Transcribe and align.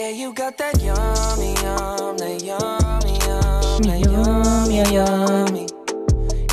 Yeah, 0.00 0.16
you 0.16 0.32
got 0.32 0.56
that 0.56 0.80
yummy, 0.80 1.52
yum, 1.60 2.16
that 2.16 2.40
yummy, 2.40 3.14
yum, 3.20 3.84
that 3.84 4.00
yummy, 4.00 4.80
yummy. 4.88 5.64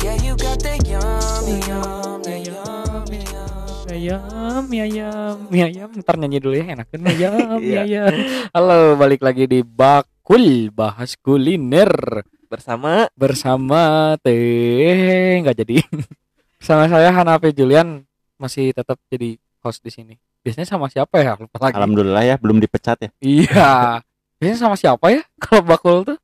Yeah, 0.04 0.20
you 0.20 0.36
got 0.36 0.60
that 0.68 0.84
yummy, 0.84 1.56
yum, 1.64 2.20
that 2.28 2.44
yummy, 2.44 3.24
yum. 3.24 3.88
Ayam, 3.88 4.68
ayam, 4.68 5.36
ayam. 5.48 5.88
Ntar 5.96 6.20
nyanyi 6.20 6.44
dulu 6.44 6.60
ya, 6.60 6.76
enakan 6.76 7.00
mie 7.00 7.08
ayam, 7.16 7.56
mie 7.56 7.72
Iya. 7.72 7.80
ayam. 7.88 8.12
Halo, 8.52 9.00
balik 9.00 9.24
lagi 9.24 9.48
di 9.48 9.64
Bakul 9.64 10.68
Bahas 10.68 11.16
Kuliner 11.16 12.20
bersama 12.52 13.08
bersama 13.16 14.12
Teh 14.20 15.40
nggak 15.40 15.56
jadi. 15.56 15.80
Sama 16.60 16.84
saya 16.92 17.08
Hanafi 17.16 17.56
Julian 17.56 18.04
masih 18.36 18.76
tetap 18.76 19.00
jadi 19.08 19.40
host 19.64 19.80
di 19.80 19.88
sini. 19.88 20.27
Biasanya 20.48 20.64
sama 20.64 20.88
siapa 20.88 21.20
ya? 21.20 21.36
Lupa 21.36 21.60
lagi. 21.60 21.76
Alhamdulillah 21.76 22.24
ya 22.24 22.34
belum 22.40 22.56
dipecat 22.56 22.96
ya. 23.04 23.10
Iya. 23.20 24.00
Biasanya 24.40 24.60
sama 24.64 24.80
siapa 24.80 25.12
ya? 25.12 25.20
Kalau 25.36 25.60
Bakul 25.60 26.08
tuh 26.08 26.16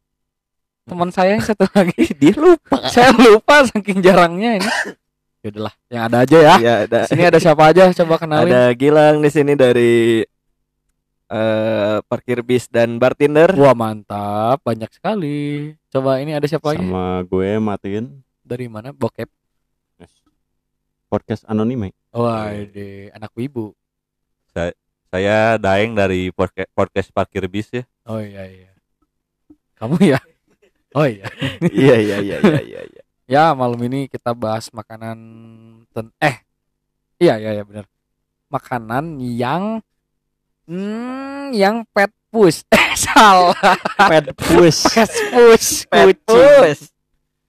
teman 0.89 1.13
saya 1.13 1.37
yang 1.37 1.45
satu 1.45 1.69
lagi. 1.77 2.09
dia 2.25 2.33
lupa. 2.33 2.89
saya 2.89 3.13
lupa 3.13 3.69
saking 3.69 4.01
jarangnya 4.01 4.65
ini. 4.65 4.71
Yaudahlah, 5.45 5.75
yang 5.93 6.03
ada 6.09 6.17
aja 6.25 6.39
ya. 6.41 6.55
ya 6.57 6.75
ada 6.89 6.99
Sini 7.05 7.29
ada 7.29 7.37
siapa 7.37 7.69
aja? 7.69 7.93
Coba 7.93 8.17
kenalin. 8.17 8.49
ada 8.49 8.73
Gilang 8.73 9.21
di 9.21 9.29
sini 9.29 9.53
dari 9.53 10.25
eh 11.29 11.97
parkir 12.09 12.41
bis 12.41 12.65
dan 12.73 12.97
bartender. 12.97 13.53
Wah 13.61 13.77
mantap, 13.77 14.65
banyak 14.65 14.89
sekali. 14.89 15.77
Coba 15.93 16.17
ini 16.25 16.33
ada 16.33 16.49
siapa 16.49 16.73
lagi? 16.73 16.81
Sama 16.81 17.21
gue 17.29 17.61
matiin 17.61 18.25
Dari 18.41 18.73
mana? 18.73 18.97
Bokep. 18.97 19.29
podcast 21.13 21.45
anonim 21.47 21.79
ya. 21.87 21.93
Wah, 22.11 22.51
de 22.51 23.13
anak 23.15 23.31
wibu. 23.39 23.77
Saya 24.55 25.59
Daeng 25.59 25.99
dari 25.99 26.31
podcast, 26.31 26.71
podcast 26.79 27.11
Parkir 27.11 27.51
Bis 27.51 27.67
ya. 27.75 27.83
Oh 28.07 28.23
iya 28.23 28.47
iya. 28.47 28.71
Kamu 29.75 29.99
ya? 29.99 30.23
Oh 30.95 31.03
iya. 31.03 31.27
iya 31.75 31.97
iya 31.99 32.17
iya 32.23 32.37
iya 32.39 32.61
iya. 32.63 32.81
iya. 32.87 33.03
Ya 33.27 33.45
malam 33.51 33.83
ini 33.83 34.07
kita 34.07 34.31
bahas 34.31 34.71
makanan 34.71 35.19
ten 35.91 36.15
eh 36.23 36.39
iya 37.19 37.35
iya 37.43 37.51
iya 37.51 37.67
benar. 37.67 37.91
Makanan 38.47 39.19
yang 39.19 39.83
hmm, 40.71 41.51
yang 41.51 41.83
pet 41.91 42.15
push. 42.31 42.63
Eh 42.71 42.95
salah. 42.95 43.59
Pet 44.07 44.31
push. 44.39 44.87
Pet 44.95 45.11
push. 45.35 45.83
Pet 45.91 46.15
kucing. 46.15 46.63
push. 46.63 46.83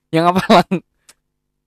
Yang 0.10 0.26
apa 0.34 0.42
lang? 0.50 0.70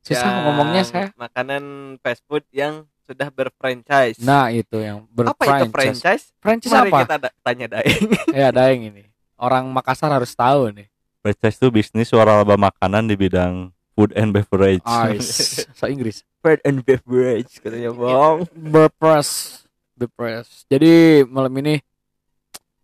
Susah 0.02 0.18
Yang 0.18 0.34
ngomongnya 0.50 0.82
saya. 0.82 1.06
Makanan 1.14 1.62
fast 2.02 2.26
food 2.26 2.42
yang 2.50 2.90
sudah 3.08 3.28
berfranchise. 3.32 4.20
Nah 4.20 4.52
itu 4.52 4.76
yang 4.76 5.08
apa 5.24 5.64
itu 5.64 5.72
berfranchise. 5.72 5.72
franchise? 5.72 6.24
Franchise 6.44 6.72
Mari 6.76 6.90
apa? 6.92 6.98
kita 7.00 7.16
da- 7.16 7.36
tanya 7.40 7.66
Daeng. 7.72 8.04
Ya 8.36 8.48
Daeng 8.52 8.80
ini. 8.92 9.04
Orang 9.40 9.72
Makassar 9.72 10.12
harus 10.12 10.36
tahu 10.36 10.68
nih. 10.76 10.92
Franchise 11.24 11.56
itu 11.56 11.68
bisnis 11.72 12.12
waralaba 12.12 12.60
makanan 12.60 13.08
di 13.08 13.16
bidang 13.16 13.72
food 13.96 14.12
and 14.12 14.30
beverage. 14.36 14.84
Ice. 14.84 15.64
so 15.78 15.88
Inggris. 15.88 16.22
Food 16.44 16.60
and 16.62 16.84
beverage 16.84 17.58
katanya 17.64 17.90
bang. 17.96 18.36
Berpress. 18.54 19.64
Berpress. 19.96 20.68
Jadi 20.68 21.24
malam 21.24 21.50
ini 21.58 21.80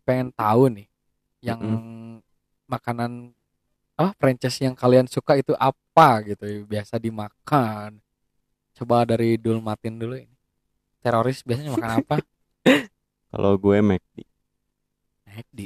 pengen 0.03 0.33
tahu 0.33 0.73
nih 0.73 0.89
yang 1.45 1.61
makanan 2.65 3.33
apa 3.95 4.11
franchise 4.19 4.59
yang 4.59 4.75
kalian 4.75 5.07
suka 5.07 5.39
itu 5.39 5.55
apa 5.55 6.25
gitu 6.27 6.67
biasa 6.67 6.99
dimakan. 6.99 8.04
Coba 8.75 9.07
dari 9.07 9.39
Dul 9.39 9.63
Matin 9.63 9.97
dulu 9.97 10.19
ini. 10.19 10.35
Teroris 10.99 11.47
biasanya 11.47 11.71
makan 11.75 11.91
apa? 12.03 12.17
Kalau 13.31 13.53
gue 13.55 13.79
McD. 13.79 14.17
McD. 15.27 15.61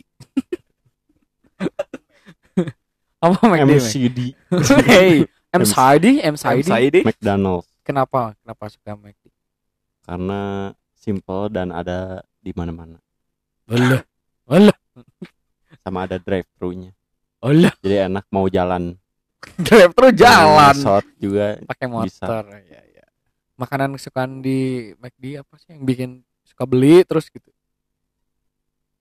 apa 3.25 3.41
McD? 3.45 3.71
MCD. 3.81 4.19
Hey, 4.89 5.25
MCD, 5.49 6.21
MCD. 6.23 6.69
Saidi. 6.69 7.01
McDonald's. 7.01 7.69
Kenapa? 7.81 8.37
Kenapa 8.45 8.65
suka 8.69 8.93
McD? 8.95 9.33
Karena 10.05 10.73
simple 10.93 11.49
dan 11.49 11.73
ada 11.73 12.21
di 12.41 12.53
mana-mana. 12.53 13.01
Olah, 13.69 14.01
olah, 14.49 14.79
Sama 15.81 16.05
ada 16.05 16.17
drive 16.17 16.49
thru-nya. 16.57 16.93
olah. 17.41 17.73
Jadi 17.81 17.97
enak 18.09 18.25
mau 18.29 18.49
jalan. 18.49 18.97
Drive 19.61 19.93
terus 19.95 20.13
jalan. 20.17 20.75
Shot 20.77 21.05
juga 21.17 21.61
pakai 21.65 21.87
Bisa. 21.87 22.25
motor 22.27 22.45
ya 22.65 22.81
ya 22.81 22.81
makanan 23.59 23.99
kesukaan 23.99 24.39
di 24.39 24.91
McD 25.03 25.43
apa 25.43 25.59
sih 25.59 25.75
yang 25.75 25.83
bikin 25.83 26.11
suka 26.47 26.65
beli 26.65 27.03
terus 27.03 27.27
gitu? 27.27 27.51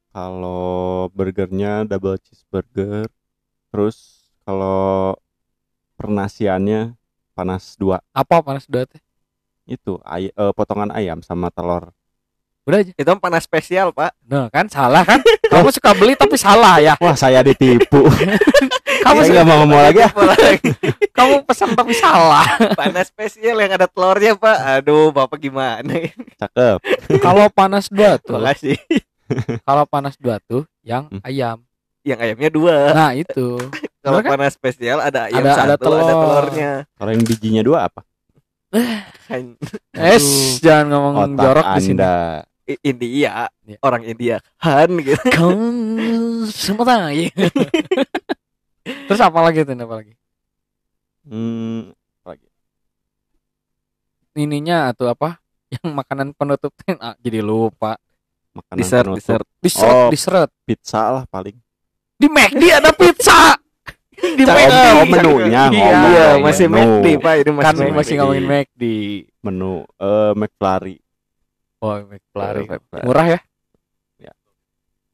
Kalau 0.09 1.07
burgernya 1.13 1.85
double 1.85 2.17
cheeseburger. 2.17 3.05
Terus 3.69 4.27
kalau 4.41 5.13
pernasiannya 5.93 6.97
panas 7.37 7.77
dua. 7.77 8.01
Apa 8.17 8.41
panas 8.41 8.65
dua 8.65 8.89
teh? 8.89 8.97
Itu 9.69 10.01
ay- 10.01 10.33
eh, 10.33 10.53
potongan 10.57 10.89
ayam 10.89 11.21
sama 11.21 11.53
telur. 11.53 11.93
Udah 12.65 12.81
aja. 12.81 12.91
Itu 12.97 13.11
panas 13.21 13.45
spesial 13.45 13.93
pak. 13.93 14.11
nah 14.25 14.49
kan 14.49 14.65
salah 14.67 15.05
kan? 15.05 15.21
Kamu 15.53 15.69
suka 15.69 15.93
beli 15.93 16.17
tapi 16.17 16.35
salah 16.35 16.81
ya. 16.81 16.97
Wah 16.97 17.13
saya 17.13 17.45
ditipu 17.45 18.03
kamu 19.07 19.19
nggak 19.25 19.45
mau 19.45 19.57
ngomong 19.59 19.79
lagi 19.81 19.99
ya 19.99 20.09
kamu 21.11 21.33
pesan 21.43 21.69
tapi 21.71 21.93
salah 21.93 22.45
panas 22.73 23.07
spesial 23.07 23.55
yang 23.55 23.71
ada 23.71 23.85
telurnya 23.85 24.33
pak. 24.33 24.57
Aduh 24.77 25.09
bapak 25.09 25.39
gimana? 25.39 25.93
cakep 26.35 26.77
kalau 27.17 27.47
panas 27.49 27.87
dua 27.87 28.15
tuh 28.17 28.37
Makasih. 28.37 28.77
kalau 29.61 29.83
panas 29.83 30.15
dua 30.15 30.37
tuh 30.39 30.63
yang 30.81 31.07
Hmm. 31.07 31.21
ayam 31.21 31.57
Yang 32.01 32.19
ayamnya 32.21 32.49
dua. 32.49 32.77
nah 32.91 33.11
itu 33.11 33.59
Kalau 33.99 34.19
kan? 34.21 34.29
panas 34.33 34.53
spesial 34.53 34.99
ada 34.99 35.27
ayam 35.27 35.41
Ada- 35.41 35.51
satu, 35.53 35.61
ada 35.61 35.67
ada, 35.67 35.77
telur. 35.77 35.99
telurnya. 36.07 36.71
kalau 36.93 37.11
yang 37.11 37.23
bijinya 37.23 37.61
dua 37.61 37.79
apa 37.85 38.01
Kan 39.25 39.55
es 39.93 40.27
jangan 40.59 40.85
ngomong 40.89 41.13
otak 41.25 41.39
jorok 41.41 41.65
di 41.65 41.81
sini 41.81 41.95
anda 41.97 42.15
India, 42.83 43.47
Iya. 43.63 43.79
orang 43.79 44.03
India 44.03 44.35
kan 44.57 44.91
gitu. 44.97 45.15
kamu 45.25 45.67
semua 46.49 46.83
tahu 46.83 47.31
terus 49.07 49.21
apa 49.21 49.39
lagi 49.43 49.63
tuh 49.67 49.75
apa 49.75 49.95
lagi? 49.99 50.13
Hmm, 51.27 51.91
ininya 54.37 54.93
atau 54.93 55.09
apa? 55.09 55.41
Yang 55.73 55.89
makanan 55.91 56.27
penutup 56.37 56.71
ah, 57.01 57.17
jadi 57.19 57.41
lupa. 57.41 57.97
Makanan 58.55 58.77
Dessert, 58.79 59.05
penutup. 59.05 59.21
dessert. 59.21 59.45
diseret 59.61 59.97
Oh. 59.97 60.09
diseret 60.09 60.51
pizza 60.65 61.01
lah 61.13 61.23
paling. 61.29 61.57
Di 62.17 62.25
McD 62.25 62.63
ada 62.73 62.89
pizza! 62.89 63.53
Di 64.17 64.41
Oh, 64.41 64.49
McD 64.49 64.73
oh, 64.97 65.05
menunya 65.05 65.61
Iya, 65.69 65.77
ngomong 65.77 66.09
Iya, 66.09 66.27
masih 66.41 66.65
menu. 66.65 66.81
McD 66.97 67.07
pak, 67.21 67.33
ini 67.37 67.49
kan 67.53 67.53
masih 67.53 67.85
masih 67.93 68.13
McD. 68.17 68.17
ngomongin 68.17 68.45
McD 68.49 68.83
menu 69.45 69.73
eh 70.01 70.31
McFlurry. 70.33 70.97
Oh 71.77 71.93
McFlurry. 72.01 72.65
Oh, 72.65 72.71
McFlurry. 72.73 73.05
murah 73.05 73.27
ya 73.29 73.39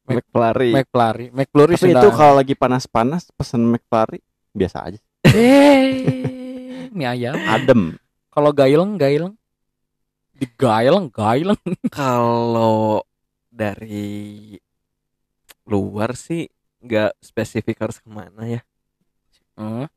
McFlurry. 0.04 0.70
McFlurry. 0.76 1.26
McFlurry 1.32 1.74
tapi 1.80 1.92
itu 1.96 2.08
kalau 2.12 2.34
lagi 2.36 2.54
panas-panas 2.56 3.32
pesen 3.32 3.64
McFlurry 3.64 4.20
biasa 4.52 4.92
aja. 4.92 5.00
Eh 5.32 6.88
mie 6.94 7.08
ayam. 7.08 7.34
Adem. 7.48 7.82
Kalau 8.30 8.50
gaileng 8.52 9.00
gaileng. 9.00 9.34
Di 10.34 10.46
gaileng. 10.54 11.08
Gaileng 11.10 11.58
Kalau 11.90 13.02
dari 13.48 14.54
luar 15.64 16.12
sih 16.14 16.46
nggak 16.84 17.16
spesifik 17.24 17.88
harus 17.88 17.98
ke 17.98 18.08
mana 18.08 18.44
ya. 18.44 18.60
Hmm, 19.56 19.88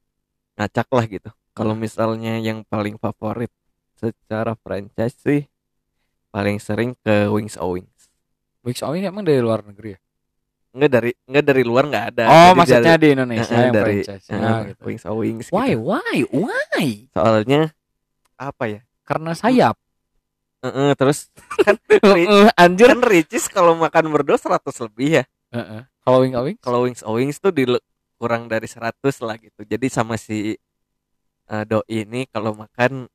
Ngacak 0.55 0.87
lah 0.89 1.05
gitu. 1.05 1.29
Kalau 1.51 1.73
misalnya 1.73 2.37
yang 2.37 2.63
paling 2.63 2.95
favorit 3.01 3.49
secara 3.97 4.53
franchise 4.61 5.17
sih 5.17 5.41
paling 6.29 6.61
sering 6.61 6.93
ke 7.01 7.25
Wings 7.33 7.57
O 7.57 7.73
Oh 8.67 8.93
ini 8.93 9.07
emang 9.07 9.23
dari 9.23 9.39
luar 9.39 9.63
negeri 9.63 9.95
ya 9.95 9.99
Nggak 10.77 10.89
dari 10.91 11.11
nggak 11.25 11.45
dari 11.47 11.63
luar 11.65 11.83
nggak 11.89 12.05
ada. 12.13 12.23
oh 12.27 12.33
Jadi 12.51 12.57
maksudnya 12.59 12.83
dari- 12.93 13.01
di 13.01 13.07
Indonesia 13.15 13.49
eh, 13.49 13.57
yang 13.57 13.73
dari 13.73 13.95
franchise 14.03 14.25
Nah, 14.29 14.59
gitu. 14.67 14.81
Wings 14.85 15.03
O 15.07 15.13
Wings. 15.17 15.47
why 15.49 15.69
gitu. 15.71 15.81
why 15.81 16.15
why 16.29 16.85
Soalnya 17.15 17.61
apa 18.37 18.63
ya? 18.67 18.81
karena 19.01 19.31
sayap 19.33 19.75
Eh, 20.57 20.67
eh, 20.67 20.89
terus 20.93 21.29
kan 21.63 21.77
Eh, 22.03 22.49
anjir 22.53 22.89
kan 22.89 23.01
Ricis 23.01 23.45
kalau 23.47 23.73
makan 23.73 24.09
berdua 24.11 24.35
100 24.35 24.73
lebih 24.83 25.21
ya. 25.21 25.23
Heeh. 25.49 25.81
kalau 26.03 26.19
Wings 26.21 26.35
oh 26.35 26.43
Wings 26.43 26.59
Kalau 26.59 26.79
Wings 26.83 27.01
O 27.01 27.11
Wings 27.15 27.37
tuh 27.39 27.53
di 27.53 27.63
kurang 28.17 28.49
dari 28.49 28.65
100 28.65 29.21
lah 29.21 29.37
gitu. 29.37 29.61
Jadi 29.63 29.87
sama 29.87 30.17
si 30.17 30.57
eh, 31.47 31.63
doi 31.63 32.03
ini 32.03 32.27
kalau 32.27 32.53
makan 32.53 33.07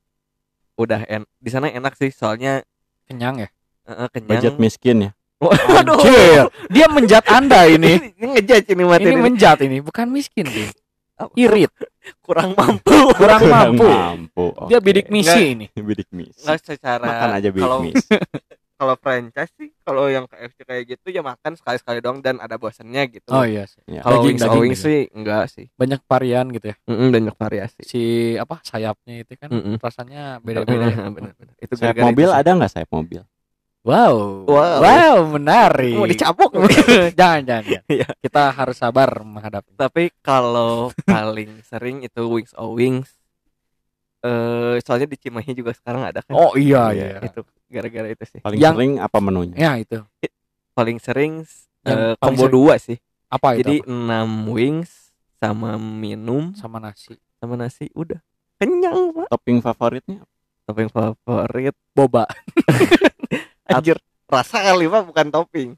udah 0.73 1.05
en 1.05 1.23
di 1.37 1.49
sana 1.53 1.69
enak 1.69 1.93
sih 1.93 2.09
soalnya 2.09 2.65
kenyang 3.05 3.37
ya 3.37 3.49
eh, 3.85 3.91
eh, 3.93 4.07
kenyang. 4.09 4.41
budget 4.41 4.55
miskin 4.57 4.97
ya 5.05 5.11
Waduh. 5.45 5.97
Anjir, 5.97 6.43
dia 6.67 6.85
menjat 6.87 7.23
anda 7.25 7.67
ini. 7.69 8.13
ini 8.13 8.27
ngejudge 8.31 8.69
ini 8.69 8.83
mati 8.83 9.03
Ini 9.03 9.11
ini. 9.11 9.21
menjat 9.21 9.57
ini, 9.59 9.77
bukan 9.79 10.07
miskin 10.07 10.45
dia. 10.45 10.69
Irit, 11.33 11.71
kurang 12.19 12.51
mampu. 12.53 12.91
kurang 13.13 13.43
mampu. 13.45 13.85
mampu 13.85 14.45
Dia 14.65 14.77
bidik 14.77 15.07
misi 15.07 15.53
ini. 15.53 15.65
bidik 15.73 16.09
misi 16.09 16.35
Nggak 16.41 16.59
secara 16.65 17.05
makan 17.05 17.29
aja 17.33 17.49
bidik 17.49 17.63
kalau 17.63 17.77
misi 17.79 18.07
kalau 18.73 18.95
franchise 18.97 19.53
sih 19.53 19.71
kalau 19.79 20.05
yang 20.05 20.25
KFC 20.25 20.57
kayak 20.61 20.83
gitu 20.89 21.07
ya 21.09 21.21
makan 21.21 21.55
sekali 21.55 21.77
sekali 21.77 21.99
doang 21.99 22.19
dan 22.19 22.35
ada 22.37 22.57
bosannya 22.57 23.07
gitu 23.09 23.29
Oh 23.29 23.47
iya 23.47 23.63
sih. 23.63 23.79
Ya. 23.87 24.01
kalau 24.01 24.19
Daging- 24.19 24.27
wings 24.27 24.41
daging 24.41 24.59
wings 24.61 24.75
gitu. 24.75 24.85
sih 24.85 24.99
enggak 25.13 25.43
sih 25.47 25.65
Banyak 25.73 26.01
varian 26.03 26.45
gitu 26.49 26.65
ya. 26.67 26.75
Mm-mm, 26.83 27.07
banyak 27.09 27.35
variasi 27.37 27.81
Si 27.81 28.01
apa 28.35 28.59
sayapnya 28.61 29.13
itu 29.17 29.31
kan 29.37 29.47
Mm-mm. 29.47 29.75
rasanya 29.77 30.21
beda-beda. 30.37 30.85
ya. 30.85 31.07
Bener-bener. 31.07 31.55
itu 31.57 31.73
Sayap 31.73 31.95
mobil 32.01 32.27
itu 32.27 32.35
ada 32.35 32.49
nggak 32.51 32.71
sayap 32.73 32.89
mobil? 32.91 33.21
Wow. 33.83 34.47
Wow. 34.47 35.27
menarik. 35.29 35.91
mau 35.93 36.07
dicapok 36.07 36.55
jangan, 37.19 37.43
jangan, 37.43 37.63
jangan. 37.67 37.83
Iya. 37.85 38.07
Kita 38.17 38.43
harus 38.49 38.79
sabar 38.79 39.11
menghadapi. 39.19 39.75
tapi 39.75 40.07
kalau 40.17 40.87
paling 41.03 41.59
sering 41.63 41.99
itu 41.99 42.23
wings 42.23 42.55
oh 42.55 42.71
wings 42.71 43.11
eh 44.21 44.79
soalnya 44.79 45.03
di 45.05 45.19
Cimahi 45.19 45.51
juga 45.51 45.75
sekarang 45.75 46.07
ada 46.07 46.23
kan 46.23 46.31
Oh 46.31 46.55
iya 46.55 46.95
iya. 46.95 47.19
itu 47.19 47.43
gara-gara 47.67 48.07
itu 48.07 48.23
sih 48.25 48.39
Paling 48.39 48.55
Yang- 48.55 48.71
sering 48.73 48.91
apa 48.97 49.17
menunya? 49.19 49.55
Ya 49.57 49.71
itu. 49.75 49.99
paling 50.71 50.97
sering 50.97 51.43
Yang 51.83 51.99
eh, 52.01 52.15
paling 52.15 52.17
combo 52.17 52.43
sering. 52.47 52.55
dua 52.55 52.73
sih 52.79 52.97
Apa 53.27 53.47
itu? 53.53 53.59
jadi 53.61 53.75
enam 53.83 54.47
wings 54.47 55.11
sama 55.35 55.75
minum 55.75 56.55
sama 56.55 56.79
nasi. 56.79 57.19
sama 57.35 57.59
nasi 57.59 57.91
udah 57.91 58.23
kenyang 58.55 59.11
pak 59.11 59.27
Topping 59.27 59.59
favoritnya? 59.59 60.23
topping 60.63 60.87
favorit 60.87 61.75
Boba. 61.91 62.23
anjir 63.77 63.97
rasa 64.25 64.57
kali 64.61 64.85
pak 64.85 65.01
bukan 65.05 65.27
topping 65.29 65.69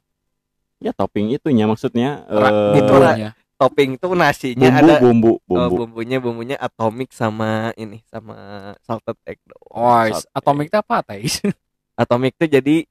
Ya 0.83 0.91
topping 0.91 1.31
itunya 1.31 1.65
maksudnya 1.65 2.27
Ra- 2.27 2.51
eh, 2.51 2.83
bumbunya. 2.83 3.31
topping 3.55 3.95
tuh 3.95 4.11
nasinya 4.11 4.67
bumbu, 4.67 4.83
ada 4.83 4.93
bumbu, 4.99 5.31
oh, 5.31 5.39
bumbu. 5.47 5.75
bumbunya 5.81 6.17
bumbunya 6.19 6.57
atomic 6.59 7.15
sama 7.15 7.71
ini 7.79 8.03
sama 8.11 8.35
salted 8.83 9.15
egg 9.23 9.39
doang. 9.47 9.71
Oh, 9.71 10.03
Sate. 10.11 10.27
atomik 10.35 10.67
itu 10.67 10.75
apa, 10.77 10.99
Tais? 10.99 11.39
atomic 11.95 12.35
tuh 12.35 12.51
jadi 12.51 12.83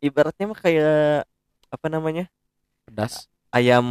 ibaratnya 0.00 0.48
mah 0.48 0.56
kayak 0.56 1.28
apa 1.68 1.86
namanya 1.92 2.32
Pedas. 2.88 3.28
ayam 3.52 3.84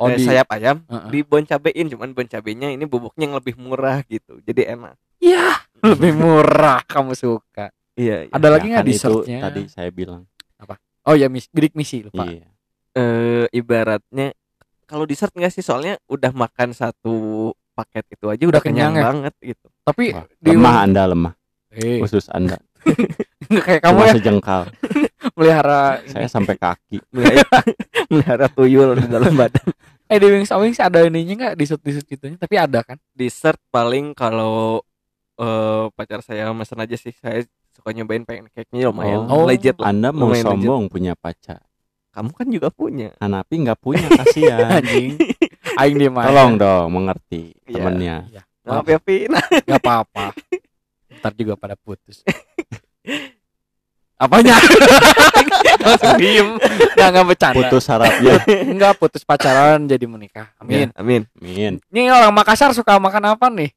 Oh, 0.00 0.08
eh, 0.08 0.16
di 0.18 0.24
sayap 0.24 0.48
ayam 0.50 0.82
Heeh. 0.88 1.08
di 1.12 1.18
bon 1.22 1.44
cabein 1.44 1.86
cuman 1.86 2.10
bon 2.10 2.26
cabenya 2.26 2.72
ini 2.72 2.88
bubuknya 2.88 3.28
yang 3.28 3.36
lebih 3.38 3.54
murah 3.54 4.02
gitu 4.08 4.40
jadi 4.42 4.74
enak 4.74 4.96
Iya, 5.20 5.62
lebih 5.94 6.16
murah 6.16 6.82
kamu 6.88 7.12
suka. 7.14 7.70
Iya, 7.94 8.16
iya. 8.26 8.32
Ada 8.32 8.48
lagi 8.48 8.66
Ya 8.66 8.70
nggak 8.72 8.82
kan 8.82 8.88
itu 8.88 8.96
dessertnya? 8.96 9.38
tadi 9.42 9.62
saya 9.68 9.90
bilang. 9.90 10.22
Oh 11.02 11.18
ya, 11.18 11.26
mis 11.26 11.50
bidik 11.50 11.74
misi 11.74 12.06
lupa. 12.06 12.22
Iya. 12.24 12.46
eh 12.92 13.46
ibaratnya 13.50 14.30
kalau 14.84 15.02
dessert 15.02 15.32
enggak 15.32 15.50
sih 15.50 15.64
soalnya 15.64 15.96
udah 16.06 16.28
makan 16.30 16.70
satu 16.70 17.48
paket 17.72 18.04
itu 18.12 18.28
aja 18.28 18.44
udah, 18.44 18.52
Udah 18.52 18.62
kenyang 18.62 18.92
kenyang, 18.92 18.94
ya? 18.94 19.02
banget 19.08 19.34
gitu 19.40 19.66
Tapi 19.82 20.04
Wah, 20.12 20.28
di 20.28 20.50
lemah 20.52 20.76
Anda 20.84 21.02
lemah. 21.08 21.32
Eh, 21.72 21.98
Khusus 22.04 22.28
Anda. 22.28 22.60
kayak 23.66 23.80
kamu 23.80 23.96
Cuma 23.96 24.06
ya 24.06 24.14
sejengkal. 24.14 24.62
melihara 25.40 26.04
Saya 26.06 26.28
sampai 26.28 26.54
kaki. 26.54 27.00
melihara, 28.12 28.46
tuyul 28.46 28.94
di 28.94 29.08
dalam 29.08 29.32
badan 29.32 29.66
Eh 30.06 30.20
di 30.20 30.28
Wings 30.28 30.52
Wings 30.52 30.76
ada 30.78 31.00
ininya 31.02 31.34
nggak 31.34 31.54
dessert-dessert 31.56 32.04
gitunya? 32.04 32.36
Tapi 32.36 32.54
ada 32.60 32.84
kan? 32.84 33.00
dessert 33.16 33.56
paling 33.72 34.12
kalau 34.12 34.84
eh, 35.40 35.84
pacar 35.96 36.20
saya 36.20 36.52
mesen 36.52 36.76
aja 36.76 36.94
sih 36.94 37.16
saya 37.16 37.40
suka 37.72 37.90
nyobain 37.90 38.22
pancake-nya 38.22 38.88
lumayan 38.88 39.24
Oh. 39.26 39.44
legit 39.44 39.76
lah 39.76 39.88
Anda 39.88 40.08
mau 40.08 40.28
Lumayan 40.28 40.44
legit. 40.44 40.52
sombong 40.54 40.82
punya 40.86 41.12
pacar. 41.14 41.60
kamu 42.10 42.30
kan 42.30 42.46
juga 42.46 42.68
punya 42.68 43.08
Hanapi 43.16 43.54
nggak 43.58 43.78
punya 43.78 44.04
kasihan. 44.06 44.68
Anjing. 44.78 45.16
Aing 45.74 45.96
di 45.96 46.08
mana? 46.08 46.28
Tolong 46.28 46.52
dong 46.54 46.86
mengerti 46.90 47.56
Iya. 47.64 47.74
temennya. 47.74 48.16
maaf 48.62 48.84
ya 48.84 48.98
Vin 48.98 49.32
Gak 49.66 49.80
apa-apa. 49.80 50.36
Ntar 51.18 51.32
juga 51.34 51.56
pada 51.56 51.74
putus. 51.74 52.20
Apanya? 54.14 54.54
Langsung 55.82 56.14
diem. 56.14 56.54
Nggak, 56.94 57.08
nggak 57.10 57.26
bercanda. 57.26 57.56
Putus 57.58 57.84
harapnya. 57.88 58.38
Enggak 58.62 58.94
putus 58.94 59.22
pacaran 59.22 59.82
jadi 59.82 60.04
menikah. 60.04 60.46
Amin. 60.56 60.86
Ya, 60.86 60.94
amin 60.94 61.22
Min. 61.34 61.74
Ini 61.88 62.06
orang 62.08 62.30
Makassar 62.30 62.70
suka 62.70 62.98
makan 62.98 63.34
apa 63.34 63.48
nih? 63.48 63.74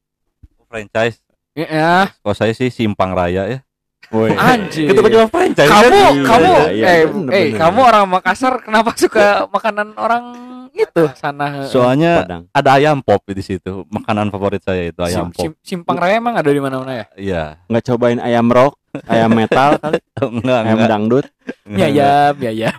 franchise 0.66 1.22
Ya, 1.54 2.10
kalau 2.20 2.34
saya 2.34 2.50
sih 2.50 2.68
simpang 2.68 3.10
raya 3.10 3.46
ya 3.48 3.58
Anjir. 4.06 4.86
itu 4.86 5.00
kan 5.00 5.10
cuma 5.10 5.26
franchise 5.26 5.66
Kamu, 5.66 5.90
Iya, 5.90 6.22
kamu, 6.22 6.52
iya, 6.54 6.66
iya, 6.70 6.84
eh, 6.86 7.02
bener, 7.04 7.30
eh, 7.32 7.44
bener. 7.44 7.58
kamu 7.58 7.80
orang 7.82 8.04
Makassar, 8.08 8.54
kenapa 8.60 8.90
suka 8.94 9.26
makanan 9.48 9.88
orang 9.94 10.24
itu 10.70 11.02
sana? 11.14 11.66
soalnya 11.66 12.22
Padang. 12.22 12.42
ada 12.50 12.70
ayam 12.72 13.00
pop 13.00 13.18
di 13.24 13.40
situ 13.40 13.82
makanan 13.88 14.28
favorit 14.28 14.60
saya 14.60 14.86
itu 14.86 15.00
Sim- 15.00 15.08
ayam 15.08 15.26
pop 15.28 15.42
sim- 15.42 15.58
Simpang 15.58 15.96
Raya 15.96 16.16
emang 16.16 16.34
ada 16.34 16.46
di 16.46 16.60
mana-mana 16.60 16.92
ya? 16.94 17.04
iya 17.16 17.42
Nggak 17.66 17.82
cobain 17.88 18.20
ayam 18.20 18.46
rock, 18.46 18.76
ayam 19.04 19.30
metal 19.32 19.74
kali, 19.76 19.98
enggak 20.36 20.58
ayam 20.60 20.76
enggak 20.76 20.90
dangdut. 20.92 21.24
Ya 21.66 21.86
enggak, 21.88 21.90
ya, 21.90 22.10
ya 22.38 22.50
ya. 22.52 22.70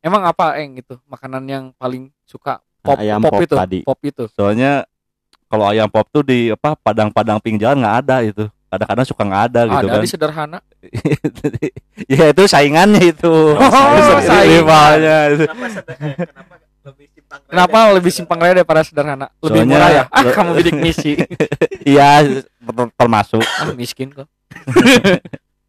Emang 0.00 0.22
apa 0.22 0.58
eng 0.58 0.76
itu 0.76 0.98
makanan 1.06 1.44
yang 1.44 1.64
paling 1.74 2.10
suka 2.24 2.58
pop 2.80 2.98
Ayam 2.98 3.20
pop, 3.20 3.32
pop 3.32 3.40
itu 3.40 3.54
tadi. 3.54 3.78
pop 3.82 4.00
itu 4.02 4.24
soalnya 4.30 4.84
kalau 5.46 5.68
ayam 5.68 5.86
pop 5.86 6.04
tuh 6.06 6.20
di 6.20 6.50
apa 6.50 6.74
padang-padang 6.74 7.38
pinggir 7.38 7.64
jalan 7.64 7.80
nggak 7.80 7.96
ada 8.02 8.16
itu 8.22 8.44
kadang-kadang 8.74 9.06
suka 9.06 9.22
nggak 9.22 9.42
ada 9.48 9.60
gitu 9.64 9.78
ada 9.80 9.94
kan. 9.94 10.02
di 10.02 10.10
sederhana. 10.10 10.58
Ya 12.10 12.26
itu 12.28 12.42
saingannya 12.44 13.02
itu. 13.06 13.32
Oh, 13.54 14.18
saing. 14.28 14.60
rivalnya. 14.60 15.18
Kenapa 17.44 17.90
lebih 17.90 18.10
simpang 18.10 18.38
raya 18.38 18.54
daripada 18.56 18.82
sederhana? 18.82 19.26
Lebih 19.40 19.62
Soalnya- 19.62 19.72
murah 19.72 19.90
ya? 19.90 20.02
Ah 20.08 20.22
kamu 20.28 20.50
bidik 20.54 20.76
misi. 20.76 21.18
Iya 21.84 22.24
ter- 22.60 22.92
termasuk. 22.94 23.42
Ah 23.42 23.72
miskin 23.72 24.08
kok. 24.08 24.28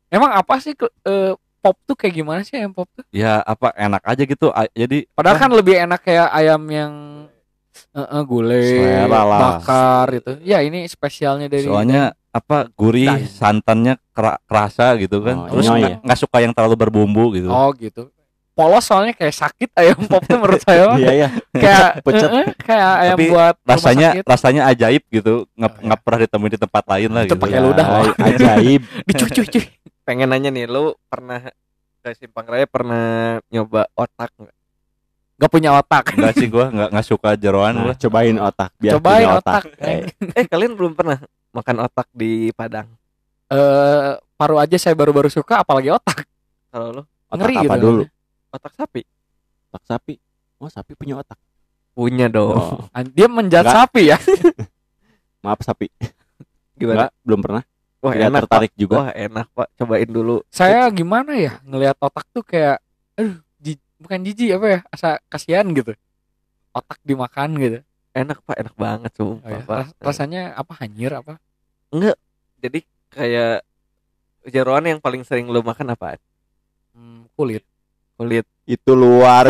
Emang 0.08 0.32
apa 0.32 0.58
sih 0.60 0.74
ke- 0.74 0.92
eh, 1.02 1.34
pop 1.60 1.76
tuh 1.84 1.94
kayak 1.94 2.14
gimana 2.16 2.40
sih 2.42 2.56
ayam 2.56 2.72
pop 2.72 2.88
tuh? 2.90 3.04
Ya 3.10 3.40
apa 3.40 3.74
enak 3.74 4.02
aja 4.02 4.24
gitu. 4.24 4.48
A- 4.50 4.70
jadi 4.70 5.10
padahal 5.12 5.38
kan 5.38 5.52
lebih 5.52 5.76
enak 5.80 6.02
kayak 6.02 6.30
ayam 6.30 6.62
yang 6.68 6.94
eh, 7.92 8.00
eh, 8.02 8.24
gulai 8.24 9.08
bakar 9.10 10.08
itu 10.14 10.32
ya 10.42 10.60
ini 10.60 10.86
spesialnya 10.86 11.48
dari 11.48 11.66
soalnya 11.66 12.14
apa 12.36 12.68
gurih 12.70 13.08
Daging. 13.08 13.32
santannya 13.32 13.94
kera- 14.12 14.44
kerasa 14.44 14.92
gitu 14.98 15.22
kan 15.22 15.36
Oh, 15.42 15.48
terus 15.50 15.66
nggak 15.66 15.80
ya? 15.82 15.98
nggak 16.02 16.20
suka 16.20 16.38
yang 16.40 16.52
terlalu 16.52 16.76
berbumbu 16.78 17.32
gitu 17.32 17.48
oh 17.48 17.72
gitu 17.72 18.12
polos 18.52 18.84
soalnya 18.84 19.12
kayak 19.12 19.36
sakit 19.36 19.68
ayam 19.74 20.00
pop 20.02 20.24
tuh 20.24 20.36
menurut 20.38 20.60
saya. 20.62 20.96
Iya 20.96 21.12
ya. 21.14 21.30
kayak 21.52 21.90
Pucet. 22.08 22.24
eh, 22.26 22.40
eh, 22.42 22.48
kayak 22.58 22.92
ayam 22.98 23.16
Tapi 23.16 23.26
buat 23.28 23.56
rasanya 23.62 24.10
sakit. 24.10 24.24
rasanya 24.26 24.62
ajaib 24.66 25.04
gitu 25.10 25.34
nggak 25.52 25.72
Oh, 25.74 25.84
iya. 25.86 25.96
pernah 26.00 26.20
ditemuin 26.24 26.52
di 26.52 26.60
tempat 26.60 26.84
lain 26.88 27.10
lah 27.10 27.22
Itu 27.22 27.28
gitu 27.28 27.36
pakai 27.38 27.60
ludah 27.60 27.84
lah. 27.86 28.00
Ay- 28.16 28.32
Ajaib. 28.32 28.82
dicuci 29.08 29.32
cuci 29.38 29.60
pengen 30.02 30.28
nanya 30.30 30.50
nih 30.50 30.66
lu 30.66 30.96
pernah 31.06 31.44
ke 32.00 32.10
Simpang 32.14 32.48
Raya 32.48 32.64
pernah 32.64 33.04
nyoba 33.46 33.92
otak 33.92 34.32
nggak 34.34 34.55
nggak 35.36 35.52
punya 35.52 35.70
otak. 35.76 36.04
Enggak 36.14 36.34
sih 36.36 36.48
gua 36.48 36.66
nggak 36.68 36.90
nggak 36.92 37.06
suka 37.06 37.30
jeroan 37.36 37.74
Nah, 37.74 37.84
gua. 37.86 37.96
Cobain 37.98 38.38
otak 38.38 38.72
biar 38.78 38.94
cobain 38.96 39.18
punya 39.20 39.38
otak, 39.38 39.64
Eh, 39.78 40.00
eh. 40.34 40.46
kalian 40.48 40.74
belum 40.74 40.94
pernah 40.94 41.20
makan 41.52 41.78
otak 41.84 42.08
di 42.12 42.50
Padang? 42.52 42.88
Eh 43.46 44.12
paru 44.34 44.56
aja 44.58 44.76
saya 44.76 44.92
baru-baru 44.94 45.28
suka 45.28 45.62
apalagi 45.62 45.90
otak. 45.90 46.24
Kalau 46.70 46.88
lu? 46.92 47.04
Otak 47.26 47.40
ngeri 47.42 47.56
apa 47.58 47.76
gitu. 47.76 47.84
dulu? 47.84 48.04
otak 48.50 48.74
sapi? 48.74 49.02
Otak 49.68 49.84
sapi. 49.86 50.14
Oh, 50.56 50.68
sapi 50.68 50.92
punya 50.94 51.20
otak. 51.20 51.36
punya 51.92 52.28
dong. 52.28 52.56
Oh, 52.92 53.04
dia 53.06 53.28
menjat 53.28 53.64
sapi 53.66 54.12
ya? 54.12 54.20
Maaf 55.44 55.62
sapi. 55.62 55.88
gimana? 56.74 57.08
Enggak, 57.08 57.12
belum 57.22 57.40
pernah. 57.40 57.64
wah 58.00 58.12
Tidak 58.12 58.28
enak 58.28 58.42
tertarik 58.42 58.72
Pak. 58.72 58.78
juga. 58.78 58.96
wah 58.98 59.10
enak 59.12 59.48
pak. 59.50 59.68
Cobain 59.76 60.10
dulu. 60.10 60.36
Saya 60.48 60.88
gimana 60.90 61.32
ya 61.34 61.60
ngelihat 61.62 61.96
otak 61.98 62.26
tuh 62.30 62.42
kayak 62.42 62.84
aduh 63.14 63.40
bukan 64.06 64.22
jijik 64.22 64.54
apa 64.54 64.68
ya 64.68 64.80
asa 64.88 65.10
kasihan 65.26 65.66
gitu 65.68 65.98
otak 66.72 67.02
dimakan 67.02 67.58
gitu 67.58 67.80
enak 68.12 68.40
pak 68.42 68.56
enak 68.58 68.76
banget 68.76 69.12
Oh, 69.14 69.36
sumpah 69.36 69.50
ya. 69.50 69.60
Ras- 69.66 69.96
rasanya 69.98 70.42
apa 70.54 70.74
hanyir 70.78 71.12
apa 71.12 71.42
jadi 72.58 72.80
kayak 73.10 73.66
jeroan 74.46 74.86
yang 74.86 75.00
paling 75.00 75.22
sering 75.22 75.48
lu 75.48 75.60
makan 75.60 75.90
apa 75.90 76.22
Hmm, 76.92 77.28
kulit 77.34 77.66
kulit 78.16 78.48
Itu 78.66 78.94
luar. 78.94 79.46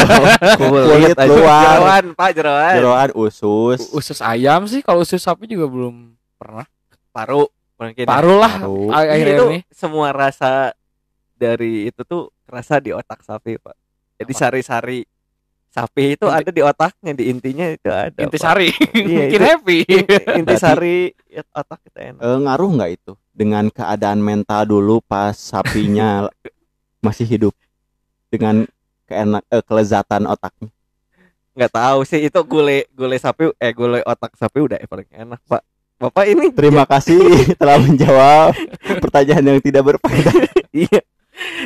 Kulit 0.56 1.12
aja. 1.12 1.26
luar. 1.26 1.64
jeroan 1.74 2.04
pak 2.12 2.30
jeroan 2.32 2.74
Jeroan 2.74 3.10
usus. 3.12 3.78
U- 3.82 3.98
usus 3.98 4.18
ayam 4.18 4.64
sih 4.64 4.80
kalau 4.80 5.02
usus 5.02 5.18
sapi 5.18 5.44
juga 5.44 5.66
belum 5.66 6.14
pernah 6.34 6.64
paru 7.10 7.44
mungkin 7.74 8.02
ya. 8.02 8.08
paru 8.08 8.34
lah 8.38 8.54
Paru. 8.56 8.88
akhir 8.88 9.26
itu 9.28 9.44
ini 9.48 9.60
semua 9.68 10.08
rasa 10.10 10.72
dari 11.34 11.86
itu 11.86 12.00
tuh 12.02 12.30
kerasa 12.44 12.78
di 12.78 12.90
otak 12.90 13.20
sapi 13.20 13.58
pak 13.58 13.74
jadi 14.14 14.32
sari-sari 14.32 15.02
sapi 15.68 16.14
itu 16.14 16.22
Inti- 16.24 16.38
ada 16.38 16.50
di 16.50 16.62
otaknya 16.62 17.12
di 17.12 17.24
intinya 17.26 17.66
itu 17.66 17.90
ada 17.90 18.14
intisari 18.16 18.70
Iya, 18.70 19.26
bikin 19.26 19.26
itu- 19.34 19.42
happy. 19.44 19.78
Inti, 19.84 20.14
intisari 20.38 20.96
ya, 21.26 21.42
otak 21.50 21.82
kita 21.82 21.98
enak. 22.08 22.20
Eh, 22.20 22.38
ngaruh 22.40 22.70
nggak 22.72 22.90
itu 22.92 23.12
dengan 23.30 23.66
keadaan 23.68 24.18
mental 24.18 24.62
dulu 24.64 24.98
pas 25.00 25.34
sapinya 25.34 26.30
masih 27.04 27.26
hidup? 27.26 27.54
Dengan 28.30 28.70
keenak 29.04 29.42
eh, 29.48 29.60
kelezatan 29.60 30.24
otaknya? 30.24 30.70
Nggak 31.54 31.72
tahu 31.72 31.98
sih 32.02 32.22
itu 32.22 32.38
gule 32.42 32.86
gule 32.90 33.14
sapi 33.14 33.50
eh 33.54 33.70
gule 33.70 33.98
otak 34.02 34.34
sapi 34.34 34.58
udah 34.60 34.78
paling 34.84 35.10
enak 35.10 35.42
pak. 35.44 35.62
Bapak 35.94 36.26
ini 36.26 36.50
terima 36.50 36.82
kasih 36.90 37.18
telah 37.54 37.78
menjawab 37.78 38.54
pertanyaan 39.00 39.44
yang 39.48 39.58
tidak 39.58 39.82
berfaedah. 39.84 40.34
Iya 40.70 41.02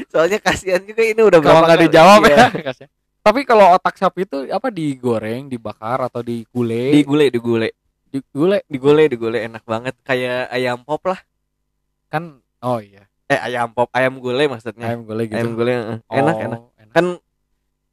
Soalnya 0.08 0.38
kasihan 0.38 0.80
juga 0.80 1.02
ini 1.02 1.20
udah 1.20 1.38
Kalau 1.38 1.60
nggak 1.62 1.80
dijawab 1.84 2.20
Iya. 2.24 2.36
ya. 2.36 2.48
Tapi 3.26 3.44
kalau 3.44 3.76
otak 3.76 3.94
sapi 3.94 4.24
itu 4.24 4.48
apa 4.48 4.68
digoreng, 4.68 5.46
dibakar 5.46 6.00
atau 6.00 6.20
digulai? 6.20 6.96
Digule, 6.96 7.28
digule. 7.28 7.68
digulai 8.08 8.64
Digule, 8.64 9.04
digule 9.06 9.36
enak 9.38 9.60
banget 9.62 9.92
kayak 10.00 10.48
ayam 10.48 10.80
pop 10.80 11.04
lah. 11.04 11.20
kan 12.08 12.40
oh 12.58 12.80
iya 12.80 13.04
Eh 13.28 13.36
ayam 13.36 13.68
pop, 13.70 13.92
ayam 13.92 14.16
gulai 14.16 14.48
maksudnya. 14.48 14.88
ayam 14.88 15.04
gulai 15.04 15.28
gitu 15.28 15.36
Ayam 15.36 15.52
gulai 15.52 15.74
eh, 15.76 16.00
Oh, 16.08 16.16
enak 16.16 16.34
enak. 16.40 16.60
Kan 16.88 17.06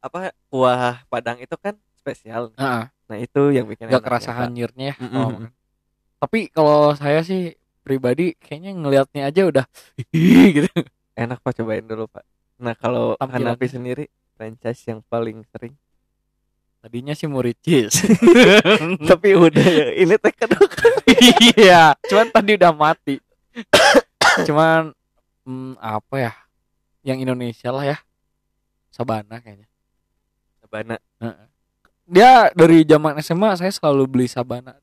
apa 0.00 0.18
kuah 0.48 1.04
Padang 1.06 1.36
itu 1.36 1.52
kan 1.56 1.76
spesial. 1.92 2.56
Heeh, 2.56 2.88
Nah, 3.06 3.16
itu 3.20 3.52
yang 3.52 3.68
bikin 3.68 3.86
nggak 3.86 4.00
enak, 4.00 4.08
kerasa 4.08 4.30
ya, 4.32 4.36
hanyirnya 4.42 4.84
ya 4.90 4.96
Mm-mm. 4.96 5.12
kalau 5.12 5.30
makan. 5.30 5.50
tapi 6.16 6.38
kalau 6.48 6.80
saya 6.92 7.20
sih 7.20 7.52
pribadi 7.84 8.32
kayaknya 8.34 8.72
ngelihatnya 8.72 9.22
aja 9.28 9.42
udah 9.44 9.66
gitu 10.56 10.72
Enak 11.16 11.40
Pak 11.40 11.56
cobain 11.56 11.82
dulu, 11.82 12.06
Pak. 12.06 12.22
Nah, 12.60 12.76
kalau. 12.76 13.16
Hanapi 13.18 13.66
sendiri 13.66 14.04
franchise 14.36 14.84
yang 14.86 15.00
paling 15.08 15.40
sering. 15.48 15.72
tadinya 16.76 17.18
sih 17.18 17.26
muricis 17.26 17.98
Tapi 19.10 19.34
udah 19.34 19.58
ya, 19.66 19.86
ini 19.98 20.14
teh 20.22 20.30
kedua 20.30 20.70
iya 21.50 21.98
cuman 22.06 22.30
tadi 22.30 22.54
udah 22.54 22.70
mati 22.70 23.18
cuman 24.46 24.94
hmm, 25.42 25.74
apa 25.82 26.14
ya 26.14 26.32
yang 27.02 27.18
Indonesia 27.18 27.74
lah 27.74 27.82
ya 27.82 27.98
Sabana 28.94 29.42
kayaknya 29.42 29.66
Sabana. 30.62 30.94
dia 32.06 32.54
dari 32.54 32.86
zaman 32.86 33.18
SMA 33.18 33.58
saya 33.58 33.72
selalu 33.74 34.06
beli 34.06 34.26
Sabana 34.30 34.78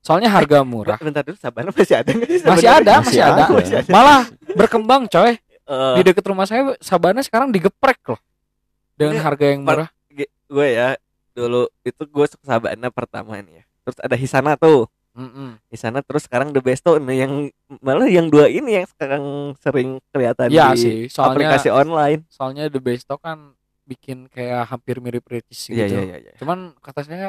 soalnya 0.00 0.32
harga 0.32 0.64
murah 0.64 0.96
Bentar 0.96 1.20
dulu 1.20 1.36
Sabana 1.36 1.68
masih 1.68 2.00
ada 2.00 2.10
nggak 2.16 2.28
sih? 2.32 2.48
masih 2.48 2.68
ada 2.72 2.92
masih 3.04 3.20
ada 3.20 3.42
Masih 3.52 3.76
ada. 3.76 3.90
malah 3.92 4.22
berkembang 4.56 5.04
coy 5.04 5.36
Eh, 5.72 5.94
di 5.96 6.02
deket 6.04 6.24
rumah 6.24 6.44
saya 6.44 6.76
Sabana 6.78 7.18
sekarang 7.18 7.48
digeprek 7.48 7.96
loh 8.06 8.20
dengan 8.92 9.16
Ini 9.16 9.22
harga 9.22 9.44
yang 9.46 9.60
murah 9.64 9.88
gue 10.46 10.68
ya 10.68 11.00
dulu 11.32 11.64
itu 11.80 12.02
gue 12.04 12.26
suka 12.28 12.44
Sabana 12.46 12.88
pertama 12.88 13.40
nih 13.40 13.54
ya. 13.56 13.64
Terus 13.82 13.96
ada 13.98 14.14
Hisana 14.14 14.52
tuh. 14.54 14.84
Mm-mm. 15.12 15.56
Hisana 15.68 16.00
terus 16.00 16.24
sekarang 16.24 16.52
The 16.52 16.60
Besto 16.60 16.96
nih 16.96 17.16
yang 17.18 17.32
malah 17.78 18.04
yang 18.04 18.28
dua 18.28 18.48
ini 18.48 18.74
yang 18.74 18.86
sekarang 18.86 19.20
sering 19.58 20.00
kelihatan 20.08 20.48
Iya 20.48 20.72
di 20.72 20.76
sih 20.78 20.96
soalnya 21.06 21.52
aplikasi 21.52 21.68
online. 21.68 22.20
soalnya 22.28 22.68
The 22.68 22.80
Besto 22.80 23.16
kan 23.16 23.52
bikin 23.84 24.28
kayak 24.28 24.68
hampir 24.68 25.00
mirip 25.00 25.24
Ricis 25.26 25.68
gitu 25.68 25.76
Iya 25.76 25.84
iya 25.84 26.00
iya. 26.02 26.16
iya. 26.18 26.32
cuman 26.36 26.72
kata 26.78 27.00
saya 27.02 27.28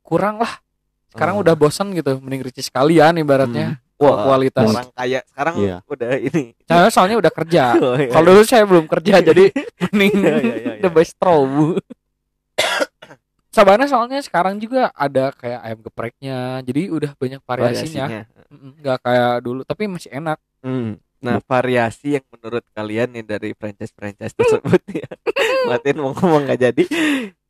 kurang 0.00 0.38
lah 0.38 0.62
sekarang 1.10 1.34
Oh. 1.34 1.42
udah 1.42 1.54
bosan 1.54 1.90
gitu 1.90 2.18
mending 2.18 2.42
Ricis 2.42 2.66
sekalian 2.66 3.14
ibaratnya 3.16 3.74
Wah, 3.74 3.89
kualitas 4.00 4.64
orang 4.64 4.88
kaya 4.90 5.20
sekarang 5.26 5.54
Iya. 5.56 5.76
udah 5.84 6.10
ini. 6.16 6.42
saya 6.62 6.88
soalnya 6.88 7.16
udah 7.18 7.32
kerja 7.32 7.64
Oh, 7.84 7.94
iya. 7.94 8.08
kalau 8.08 8.26
dulu 8.26 8.42
saya 8.42 8.64
belum 8.64 8.86
kerja 8.86 9.20
jadi 9.28 9.44
mending 9.86 10.14
Iya, 10.16 10.34
iya, 10.36 10.54
iya, 10.56 10.72
The 10.78 10.88
iya. 10.88 10.90
Bistro 10.90 11.34
Bu. 11.44 11.66
Sabana 13.50 13.84
soalnya 13.84 14.22
sekarang 14.22 14.56
juga 14.56 14.94
ada 14.94 15.34
kayak 15.34 15.60
ayam 15.60 15.80
gepreknya 15.82 16.38
jadi 16.62 16.86
udah 16.88 17.10
banyak 17.14 17.42
variasinya 17.42 18.24
nggak 18.48 18.98
kayak 19.00 19.32
dulu 19.40 19.60
tapi 19.62 19.84
masih 19.86 20.10
enak 20.12 20.38
Hmm. 20.60 21.00
Nah, 21.20 21.36
variasi 21.42 22.16
yang 22.16 22.24
menurut 22.30 22.60
kalian 22.70 23.12
nih 23.12 23.20
dari 23.22 23.52
franchise-franchise 23.52 24.32
tersebut 24.32 24.80
ya. 24.88 25.08
Matin 25.68 25.96
mau 25.96 26.12
ngomong 26.12 26.44
nggak 26.44 26.60
jadi. 26.62 26.84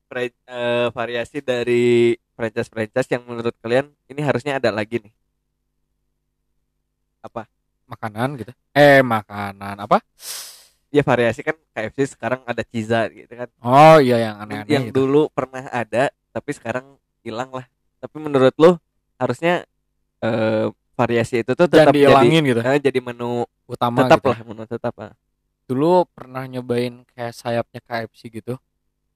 Fran- 0.06 0.34
eh, 0.42 0.86
variasi 0.90 1.38
dari 1.38 2.14
franchise-franchise 2.34 3.06
yang 3.08 3.22
menurut 3.22 3.54
kalian 3.58 3.90
ini 4.06 4.22
harusnya 4.22 4.58
ada 4.58 4.70
lagi 4.70 4.98
nih. 4.98 5.10
Makanan 7.84 8.38
gitu 8.40 8.52
eh 8.72 9.02
makanan 9.02 9.76
apa 9.80 10.00
Ya 10.90 11.06
variasi 11.06 11.46
kan 11.46 11.54
KFC 11.70 12.18
sekarang 12.18 12.42
ada 12.42 12.66
Ciza 12.66 13.06
gitu 13.14 13.30
kan. 13.30 13.46
oh 13.62 14.02
iya 14.02 14.26
yang 14.26 14.42
aneh-aneh 14.42 14.66
yang 14.66 14.84
gitu. 14.90 15.06
dulu 15.06 15.30
pernah 15.30 15.62
ada 15.70 16.10
tapi 16.34 16.50
sekarang 16.50 16.98
hilang 17.22 17.54
lah. 17.54 17.62
Tapi 18.02 18.18
menurut 18.18 18.50
lo 18.58 18.74
harusnya 19.14 19.62
eh, 20.18 20.66
variasi 20.98 21.46
itu 21.46 21.54
tuh 21.54 21.70
tetap 21.70 21.94
jadi 21.94 22.26
gitu 22.26 22.60
eh, 22.60 22.78
jadi 22.82 22.98
menu 22.98 23.46
utama 23.70 24.02
tetap 24.02 24.18
gitu. 24.18 24.30
lah 24.34 24.40
menu 24.42 24.62
tetap 24.66 24.94
lah. 24.98 25.12
dulu 25.70 26.04
pernah 26.10 26.42
nyobain 26.50 27.06
kayak 27.14 27.32
sayapnya 27.38 27.80
KFC 27.86 28.26
gitu 28.28 28.58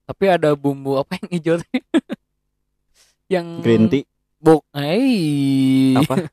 tapi 0.07 0.31
ada 0.31 0.55
bumbu 0.55 0.95
apa 0.95 1.19
yang 1.19 1.29
hijau 1.35 1.55
tuh? 1.59 1.67
yang 3.35 3.59
green 3.59 3.91
tea 3.91 4.07
buk 4.39 4.63
eh 4.77 5.97
Apa? 5.99 6.29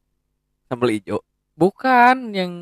Sambal 0.70 0.94
hijau. 0.94 1.20
Bukan 1.54 2.16
yang 2.32 2.52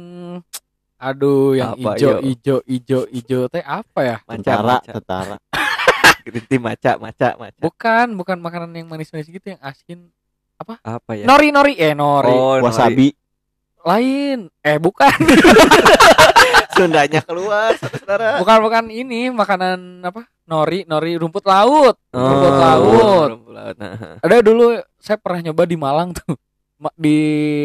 aduh 1.00 1.56
yang 1.56 1.72
Apa, 1.74 1.96
hijau 1.96 2.10
yo? 2.10 2.18
hijau 2.20 2.58
hijau 2.66 3.02
hijau 3.08 3.42
teh 3.48 3.64
apa 3.64 4.00
ya? 4.04 4.16
Maca, 4.24 4.80
tentara 4.84 5.36
Green 6.20 6.44
tea 6.44 6.60
maca, 6.66 6.92
maca, 6.96 7.28
maca. 7.34 7.56
bukan 7.56 8.06
bukan 8.12 8.36
makanan 8.36 8.76
yang 8.76 8.86
manis-manis 8.86 9.24
gitu 9.26 9.56
yang 9.56 9.60
asin 9.60 10.12
Apa? 10.60 10.76
Ya? 11.16 11.24
nori 11.24 11.48
nori 11.48 11.72
eh 11.74 11.96
nori. 11.96 12.28
Oh, 12.28 12.60
nori. 12.60 12.64
wasabi 12.68 13.08
lain. 13.80 14.52
Eh 14.60 14.76
bukan. 14.76 15.08
Sundanya 16.76 17.24
keluar, 17.24 17.72
saudara. 17.76 18.36
bukan 18.36 18.58
bukan 18.60 18.84
ini 18.88 19.32
makanan 19.32 20.04
apa? 20.04 20.28
Nori 20.44 20.84
nori 20.84 21.16
rumput 21.16 21.44
laut. 21.44 21.96
Oh, 22.12 22.20
rumput 22.20 22.54
laut. 22.54 23.28
rumput 23.32 23.52
laut. 23.52 23.74
Nah, 23.80 24.20
ada 24.20 24.36
dulu 24.40 24.76
saya 24.96 25.16
pernah 25.16 25.48
nyoba 25.48 25.64
di 25.64 25.76
Malang 25.76 26.12
tuh. 26.12 26.36
Di 26.92 27.16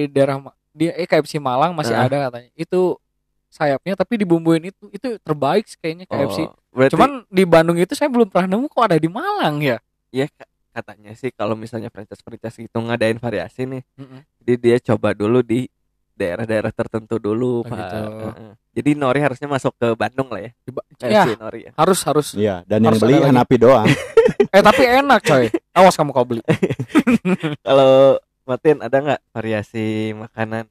daerah 0.07 0.39
Ma- 0.75 0.77
di 0.77 0.91
eh 0.91 1.07
KFC 1.07 1.39
Malang 1.39 1.71
masih 1.71 1.95
ada 1.95 2.27
katanya 2.27 2.51
itu 2.53 2.99
sayapnya 3.47 3.95
tapi 3.95 4.19
dibumbuin 4.19 4.67
itu 4.67 4.91
itu 4.91 5.15
terbaik 5.17 5.63
kayaknya 5.79 6.03
KFC 6.05 6.39
oh, 6.43 6.51
berarti 6.69 6.91
cuman 6.91 7.23
di 7.25 7.43
Bandung 7.45 7.79
itu 7.79 7.95
saya 7.95 8.11
belum 8.11 8.27
pernah 8.27 8.51
nemu 8.51 8.67
kok 8.67 8.83
ada 8.83 8.99
di 8.99 9.07
Malang 9.07 9.63
ya 9.63 9.77
ya 10.11 10.27
ka- 10.27 10.51
katanya 10.75 11.15
sih 11.15 11.31
kalau 11.31 11.55
misalnya 11.55 11.87
franchise-franchise 11.87 12.59
gitu 12.61 12.77
ngadain 12.77 13.15
variasi 13.15 13.63
nih, 13.63 13.87
Mm-mm. 13.95 14.27
jadi 14.37 14.53
dia 14.59 14.77
coba 14.85 15.15
dulu 15.15 15.39
di 15.39 15.71
daerah-daerah 16.11 16.71
tertentu 16.71 17.15
dulu, 17.15 17.59
Oh, 17.59 17.63
Pak. 17.63 17.75
gitu. 17.77 17.95
Heeh. 18.25 18.51
Jadi 18.71 18.89
Nori 18.91 19.19
harusnya 19.19 19.47
masuk 19.47 19.71
ke 19.75 19.87
Bandung 19.95 20.27
lah 20.27 20.43
ya. 20.43 20.51
Ya 20.99 21.23
Nori 21.35 21.67
ya. 21.67 21.71
harus 21.75 21.99
harus 22.03 22.27
Iya, 22.35 22.63
dan 22.63 22.83
yang 22.83 22.91
Harus 22.91 23.03
beli 23.03 23.13
ada 23.13 23.23
lagi. 23.23 23.31
Hanapi 23.31 23.55
doang. 23.55 23.87
eh 24.55 24.59
tapi 24.59 24.83
enak 24.83 25.19
coy 25.23 25.45
awas 25.71 25.95
kamu 25.95 26.11
kau 26.11 26.23
beli 26.25 26.43
Kalau 27.67 28.19
Martin 28.45 28.77
ada 28.85 28.97
nggak 29.01 29.21
variasi 29.33 30.13
makanan 30.13 30.69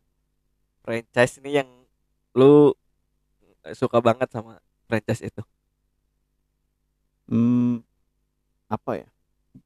franchise 0.87 1.43
ini 1.43 1.59
yang 1.59 1.69
lu 2.39 2.71
suka 3.75 3.99
banget 3.99 4.31
sama 4.31 4.63
franchise 4.87 5.27
itu? 5.27 5.43
Hmm, 7.27 7.83
apa 8.71 9.03
ya? 9.03 9.09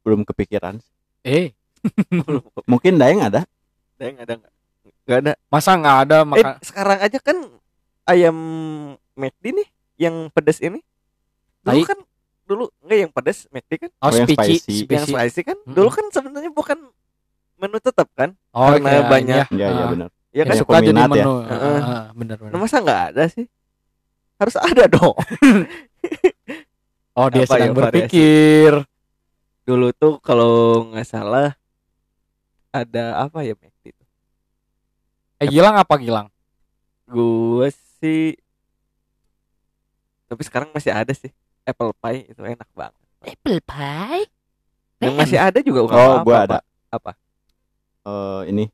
Belum 0.00 0.24
kepikiran. 0.24 0.80
eh 1.20 1.52
Mungkin 2.70 2.96
Daeng 2.96 3.20
ada. 3.20 3.44
Ada 4.00 4.04
yang 4.08 4.18
ada 4.24 4.32
nggak? 4.40 4.52
Nggak 5.04 5.18
ada. 5.20 5.32
masa 5.52 5.70
nggak 5.76 5.98
ada 6.08 6.16
Eh 6.16 6.24
makan 6.24 6.54
sekarang 6.64 6.98
aja 7.04 7.18
kan 7.20 7.38
ayam 8.08 8.36
McD 9.12 9.44
nih 9.52 9.68
yang 10.00 10.32
pedas 10.32 10.64
ini. 10.64 10.80
Dulu 11.60 11.84
kan 11.84 11.98
dulu 12.48 12.64
enggak 12.80 12.98
yang 13.04 13.12
pedas 13.12 13.44
McD 13.52 13.72
kan? 13.84 13.90
oh 14.00 14.08
Oh, 14.08 14.16
yang 14.16 14.28
spicy, 14.32 14.56
spicy. 14.80 14.88
Yang 14.88 15.06
spicy. 15.12 15.40
kan? 15.44 15.58
Mm-mm. 15.60 15.76
Dulu 15.76 15.88
kan 15.92 16.04
sebenarnya 16.08 16.48
bukan 16.54 16.78
menu 17.58 17.76
tetap 17.78 18.08
kan? 18.14 18.32
oh 18.50 18.70
karena 18.70 18.86
kayak 18.86 19.04
banyak. 19.06 19.44
Iya, 19.50 19.66
iya 19.68 19.84
Ah, 19.84 19.90
benar. 19.90 20.08
Ya 20.30 20.42
kan? 20.44 20.54
Suka 20.56 20.78
jadi 20.78 20.94
ya. 20.94 21.06
menu 21.10 21.34
Heeh. 21.42 21.78
Ah, 21.80 22.04
bener 22.14 22.36
bener 22.38 22.52
Nah, 22.54 22.60
masa 22.60 22.76
nggak 22.78 23.02
ada 23.12 23.24
sih? 23.26 23.46
Harus 24.38 24.56
ada 24.56 24.84
dong. 24.94 25.16
oh 27.12 27.26
dia 27.28 27.42
Apa 27.42 27.52
sedang 27.52 27.70
ya 27.70 27.74
variasi? 27.74 27.82
berpikir 27.82 28.72
Dulu 29.66 29.86
tuh 29.92 30.14
kalau 30.22 30.52
nggak 30.88 31.04
salah 31.04 31.52
ada 32.70 33.20
apa 33.20 33.42
ya 33.42 33.52
McD 33.52 33.90
itu? 33.90 34.04
eh 35.38 35.46
Gilang 35.46 35.74
apa 35.74 35.94
Gilang 35.98 36.28
Gue 37.04 37.68
sih 37.98 38.36
tapi 40.24 40.44
sekarang 40.44 40.68
masih 40.70 40.92
ada 40.92 41.08
sih 41.10 41.32
apple 41.64 41.96
pie 41.96 42.28
itu 42.28 42.40
enak 42.40 42.68
banget. 42.72 43.00
apple 43.24 43.60
pie 43.60 44.24
Yang 45.00 45.14
masih 45.16 45.38
ada 45.40 45.58
juga 45.60 45.80
Oh, 45.88 46.20
gua 46.20 46.36
Pak. 46.44 46.44
ada. 46.44 46.58
Apa? 46.88 47.12
Eh, 48.08 48.42
ini 48.50 48.64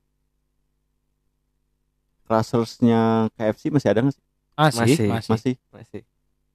Crushersnya 2.24 3.28
KFC 3.36 3.68
masih 3.68 3.88
ada 3.92 4.00
nggak 4.00 4.14
sih? 4.16 4.24
masih 4.54 4.78
Masih, 4.80 5.08
masih, 5.10 5.30
Masih. 5.34 5.54
Masih. 5.74 6.02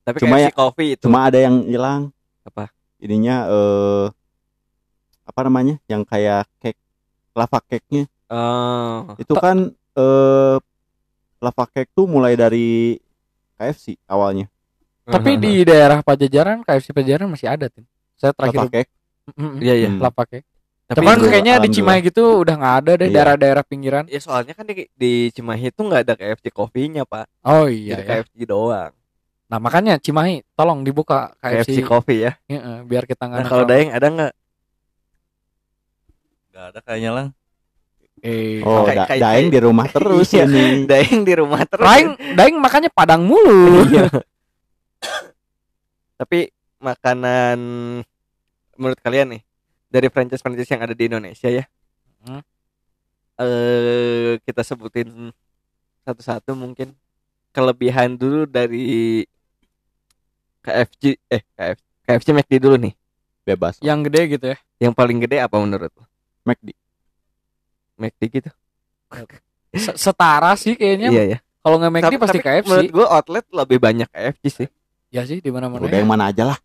Tapi 0.08 0.18
Cuma 0.24 0.36
kayak 0.40 0.50
ya- 0.50 0.56
coffee 0.56 0.90
itu 0.98 1.04
Cuma 1.06 1.20
ada 1.28 1.38
yang 1.38 1.56
hilang. 1.68 2.02
Apa? 2.48 2.72
Ininya 2.98 3.46
eh 3.46 4.06
apa 5.30 5.40
namanya? 5.46 5.78
Yang 5.86 6.04
kayak 6.10 6.42
cake 6.58 6.80
lava 7.38 7.60
cake-nya. 7.70 8.10
Oh, 8.34 9.14
Itu 9.22 9.38
kan 9.38 9.70
eh 9.76 10.58
lava 11.38 11.66
cake 11.70 11.92
tuh 11.94 12.10
mulai 12.10 12.34
dari 12.34 12.98
KFC 13.62 14.00
awalnya. 14.10 14.50
Tapi 15.06 15.38
di 15.38 15.66
daerah 15.66 16.02
Pajajaran 16.02 16.66
KFC 16.66 16.94
Pajajaran 16.94 17.30
masih 17.30 17.50
ada 17.50 17.70
tim. 17.70 17.86
Saya 18.18 18.34
Lava 18.34 18.50
terakhir 18.50 18.70
cake. 18.74 18.92
Mm-mm. 19.38 19.54
Iya 19.62 19.74
iya. 19.78 19.90
Hmm. 19.94 20.02
lava 20.02 20.24
cake. 20.26 20.48
Tapi 20.90 21.00
Cuman 21.00 21.16
itu 21.16 21.30
kayaknya 21.30 21.54
di. 21.62 21.70
Cimahi 21.70 22.04
gitu 22.04 22.42
udah 22.42 22.56
nggak 22.56 22.74
ada 22.82 22.96
deh 22.96 23.06
Iya. 23.06 23.14
daerah-daerah 23.14 23.62
pinggiran. 23.62 24.06
ya 24.06 24.18
soalnya 24.18 24.52
kan 24.52 24.66
di, 24.66 24.90
di 24.90 25.30
Cimahi 25.30 25.70
itu 25.70 25.80
nggak 25.80 26.02
ada 26.02 26.16
KFC 26.16 26.50
coffee-nya, 26.50 27.06
Pak. 27.06 27.28
Oh 27.44 27.66
iya 27.66 27.94
Jadi 27.94 28.02
ya. 28.02 28.08
KFC 28.18 28.44
doang. 28.44 28.92
Nah 29.46 29.58
makanya 29.58 29.96
Cimahi 29.96 30.44
tolong 30.52 30.82
dibuka 30.82 31.32
KFC 31.38 31.72
KFC, 31.72 31.78
Coffee 31.84 32.20
ya. 32.20 32.32
Heeh, 32.44 32.84
biar 32.84 33.06
kita 33.06 33.24
nggak 33.24 33.40
Nah, 33.40 33.48
kalau. 33.48 33.64
Daeng 33.64 33.92
ada 33.92 34.08
nggak? 34.08 34.32
Gak 36.50 36.68
ada 36.68 36.80
kayaknya 36.82 37.12
lang. 37.14 37.28
eh, 38.20 38.60
Oh, 38.62 38.84
Kayak- 38.84 38.98
da- 38.98 39.08
kayak- 39.08 39.22
daeng 39.24 39.48
di 39.50 39.60
rumah 39.60 39.88
terus 39.88 40.28
Iya, 40.30 40.44
ini. 40.44 40.84
Daeng 40.84 41.22
di 41.22 41.34
rumah 41.34 41.62
terus. 41.64 41.82
Daeng, 41.82 42.10
Daeng 42.34 42.56
makanya 42.58 42.90
Padang 42.90 43.24
mulu. 43.24 43.86
Tapi 46.18 46.50
makanan 46.78 47.58
menurut 48.74 49.00
kalian 49.00 49.30
nih 49.30 49.42
dari 49.90 50.08
franchise-franchise 50.08 50.70
yang 50.70 50.84
ada 50.86 50.94
di 50.94 51.04
Indonesia 51.06 51.50
ya. 51.50 51.66
Hmm. 52.24 52.42
Eh 53.40 54.38
kita 54.46 54.62
sebutin 54.62 55.34
satu-satu 56.06 56.54
mungkin 56.54 56.94
kelebihan 57.50 58.14
dulu 58.14 58.46
dari 58.46 59.26
KFC 60.62 61.18
eh 61.26 61.42
KFC 61.56 61.82
KFC 62.06 62.28
McD 62.34 62.54
dulu 62.58 62.76
nih. 62.78 62.94
Bebas. 63.46 63.82
Yang 63.82 64.00
gede 64.10 64.22
gitu 64.38 64.46
ya. 64.54 64.58
Yang 64.78 64.94
paling 64.94 65.18
gede 65.22 65.38
apa 65.42 65.56
menurut 65.58 65.90
lo? 65.94 66.06
McD. 66.46 66.74
McD 67.98 68.22
gitu. 68.30 68.50
Se- 69.74 69.98
Setara 69.98 70.54
sih 70.54 70.74
kayaknya. 70.74 71.10
Iya 71.10 71.24
ya. 71.26 71.40
Kalau 71.62 71.78
nggak 71.78 71.92
McD 71.94 72.06
Tapi- 72.06 72.22
pasti 72.22 72.40
tapi 72.42 72.46
KFC. 72.46 72.68
Menurut 72.70 72.92
gua 72.94 73.08
outlet 73.18 73.46
lebih 73.50 73.78
banyak 73.80 74.08
KFC 74.10 74.44
sih. 74.52 74.68
Ya 75.10 75.26
sih 75.26 75.42
di 75.42 75.50
mana-mana. 75.50 75.82
Udah 75.82 75.98
yang 75.98 76.10
mana 76.10 76.30
aja 76.30 76.44
lah. 76.46 76.58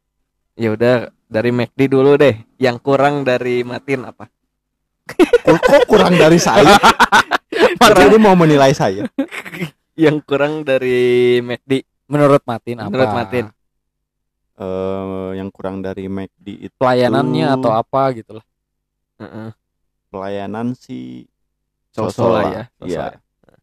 Ya 0.54 0.75
udah 0.75 1.13
dari 1.28 1.50
McD 1.50 1.81
dulu 1.90 2.16
deh. 2.16 2.35
Yang 2.61 2.76
kurang 2.85 3.25
dari 3.25 3.64
Matin 3.66 4.09
apa? 4.09 4.28
Kok, 5.45 5.59
kok 5.61 5.83
kurang 5.88 6.16
dari 6.16 6.40
saya? 6.40 6.76
Jadi 8.00 8.16
mau 8.16 8.33
menilai 8.33 8.73
saya. 8.73 9.04
Yang 9.95 10.16
kurang 10.25 10.64
dari 10.64 11.38
McD 11.45 11.85
Menurut 12.09 12.43
Matin 12.45 12.76
apa? 12.81 12.88
menurut 12.93 13.12
Matin. 13.12 13.45
Eh, 14.54 15.28
yang 15.40 15.49
kurang 15.50 15.83
dari 15.83 16.07
McD 16.07 16.71
itu 16.71 16.76
Pelayanannya 16.78 17.47
atau 17.59 17.75
apa 17.75 18.12
gitu 18.14 18.38
lah. 18.38 18.47
Heeh. 19.19 19.50
pelayanan 20.14 20.78
sih 20.78 21.26
So-so 21.90 22.11
so-so 22.11 22.26
lah 22.31 22.43
lah. 22.43 22.50
ya. 22.50 22.62
Iya. 22.87 23.07
ya. 23.19 23.54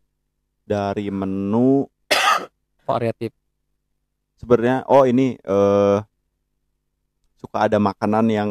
dari 0.68 1.08
menu 1.08 1.88
Variatif. 2.88 3.32
sebenarnya 4.36 4.84
oh 4.92 5.08
ini 5.08 5.40
eh 5.40 5.98
suka 7.42 7.66
ada 7.66 7.82
makanan 7.82 8.30
yang 8.30 8.50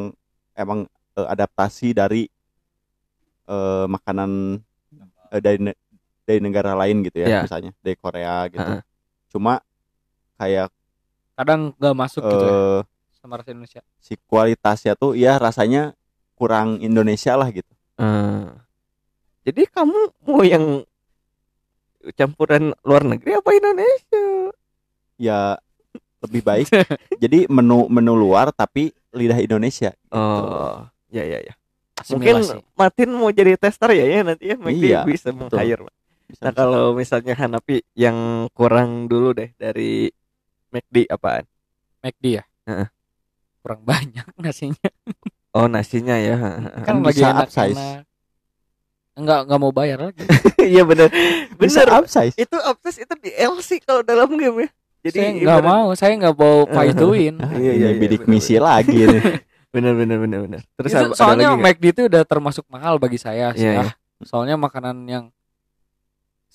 emang 0.53 0.85
eh, 1.15 1.27
adaptasi 1.29 1.95
dari 1.95 2.27
eh 3.47 3.87
makanan 3.87 4.59
eh, 5.31 5.41
dari 5.41 5.59
ne- 5.61 5.79
dari 6.27 6.39
negara 6.39 6.75
lain 6.75 7.03
gitu 7.03 7.23
ya 7.23 7.29
Iya. 7.29 7.41
misalnya 7.43 7.71
dari 7.81 7.95
Korea 7.95 8.47
gitu 8.47 8.67
Heeh. 8.67 8.83
cuma 9.31 9.63
kayak 10.37 10.71
Kadang 11.35 11.73
nggak 11.75 11.95
masuk 11.97 12.23
gitu 12.23 12.45
ya 12.45 12.53
eh 12.53 12.81
sama 13.17 13.37
rasa 13.37 13.53
Indonesia. 13.53 13.83
si 14.01 14.17
kualitasnya 14.25 14.97
tuh 14.97 15.13
ya 15.13 15.37
rasanya 15.37 15.93
kurang 16.35 16.81
Indonesia 16.81 17.37
lah 17.37 17.49
gitu 17.49 17.71
Eh, 18.01 18.49
Jadi 19.41 19.63
kamu 19.69 19.99
mau 20.25 20.41
yang 20.41 20.85
campuran 22.13 22.73
luar 22.81 23.05
negeri 23.05 23.37
apa 23.37 23.51
Indonesia? 23.53 24.25
ya 25.17 25.61
lebih 26.21 26.43
baik 26.43 26.67
jadi 27.17 27.45
menu 27.47 27.87
menu 27.87 28.13
luar 28.13 28.51
tapi 28.51 28.91
lidah 29.11 29.37
Indonesia 29.37 29.91
Oh, 30.09 30.85
ya 31.09 31.23
ya 31.23 31.41
ya. 31.41 31.55
Mungkin 32.09 32.41
Asimilasi. 32.41 32.65
Matin 32.73 33.09
mau 33.13 33.29
jadi 33.29 33.55
tester 33.55 33.91
ya 33.91 34.05
ya 34.05 34.21
nanti 34.23 34.45
ya 34.47 34.57
McD 34.57 34.85
Iya, 34.87 35.01
bisa 35.03 35.29
meng-hire. 35.31 35.85
Bisa- 36.25 36.41
Nah 36.41 36.53
kalau 36.55 36.93
misalnya 36.93 37.35
Hanapi 37.35 37.85
yang 37.93 38.17
kurang 38.51 39.05
dulu 39.05 39.33
deh 39.33 39.53
dari 39.55 40.09
McD 40.69 41.05
apaan? 41.07 41.45
McD 42.01 42.25
ya. 42.33 42.45
Heeh. 42.65 42.89
Kurang 43.61 43.83
banyak 43.83 44.25
nasinya. 44.41 44.89
Oh 45.51 45.67
nasinya 45.67 46.17
ya. 46.17 46.41
Kan, 46.81 46.83
Kan 46.83 46.97
lagi 47.03 47.21
enak 47.21 47.45
upsize. 47.45 47.77
enak. 47.77 48.09
Enggak 49.13 49.39
enggak 49.45 49.61
mau 49.61 49.71
bayar 49.71 49.99
lagi. 50.03 50.25
Iya 50.73 50.83
benar. 50.83 51.13
bisa 51.57 51.83
Benar. 51.83 52.01
upsize 52.01 52.33
Itu 52.35 52.57
upsize 52.57 52.99
itu 53.01 53.15
di 53.19 53.31
LC 53.31 53.83
kalau 53.83 54.01
dalam 54.01 54.33
game 54.33 54.65
ya. 54.65 54.71
Jadi 55.01 55.17
saya 55.17 55.31
nggak 55.33 55.61
mau, 55.65 55.87
saya 55.97 56.13
nggak 56.17 56.37
mau. 56.37 56.59
Ah, 56.71 56.85
Iya, 56.85 56.93
ini 56.93 57.41
iya, 57.61 57.73
iya, 57.73 57.89
bidik 57.97 58.23
bener, 58.25 58.33
misi 58.37 58.57
lagi 58.61 59.01
nih 59.09 59.23
Benar 59.71 59.95
benar 59.95 60.19
benar 60.19 60.39
benar. 60.45 60.61
Terus 60.75 60.91
ada 60.93 61.15
soalnya? 61.15 61.55
McD 61.55 61.85
itu 61.95 62.03
udah 62.11 62.23
termasuk 62.27 62.67
mahal 62.67 62.99
bagi 62.99 63.23
saya 63.23 63.55
sih. 63.55 63.63
Iya, 63.63 63.73
ya. 63.73 63.83
iya. 63.87 63.93
Soalnya 64.27 64.59
makanan 64.59 65.07
yang 65.07 65.25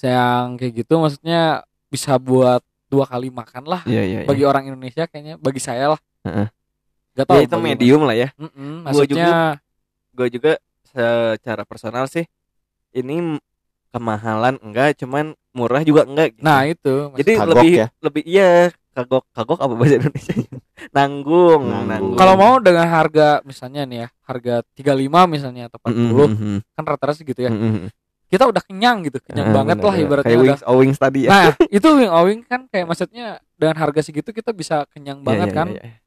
yang 0.03 0.59
kayak 0.59 0.85
gitu 0.85 1.01
maksudnya 1.01 1.65
bisa 1.89 2.19
buat 2.19 2.61
dua 2.91 3.09
kali 3.09 3.33
makan 3.33 3.65
lah 3.65 3.81
Iya 3.89 4.03
iya. 4.05 4.19
iya. 4.21 4.27
bagi 4.29 4.43
orang 4.45 4.69
Indonesia 4.69 5.07
kayaknya 5.09 5.39
bagi 5.39 5.63
saya 5.63 5.95
lah. 5.97 6.01
Heeh. 6.27 6.47
Gak 7.15 7.25
tau 7.31 7.39
Ya, 7.39 7.47
itu 7.47 7.57
medium 7.57 8.03
lah 8.03 8.13
ya. 8.13 8.29
Mm-mm, 8.35 8.83
Gua 8.83 8.91
maksudnya 8.91 9.57
Gue 10.11 10.27
juga 10.31 10.59
secara 10.83 11.63
personal 11.63 12.07
sih 12.11 12.27
ini 12.95 13.39
kemahalan 13.95 14.55
enggak, 14.59 14.89
cuman 14.97 15.25
murah 15.49 15.81
juga 15.81 16.03
enggak. 16.03 16.35
gitu. 16.35 16.41
nah 16.41 16.61
itu 16.63 16.93
jadi 17.15 17.31
Kagok 17.37 17.51
lebih 17.55 17.71
ya? 17.73 17.87
lebih 17.99 18.23
iya 18.25 18.51
kagok 18.91 19.23
kagok 19.31 19.59
apa 19.59 19.73
bahasa 19.73 19.95
Indonesia? 19.97 20.35
nanggung, 20.95 21.61
Nanggung. 21.63 21.87
nanggung. 21.87 22.15
kalau 22.15 22.35
mau 22.35 22.55
dengan 22.57 22.85
harga 22.85 23.39
misalnya 23.41 23.83
nih 23.83 23.97
ya 23.97 24.07
harga 24.23 24.55
35 24.73 24.99
misalnya 25.27 25.63
atau 25.67 25.77
40 25.81 25.95
Mm-mm, 25.95 26.55
kan 26.69 26.83
rata-rata 26.85 27.15
segitu 27.15 27.41
ya. 27.41 27.51
mm-mm. 27.51 27.87
Kita 28.25 28.41
udah 28.43 28.57
kenyang 28.59 29.05
gitu, 29.05 29.21
kenyang 29.21 29.47
Eh, 29.47 29.53
banget 29.53 29.77
bener, 29.77 29.85
lah 29.85 29.93
bener. 29.93 30.05
ibaratnya 30.07 30.27
kayak 30.27 30.41
udah. 30.41 30.49
wings, 30.51 30.63
oh, 30.65 30.75
wings 30.81 30.97
tadi 30.97 31.19
ya. 31.23 31.29
Nah, 31.29 31.45
itu 31.77 31.87
wing 31.87 32.09
owing 32.09 32.39
kan 32.41 32.65
kayak 32.67 32.85
maksudnya 32.85 33.25
dengan 33.53 33.75
harga 33.77 34.01
segitu 34.01 34.29
kita 34.29 34.49
bisa 34.49 34.83
kenyang 34.89 35.19
Iya, 35.19 35.25
banget 35.25 35.47
iya, 35.47 35.55
kan. 35.55 35.67
iya, 35.69 35.81
iya. 35.83 35.97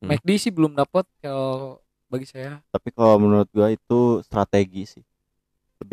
Hmm. 0.00 0.08
McD 0.10 0.28
sih 0.36 0.50
belum 0.50 0.74
dapat 0.74 1.06
kalau 1.18 1.78
bagi 2.08 2.26
saya. 2.26 2.60
tapi 2.68 2.90
kalau 2.90 3.16
menurut 3.16 3.46
gua 3.48 3.68
itu 3.68 4.00
strategi 4.20 4.84
sih 4.86 5.02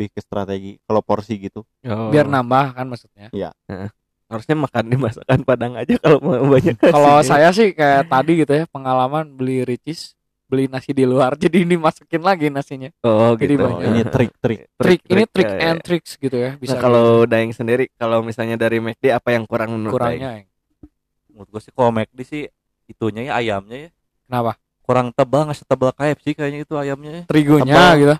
lebih 0.00 0.08
ke 0.10 0.24
strategi 0.24 0.80
kalau 0.82 1.04
porsi 1.04 1.36
gitu 1.36 1.60
Oh. 1.84 2.08
Biar 2.08 2.24
nambah 2.24 2.72
kan 2.72 2.88
maksudnya. 2.88 3.28
harusnya 4.30 4.56
makan 4.56 4.84
di 4.86 4.96
masakan 4.96 5.42
Padang 5.42 5.76
aja 5.76 5.92
kalau 5.98 6.22
mau 6.22 6.40
banyak. 6.56 6.80
Kalau 6.80 7.20
saya 7.20 7.50
sih 7.50 7.74
kayak 7.74 8.08
tadi 8.08 8.40
gitu 8.40 8.52
ya, 8.54 8.64
pengalaman 8.64 9.26
beli 9.28 9.66
ricis, 9.66 10.14
beli 10.46 10.64
nasi 10.66 10.94
di 10.94 11.02
luar 11.02 11.34
jadi 11.42 11.66
dimasukin 11.66 12.22
lagi 12.22 12.48
nasinya. 12.48 12.88
oh 13.02 13.34
jadi 13.34 13.54
gitu. 13.54 13.66
banyak. 13.66 13.84
ini 13.84 14.00
trik-trik 14.06 14.60
Trik, 14.72 15.00
ini 15.04 15.22
trik 15.26 15.44
ya, 15.44 15.52
ya. 15.52 15.66
and 15.68 15.78
tricks 15.82 16.14
gitu 16.14 16.32
ya, 16.32 16.54
bisa 16.56 16.74
Nah, 16.74 16.80
kalau 16.80 17.06
Daeng 17.24 17.50
sendiri 17.50 17.90
kalau 17.92 18.22
misalnya 18.22 18.54
dari 18.54 18.78
McD 18.78 19.10
apa 19.10 19.34
yang 19.34 19.44
kurang 19.44 19.74
menurut 19.74 19.98
Daeng? 19.98 20.16
kurangnya. 20.16 20.48
Menurut 21.28 21.48
gue 21.50 21.60
sih 21.60 21.72
kalau 21.74 21.90
McD 21.90 22.18
sih 22.22 22.42
itunya 22.86 23.28
ya 23.28 23.32
ayamnya 23.36 23.76
ya 23.76 23.90
Kenapa? 24.24 24.54
kurang 24.80 25.10
tebal 25.10 25.42
nggak 25.44 25.58
setebal 25.58 25.90
KFC 25.90 26.34
kayaknya 26.34 26.62
itu 26.62 26.74
ayamnya 26.74 27.10
ya. 27.12 27.22
Terigunya 27.26 27.66
Tebal. 27.68 27.92
gitu. 27.96 28.16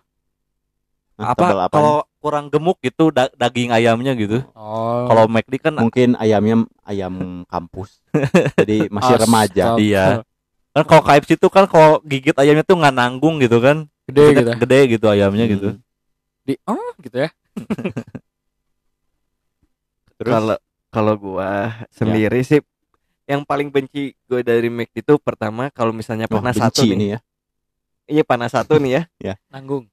Apa 1.23 1.69
kalau 1.69 2.01
kurang 2.17 2.47
gemuk 2.47 2.79
gitu 2.79 3.09
da- 3.09 3.31
daging 3.33 3.71
ayamnya 3.71 4.13
gitu 4.13 4.45
Oh. 4.53 5.05
kalau 5.05 5.27
McD 5.27 5.59
kan 5.59 5.75
mungkin 5.75 6.15
ayamnya 6.15 6.63
ayam 6.83 7.43
kampus 7.45 8.01
jadi 8.59 8.89
masih 8.89 9.15
Astaga. 9.15 9.25
remaja 9.25 9.65
iya 9.77 10.05
kan 10.71 10.83
kalau 10.85 11.01
KFC 11.03 11.35
itu 11.35 11.47
kan 11.47 11.65
kalau 11.65 11.99
gigit 12.03 12.35
ayamnya 12.35 12.63
tuh 12.63 12.75
nggak 12.75 12.93
nanggung 12.93 13.39
gitu 13.39 13.59
kan 13.59 13.87
gede 14.05 14.21
Maksudnya 14.21 14.37
gitu. 14.37 14.51
gede 14.61 14.79
gitu 14.91 15.05
ayamnya 15.07 15.43
Hmm. 15.43 15.51
gitu 15.51 15.69
Di 16.41 16.55
oh 16.65 16.91
gitu 16.99 17.17
ya. 17.19 17.29
Terus? 20.17 20.31
Kalau 20.31 20.57
kalau 20.91 21.13
gua 21.17 21.51
sendiri 21.91 22.41
sih 22.41 22.59
yang 23.25 23.41
paling 23.41 23.69
benci 23.69 24.13
gue 24.27 24.41
dari 24.43 24.67
McD 24.67 25.01
itu 25.01 25.15
pertama 25.17 25.69
kalau 25.71 25.91
misalnya 25.91 26.27
panas 26.27 26.55
satu 26.55 26.77
benci 26.77 26.89
nih. 26.89 26.93
ini 26.93 27.07
ya 27.09 27.19
Iya 28.11 28.23
panas 28.25 28.51
satu 28.51 28.75
nih 28.77 29.07
ya. 29.23 29.35
Nanggung. 29.55 29.87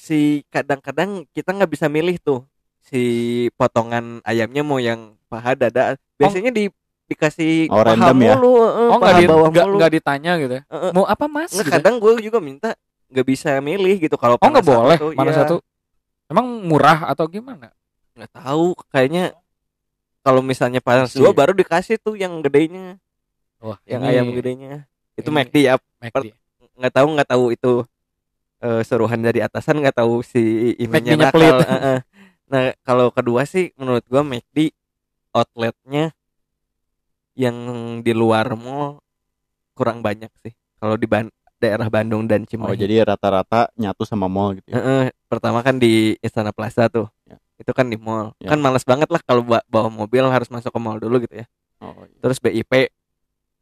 Si 0.00 0.20
kadang-kadang 0.48 1.28
kita 1.30 1.52
nggak 1.52 1.70
bisa 1.70 1.86
milih 1.86 2.16
tuh 2.18 2.40
si 2.80 3.02
potongan 3.54 4.24
ayamnya 4.24 4.64
mau 4.64 4.80
yang 4.80 5.12
paha 5.28 5.52
dada. 5.54 5.94
Biasanya 6.16 6.48
di 6.50 6.72
dikasih 7.04 7.68
Oh, 7.68 7.82
paha 7.82 7.92
random 7.92 8.16
ya? 8.18 8.32
mulu, 8.32 8.52
eh, 8.56 8.88
Oh 8.88 8.96
paha 8.96 8.98
nggak 8.98 9.14
di 9.14 9.26
bawah 9.26 9.48
nggak 9.50 9.66
mulu. 9.66 9.76
nggak 9.76 9.92
ditanya 9.92 10.32
gitu 10.38 10.54
ya. 10.56 10.62
Eh, 10.64 10.76
eh. 10.80 10.90
Mau 10.90 11.04
apa 11.04 11.24
mas? 11.26 11.50
Nggak, 11.50 11.66
Gitu. 11.66 11.74
kadang 11.76 11.94
gue 11.98 12.12
juga 12.22 12.38
minta 12.40 12.68
nggak 13.10 13.26
bisa 13.26 13.50
milih 13.60 13.96
gitu 14.00 14.16
kalau 14.16 14.34
Oh 14.34 14.48
nggak 14.48 14.64
boleh 14.64 14.96
satu, 14.96 15.10
mana 15.12 15.30
iya. 15.30 15.38
satu. 15.38 15.56
Emang 16.26 16.46
murah 16.62 16.98
atau 17.06 17.26
gimana? 17.26 17.68
nggak 18.10 18.30
tahu 18.32 18.74
kayaknya 18.88 19.32
kalau 20.20 20.40
misalnya 20.40 20.78
panas 20.78 21.10
dua 21.10 21.30
ya? 21.30 21.34
baru 21.34 21.52
dikasih 21.52 21.96
tuh 21.96 22.14
yang 22.14 22.38
gedenya 22.40 23.00
Wah, 23.58 23.78
yang 23.82 24.02
ini 24.02 24.10
ayam 24.10 24.26
gedenya 24.30 24.84
itu 25.14 25.24
ini- 25.26 25.36
McD 25.40 25.56
ya 25.62 25.74
McD. 25.98 26.34
nggak 26.74 26.92
tahu 26.92 27.06
nggak 27.10 27.28
tahu 27.28 27.44
itu 27.50 27.72
eh, 28.60 28.82
suruhan 28.82 29.18
dari 29.18 29.40
atasan 29.40 29.80
nggak 29.80 29.96
tahu 29.96 30.20
si 30.20 30.40
emailnya 30.76 31.16
McD-nya 31.16 31.26
nakal 31.26 31.40
pelit. 31.40 31.54
eh, 31.64 31.74
eh. 31.74 31.98
nah 32.46 32.62
kalau 32.80 33.06
kedua 33.08 33.42
sih 33.44 33.72
menurut 33.74 34.04
gua 34.04 34.22
McD 34.22 34.72
outletnya 35.30 36.12
yang 37.34 37.56
di 38.00 38.12
luar 38.12 38.52
mall 38.52 39.00
kurang 39.72 40.00
banyak 40.00 40.28
sih 40.40 40.52
kalau 40.76 40.94
di 40.94 41.06
Ban- 41.06 41.32
daerah 41.56 41.86
Bandung 41.86 42.24
dan 42.24 42.42
oh 42.42 42.46
Cimahi 42.46 42.76
jadi 42.76 43.04
rata-rata 43.06 43.68
nyatu 43.74 44.02
sama 44.02 44.26
mall 44.26 44.56
gitu 44.56 44.66
ya 44.66 44.74
Eh, 44.74 44.80
eh, 44.80 45.06
pertama 45.26 45.60
kan 45.60 45.76
di 45.76 46.16
Istana 46.18 46.50
Plaza 46.50 46.88
tuh 46.88 47.08
Ya. 47.24 47.36
itu 47.56 47.70
kan 47.70 47.86
di 47.86 47.96
mall 47.96 48.32
Ya. 48.36 48.48
kan 48.48 48.58
males 48.58 48.82
banget 48.82 49.06
lah 49.06 49.20
kalau 49.20 49.40
ba- 49.40 49.64
bawa 49.66 49.88
mobil 49.88 50.24
harus 50.26 50.48
masuk 50.48 50.68
ke 50.68 50.80
mall 50.80 50.96
dulu 50.96 51.20
gitu 51.20 51.36
ya 51.38 51.46
Oh, 51.80 51.96
iya. 52.02 52.18
terus 52.18 52.36
BIP 52.36 52.92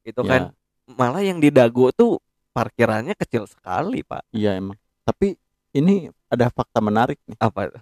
itu 0.02 0.20
Ya, 0.20 0.26
kan 0.26 0.42
malah 0.88 1.20
yang 1.20 1.38
di 1.38 1.50
Dago 1.50 1.90
tuh 1.92 2.18
parkirannya 2.50 3.14
kecil 3.14 3.46
sekali 3.46 4.02
pak 4.02 4.26
iya 4.32 4.56
emang. 4.56 4.74
Tapi 5.08 5.40
ini 5.72 6.12
ada 6.28 6.52
fakta 6.52 6.84
menarik 6.84 7.16
nih. 7.24 7.40
apa? 7.40 7.80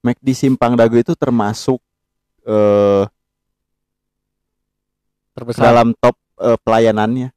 McD 0.00 0.28
Simpang 0.32 0.72
Dago 0.72 0.96
itu 0.96 1.12
termasuk 1.12 1.76
eh 2.42 3.04
Terbesar. 5.32 5.62
dalam 5.62 5.92
top 5.94 6.16
eh, 6.40 6.58
pelayanannya 6.58 7.28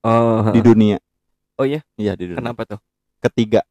oh 0.00 0.48
di 0.48 0.60
dunia. 0.60 0.96
oh 1.56 1.64
iya 1.64 1.80
Iya 1.96 2.12
di 2.14 2.30
dunia. 2.30 2.38
kenapa 2.38 2.62
tuh 2.64 2.80
Ketiga. 3.20 3.64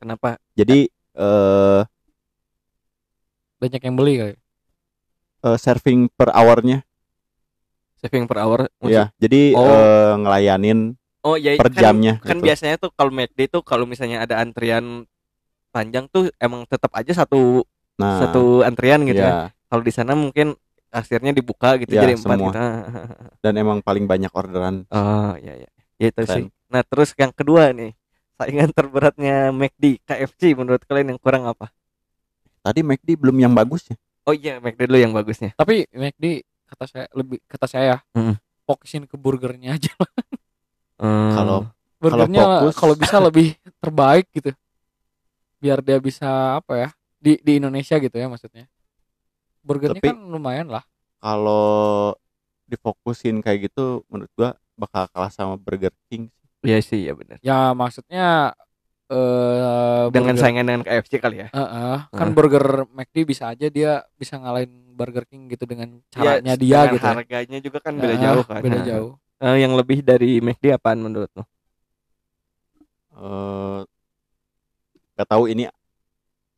kenapa 0.00 0.40
Jadi 0.52 0.88
eh 1.12 1.82
Banyak 3.60 3.78
yang 3.80 3.94
beli 3.94 4.14
kali. 4.18 4.34
eh, 5.42 5.58
serving 5.60 6.10
per 6.10 6.32
hournya 6.32 6.82
saving 8.02 8.26
per 8.26 8.42
hour 8.42 8.66
ya. 8.82 9.14
Jadi 9.22 9.54
Oh. 9.54 9.62
eh, 9.62 10.12
ngelayanin 10.18 10.98
oh 11.22 11.34
iya 11.34 11.54
per 11.54 11.68
kan- 11.68 11.82
jamnya 11.82 12.14
kan 12.18 12.36
gitu. 12.36 12.44
biasanya 12.44 12.76
tuh 12.76 12.90
kalau 12.90 13.10
McD 13.10 13.40
tuh 13.48 13.62
kalau 13.62 13.84
misalnya 13.84 14.22
ada 14.22 14.38
antrian 14.38 15.06
panjang 15.68 16.04
tuh 16.06 16.28
emang 16.36 16.66
tetap 16.66 16.92
aja 16.92 17.12
satu 17.16 17.64
Nah, 17.92 18.18
satu 18.18 18.60
antrian 18.62 19.04
gitu 19.04 19.20
ya. 19.20 19.28
ya. 19.28 19.36
Kalau 19.68 19.80
di 19.80 19.92
sana 19.92 20.12
mungkin 20.12 20.56
kasirnya 20.88 21.30
dibuka 21.30 21.76
gitu 21.76 21.92
Ya, 21.92 22.02
jadi 22.02 22.16
empat 22.16 22.24
semua. 22.34 22.48
gitu. 22.48 22.60
dan 23.44 23.52
emang 23.54 23.78
paling 23.78 24.04
banyak 24.04 24.32
orderan. 24.32 24.88
Oh 24.88 25.36
iya 25.36 25.54
iya. 25.58 25.70
Ya, 25.96 26.08
itu 26.08 26.18
Keren. 26.18 26.28
sih. 26.28 26.44
Nah, 26.66 26.82
terus 26.82 27.12
yang 27.14 27.30
kedua 27.30 27.70
nih, 27.70 27.92
saingan 28.34 28.72
terberatnya 28.72 29.48
McD, 29.50 30.00
KFC 30.02 30.52
menurut 30.52 30.82
kalian 30.82 31.14
yang 31.14 31.20
kurang 31.20 31.44
apa? 31.44 31.68
Tadi 32.60 32.80
McD 32.80 33.14
belum 33.14 33.36
yang 33.38 33.52
bagus 33.52 33.86
ya. 33.86 33.96
Oh 34.24 34.32
iya, 34.32 34.56
McD 34.56 34.80
dulu 34.82 34.98
yang 34.98 35.12
bagusnya. 35.12 35.52
Tapi 35.54 35.84
McD 35.88 36.42
kata 36.66 36.84
saya 36.86 37.06
lebih 37.12 37.38
kata 37.44 37.66
saya 37.66 37.94
Mm. 38.12 38.34
fokusin 38.64 39.04
ke 39.04 39.14
burgernya 39.14 39.76
aja. 39.76 39.92
Hmm. 41.02 41.32
Kalau 41.32 41.58
Burgernya 41.98 42.42
fokus- 42.62 42.78
kalau 42.78 42.94
bisa 42.94 43.16
lebih 43.26 43.46
terbaik 43.76 44.26
gitu. 44.30 44.54
Biar 45.58 45.78
dia 45.78 45.98
bisa 45.98 46.26
apa 46.56 46.72
ya? 46.76 46.88
Di 47.18 47.38
di 47.38 47.58
Indonesia 47.58 47.94
gitu 47.96 48.14
ya 48.14 48.26
maksudnya. 48.26 48.70
Burgernya 49.60 49.98
Tapi- 49.98 50.10
kan 50.10 50.18
lumayan 50.24 50.68
lah. 50.68 50.82
kalau 51.18 52.10
difokusin 52.64 53.38
kayak 53.38 53.68
gitu 53.68 54.02
menurut 54.06 54.32
gua 54.32 54.50
bakal 54.74 55.06
kalah 55.08 55.30
sama 55.30 55.54
Burger 55.54 55.94
King. 56.06 56.26
Iya 56.60 56.78
sih, 56.78 56.98
ya 57.00 57.12
benar. 57.12 57.38
Ya 57.38 57.70
maksudnya 57.72 58.54
eh 59.06 60.02
Dengan 60.08 60.34
burger- 60.34 60.40
saingan 60.40 60.64
dengan 60.64 60.82
KFC 60.82 61.12
kali 61.16 61.36
ya. 61.38 61.48
Heeh, 61.48 61.96
kan 62.08 62.18
Heeh. 62.24 62.34
burger 62.34 62.66
McD 62.88 63.16
bisa 63.22 63.50
aja 63.50 63.66
dia 63.68 64.02
bisa 64.12 64.34
ngalahin 64.34 64.70
Burger 64.90 65.22
King 65.24 65.46
gitu 65.46 65.62
dengan 65.62 66.02
caranya 66.08 66.42
Ya, 66.48 66.56
dia 66.56 66.78
dengan 66.80 66.92
gitu. 66.92 67.04
ya. 67.04 67.12
Harganya 67.14 67.58
juga 67.60 67.78
kan 67.78 67.92
beda 67.94 68.08
Heeh, 68.08 68.18
jauh 68.20 68.44
kan. 68.44 68.60
Beda 68.60 68.80
jauh. 68.82 69.12
Eh, 69.42 69.56
yang 69.58 69.74
lebih 69.74 70.06
dari 70.06 70.38
McD 70.38 70.78
apaan 70.78 71.02
menurut 71.02 71.30
lo? 71.34 71.44
Eh 73.18 73.80
nggak 75.12 75.28
tahu 75.28 75.44
ini 75.50 75.68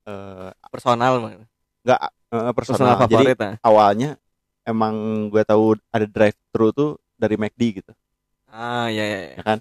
eh 0.05 0.51
Personal 0.71 1.19
nggak 1.19 2.01
eh, 2.31 2.53
Personal 2.53 2.53
personal. 2.55 2.95
Jadi 3.09 3.15
favorit 3.17 3.39
ah. 3.41 3.55
awalnya 3.65 4.11
emang 4.65 4.95
gue 5.29 5.43
tahu 5.45 5.77
ada 5.93 6.07
drive 6.09 6.37
thru 6.53 6.73
tuh 6.73 6.91
dari 7.17 7.37
McD 7.37 7.83
gitu. 7.83 7.93
Ah, 8.49 8.89
ya 8.89 9.05
ya. 9.05 9.19
ya. 9.29 9.33
Ya 9.41 9.45
kan? 9.45 9.59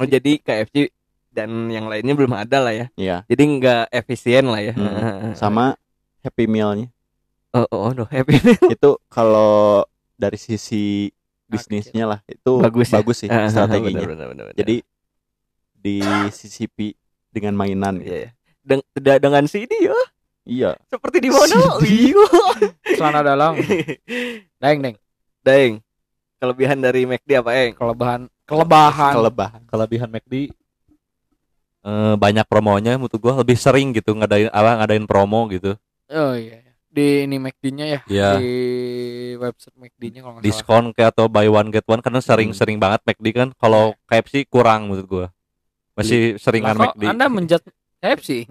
Oh, 0.00 0.08
jadi 0.08 0.40
KFC 0.40 0.90
dan 1.32 1.70
yang 1.70 1.86
lainnya 1.86 2.12
belum 2.12 2.34
ada 2.34 2.58
lah 2.60 2.74
ya. 2.74 2.86
Iya. 2.98 3.16
Jadi 3.30 3.42
nggak 3.60 3.84
efisien 3.92 4.44
lah 4.48 4.60
ya. 4.60 4.72
Hmm. 4.74 5.32
Sama 5.40 5.78
Happy 6.24 6.50
Meal-nya. 6.50 6.90
Oh, 7.52 7.68
oh, 7.68 7.92
no, 7.92 8.08
happy. 8.08 8.40
itu 8.72 8.90
kalau 9.12 9.84
dari 10.16 10.40
sisi 10.40 11.12
bisnisnya 11.52 12.04
lah 12.08 12.18
itu 12.24 12.52
Bagus 12.58 12.88
bagus, 12.88 13.16
ya? 13.20 13.20
sih 13.20 13.28
Ah, 13.32 13.48
strateginya. 13.48 14.00
benar, 14.00 14.08
benar, 14.08 14.26
benar, 14.32 14.44
benar. 14.48 14.56
Jadi 14.56 14.76
di 15.76 15.94
CCP 16.30 16.78
dengan 17.28 17.52
mainan 17.54 17.98
gitu. 17.98 18.08
Iya, 18.08 18.30
iya. 18.64 18.80
Tidak 18.94 19.16
dengan 19.18 19.42
CD 19.44 19.72
ya, 19.82 19.98
Iya. 20.42 20.70
seperti 20.86 21.18
di 21.20 21.30
mana? 21.30 21.54
Iya. 21.82 22.24
Celana 22.94 23.20
dalam. 23.20 23.58
Deng 24.56 24.78
deng. 24.80 24.96
Deng. 25.42 25.72
Kelebihan 26.38 26.78
dari 26.78 27.02
McD 27.02 27.38
apa, 27.38 27.50
Eng? 27.54 27.74
Kelebahan 27.74 28.26
kelebahan. 28.42 29.12
Kelebahan. 29.16 29.60
kelebihan 29.64 30.08
McD 30.10 30.52
eh, 31.82 32.14
banyak 32.14 32.44
promonya 32.44 32.94
menurut 32.94 33.16
gua 33.16 33.40
lebih 33.40 33.56
sering 33.56 33.90
gitu 33.90 34.12
ngadain 34.12 34.50
apa 34.50 34.82
ngadain 34.82 35.06
promo 35.08 35.48
gitu 35.48 35.72
oh 36.06 36.34
iya. 36.36 36.60
Di 36.92 37.24
ini 37.24 37.40
McD-nya 37.40 37.86
ya. 37.88 38.00
Iya. 38.04 38.30
Di 38.36 38.52
website 39.40 39.76
McD-nya 39.80 40.20
kalau 40.20 40.32
nggak 40.36 40.44
salah. 40.44 40.52
diskon 40.52 40.84
kayak 40.92 41.10
atau 41.16 41.24
buy 41.26 41.48
one 41.48 41.72
get 41.72 41.88
one 41.88 42.04
karena 42.04 42.20
sering 42.20 42.52
sering 42.52 42.76
banget 42.76 43.00
McD 43.08 43.26
kan 43.32 43.48
kalau 43.56 43.96
KFC 44.04 44.44
kurang 44.44 44.92
menurut 44.92 45.08
gua 45.08 45.26
masih 45.96 46.36
seringan 46.36 46.76
Lah, 46.76 46.92
kok 46.92 47.00
McD 47.00 47.04
Anda 47.08 47.26
menjat 47.32 47.62
KFC. 47.98 48.44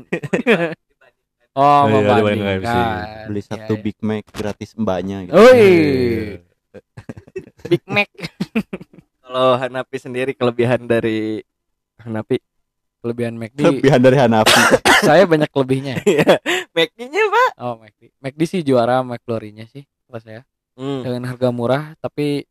oh, 1.60 1.84
Iya, 1.86 2.01
dibanding 2.01 2.41
membandingkan. 2.41 2.62
KFC. 2.65 2.77
Beli 3.30 3.41
Iya, 3.41 3.47
satu 3.47 3.73
iya. 3.77 3.84
Big 3.86 3.97
Mac 4.01 4.23
gratis 4.34 4.69
mbaknya 4.73 5.17
gitu. 5.27 5.34
Oi, 5.38 5.62
Iya. 5.62 6.39
Big 7.69 7.84
Mac. 7.86 8.10
Kalau 9.21 9.51
Hanapi 9.56 9.97
sendiri 9.97 10.32
kelebihan 10.34 10.89
dari 10.89 11.45
Hanapi. 12.01 12.41
Kelebihan 13.02 13.34
McD. 13.36 13.58
Kelebihan 13.60 14.00
dari 14.00 14.18
Hanapi. 14.18 14.54
saya 15.10 15.26
banyak 15.26 15.50
lebihnya. 15.50 15.96
McD-nya, 16.72 17.24
Pak. 17.28 17.50
Oh, 17.58 17.76
McD. 17.82 18.14
McD 18.16 18.42
sih 18.46 18.62
juara 18.62 19.02
McFlurry-nya 19.02 19.66
sih 19.68 19.84
kata 20.06 20.20
saya. 20.22 20.42
Hmm. 20.78 21.02
Dengan 21.02 21.26
harga 21.28 21.50
murah 21.50 21.98
tapi 21.98 22.46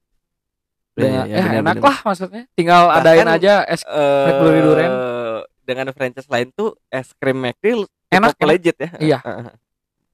Iya, 0.91 1.07
dengan, 1.07 1.25
iya, 1.25 1.37
ya, 1.39 1.41
benar, 1.41 1.63
enak 1.63 1.77
lah 1.81 1.99
maksudnya. 2.03 2.43
Tinggal 2.53 2.83
Bahkan, 2.91 3.01
adain 3.01 3.29
aja 3.31 3.53
es 3.65 3.81
Eh, 3.87 4.25
McFlurry 4.27 4.61
durian. 4.61 4.93
dengan 5.63 5.87
franchise 5.95 6.29
lain 6.29 6.51
tuh 6.53 6.75
es 6.91 7.15
krim 7.17 7.39
McD 7.39 7.87
Enak, 8.11 8.35
legit 8.43 8.77
ya. 8.77 8.91
Iya. 8.99 9.19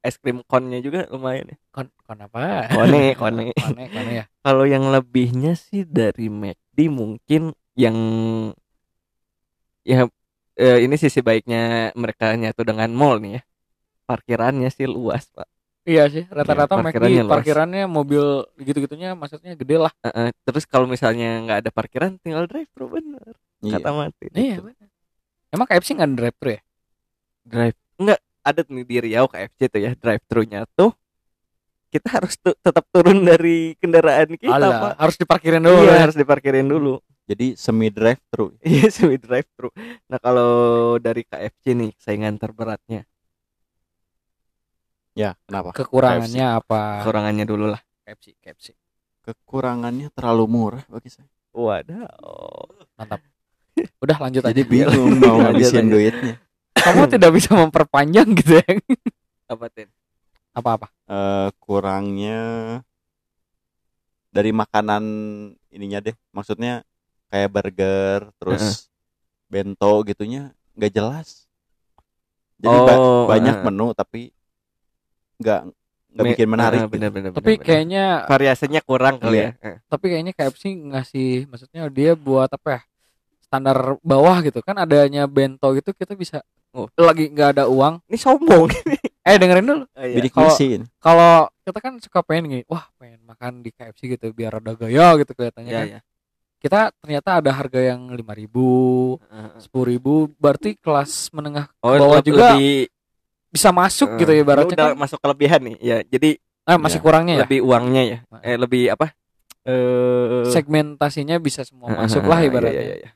Es 0.06 0.22
krim 0.22 0.38
konnya 0.46 0.78
juga 0.78 1.10
lumayan 1.10 1.50
ya. 1.50 1.56
kon, 1.74 1.90
kon 2.06 2.22
apa? 2.22 2.70
Kone, 2.70 3.18
kone. 3.18 3.50
Kone, 3.58 3.84
kone 3.90 4.10
ya. 4.14 4.24
Kalau 4.38 4.62
yang 4.62 4.86
lebihnya 4.86 5.58
sih 5.58 5.82
dari 5.82 6.30
McD 6.30 6.86
mungkin 6.86 7.50
yang 7.74 7.96
ya 9.82 10.06
eh, 10.56 10.78
ini 10.82 10.96
sisi 10.96 11.20
baiknya 11.20 11.92
mereka 11.94 12.32
nyatu 12.34 12.64
dengan 12.64 12.90
mall 12.90 13.20
nih 13.20 13.38
ya. 13.38 13.42
Parkirannya 14.06 14.70
sih 14.72 14.88
luas, 14.88 15.28
Pak. 15.30 15.46
Iya 15.86 16.10
sih, 16.10 16.26
rata-rata 16.26 16.82
McD 16.82 16.98
parkirannya 16.98 17.22
luas. 17.22 17.32
parkirannya 17.38 17.84
mobil 17.86 18.24
gitu-gitunya 18.58 19.14
maksudnya 19.14 19.54
gede 19.54 19.76
lah. 19.78 19.92
Eh, 20.02 20.10
eh, 20.10 20.28
terus 20.42 20.66
kalau 20.66 20.90
misalnya 20.90 21.38
nggak 21.46 21.58
ada 21.62 21.70
parkiran 21.70 22.18
tinggal 22.18 22.50
drive 22.50 22.66
thru 22.74 22.90
bener. 22.90 23.38
Iya. 23.62 23.78
Kata 23.78 23.90
mati. 23.94 24.26
Iya, 24.34 24.58
benar. 24.66 24.88
Emang 25.54 25.66
KFC 25.70 25.94
nggak 25.94 26.08
ada 26.10 26.16
drive 26.18 26.36
thru 26.42 26.50
ya? 26.50 26.60
Drive 27.46 27.78
enggak 27.96 28.20
ada 28.42 28.60
nih 28.66 28.84
di 28.86 28.96
Riau 28.98 29.26
KFC 29.30 29.60
tuh 29.70 29.80
ya 29.80 29.90
drive 29.94 30.22
thru-nya 30.26 30.60
tuh 30.74 30.90
kita 31.90 32.08
harus 32.18 32.34
tetap 32.42 32.84
turun 32.90 33.22
dari 33.24 33.72
kendaraan 33.78 34.34
kita, 34.36 34.52
Alah, 34.52 34.70
Pak. 34.74 34.92
harus 35.00 35.16
diparkirin 35.16 35.62
dulu. 35.62 35.80
iya, 35.86 35.94
ya. 35.94 35.98
harus 36.02 36.16
diparkirin 36.18 36.66
dulu. 36.66 36.94
Jadi 37.26 37.58
semi 37.58 37.90
drive 37.90 38.22
thru. 38.30 38.54
Iya, 38.62 38.86
semi 38.88 39.18
drive 39.18 39.50
thru. 39.58 39.68
Nah, 40.06 40.18
kalau 40.22 40.50
dari 41.02 41.26
KFC 41.26 41.74
nih 41.74 41.90
saingan 41.98 42.38
terberatnya, 42.38 43.02
Ya, 45.16 45.32
kenapa? 45.48 45.72
Kekurangannya 45.72 46.60
apa? 46.60 47.00
kekurangannya 47.00 47.44
dulu 47.48 47.72
lah. 47.72 47.80
KFC, 48.04 48.36
KFC. 48.36 48.76
Kekurangannya 49.24 50.12
terlalu 50.12 50.44
murah 50.44 50.84
bagi 50.92 51.08
saya. 51.08 51.24
Waduh. 51.56 52.04
Mantap. 53.00 53.24
Udah 54.04 54.16
lanjut 54.20 54.44
Jadi 54.44 54.60
aja. 54.60 54.68
bingung 54.68 55.16
mau 55.16 55.40
ngabisin 55.40 55.88
duitnya. 55.88 56.36
Kamu 56.76 57.08
tidak 57.16 57.32
bisa 57.32 57.56
memperpanjang 57.56 58.28
gitu 58.36 58.60
ya. 58.60 58.66
Apa 59.48 59.72
Tin? 59.72 59.88
Apa-apa? 60.52 60.92
Eh 61.08 61.48
kurangnya 61.64 62.40
dari 64.28 64.52
makanan 64.52 65.04
ininya 65.72 66.04
deh. 66.04 66.16
Maksudnya 66.36 66.84
kayak 67.26 67.50
burger, 67.50 68.18
terus 68.36 68.88
bento 69.46 69.92
gitunya 70.02 70.50
nggak 70.74 70.92
jelas. 70.92 71.46
Jadi 72.56 72.76
ba- 72.78 72.96
Oh, 72.96 73.24
banyak 73.26 73.56
eh. 73.56 73.62
menu 73.62 73.86
tapi 73.92 74.20
nggak 75.36 75.60
nggak 76.16 76.24
bikin 76.32 76.48
menarik. 76.48 76.78
eh, 76.78 76.82
gitu. 76.82 76.92
bener-bener. 76.96 77.30
Tapi 77.30 77.52
kayaknya 77.56 78.24
variasinya 78.24 78.80
kurang 78.80 79.20
kali 79.20 79.36
Iya. 79.36 79.48
ya. 79.54 79.74
Tapi 79.84 80.04
kayaknya 80.08 80.32
KFC 80.32 80.62
ngasih 80.72 81.30
maksudnya 81.46 81.82
dia 81.88 82.12
buat 82.12 82.48
apa 82.48 82.68
ya? 82.70 82.80
Standar 83.40 83.76
bawah 84.00 84.40
gitu 84.40 84.58
kan 84.58 84.74
adanya 84.76 85.28
bento 85.28 85.70
gitu 85.72 85.92
kita 85.92 86.16
bisa 86.16 86.40
Oh. 86.72 86.88
lagi 86.96 87.28
nggak 87.28 87.56
ada 87.56 87.64
uang. 87.66 88.00
Ini 88.06 88.16
sombong. 88.16 88.68
Eh 89.26 89.42
dengerin 89.42 89.66
dulu. 89.66 89.84
Oh, 89.90 90.06
iya. 90.06 90.22
Kalau- 91.02 91.50
kita 91.66 91.82
kan 91.82 91.98
suka 91.98 92.22
pengen 92.22 92.46
gini, 92.46 92.62
wah 92.70 92.86
pengen 92.94 93.26
makan 93.26 93.58
di 93.58 93.74
KFC 93.74 94.06
gitu 94.06 94.30
biar 94.30 94.62
ada 94.62 94.70
gaya 94.72 95.18
gitu 95.18 95.34
kelihatannya 95.34 95.66
Iya, 95.66 95.74
kan. 95.76 95.86
iya. 95.90 96.00
Kita 96.66 96.90
ternyata 96.98 97.38
ada 97.38 97.50
harga 97.54 97.78
yang 97.78 98.10
5000 98.10 99.22
Heeh. 99.22 99.50
sepuluh 99.56 99.86
ribu 99.86 100.12
berarti 100.34 100.74
kelas 100.74 101.30
menengah 101.30 101.70
Oh, 101.78 101.94
bawah 101.94 102.18
juga 102.18 102.58
lebih 102.58 102.90
bisa 103.46 103.70
masuk 103.70 104.10
eh, 104.10 104.18
gitu 104.18 104.30
ya 104.30 104.36
lu 104.36 104.42
ibaratnya 104.42 104.74
udah 104.74 104.88
kan 104.90 104.98
masuk 104.98 105.18
kelebihan 105.22 105.60
nih. 105.62 105.76
Ya, 105.78 105.98
jadi 106.02 106.42
Ah, 106.66 106.74
masih 106.74 106.98
Iya. 106.98 107.04
kurangnya 107.06 107.34
ya. 107.38 107.40
lebih 107.46 107.60
uangnya 107.62 108.02
ya 108.02 108.18
eh 108.42 108.58
lebih 108.58 108.90
apa 108.90 109.14
eh 109.62 110.50
Segmentasinya 110.50 111.38
bisa 111.38 111.62
semua 111.62 111.94
masuk 111.94 112.26
lah 112.26 112.42
ibaratnya. 112.42 112.74
iya, 112.74 112.82
iya, 112.82 112.96
iya. 112.98 113.10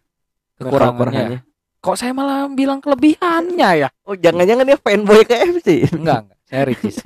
Kekurangannya. 0.55 1.43
Kok 1.83 1.97
saya 1.99 2.15
malah 2.15 2.47
bilang 2.47 2.79
kelebihannya 2.79 3.71
ya? 3.83 3.89
oh 4.07 4.15
jangan-jangan 4.15 4.63
dia 4.63 4.79
fanboy 4.79 5.27
KFC 5.27 5.91
Enggak, 5.91 6.31
enggak. 6.31 6.39
Saya 6.47 6.63
Ricis. 6.71 7.03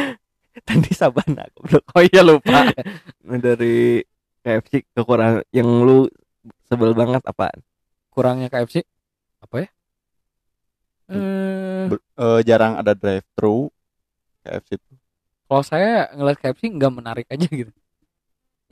tadi 0.68 0.88
Sabana 0.92 1.44
goblok 1.52 1.84
Oh 1.92 2.00
iya 2.00 2.24
lupa. 2.24 2.72
Nah, 3.20 3.38
dari 3.44 4.00
KFC 4.42 4.72
kekurangan 4.94 5.42
yang 5.54 5.68
lu 5.86 6.06
sebel 6.68 6.92
banget 6.96 7.22
apaan 7.26 7.60
Kurangnya 8.14 8.48
KFC 8.52 8.76
apa 9.44 9.56
ya? 9.64 9.68
Eh, 11.12 11.86
Ber- 11.90 12.04
eh, 12.24 12.40
jarang 12.48 12.74
ada 12.80 12.92
drive 12.94 13.26
thru 13.36 13.68
KFC 14.44 14.70
itu 14.78 14.92
kalau 15.46 15.62
saya 15.70 16.08
ngeliat 16.16 16.38
KFC 16.42 16.64
nggak 16.72 16.92
menarik 16.98 17.26
aja 17.30 17.46
gitu. 17.60 17.70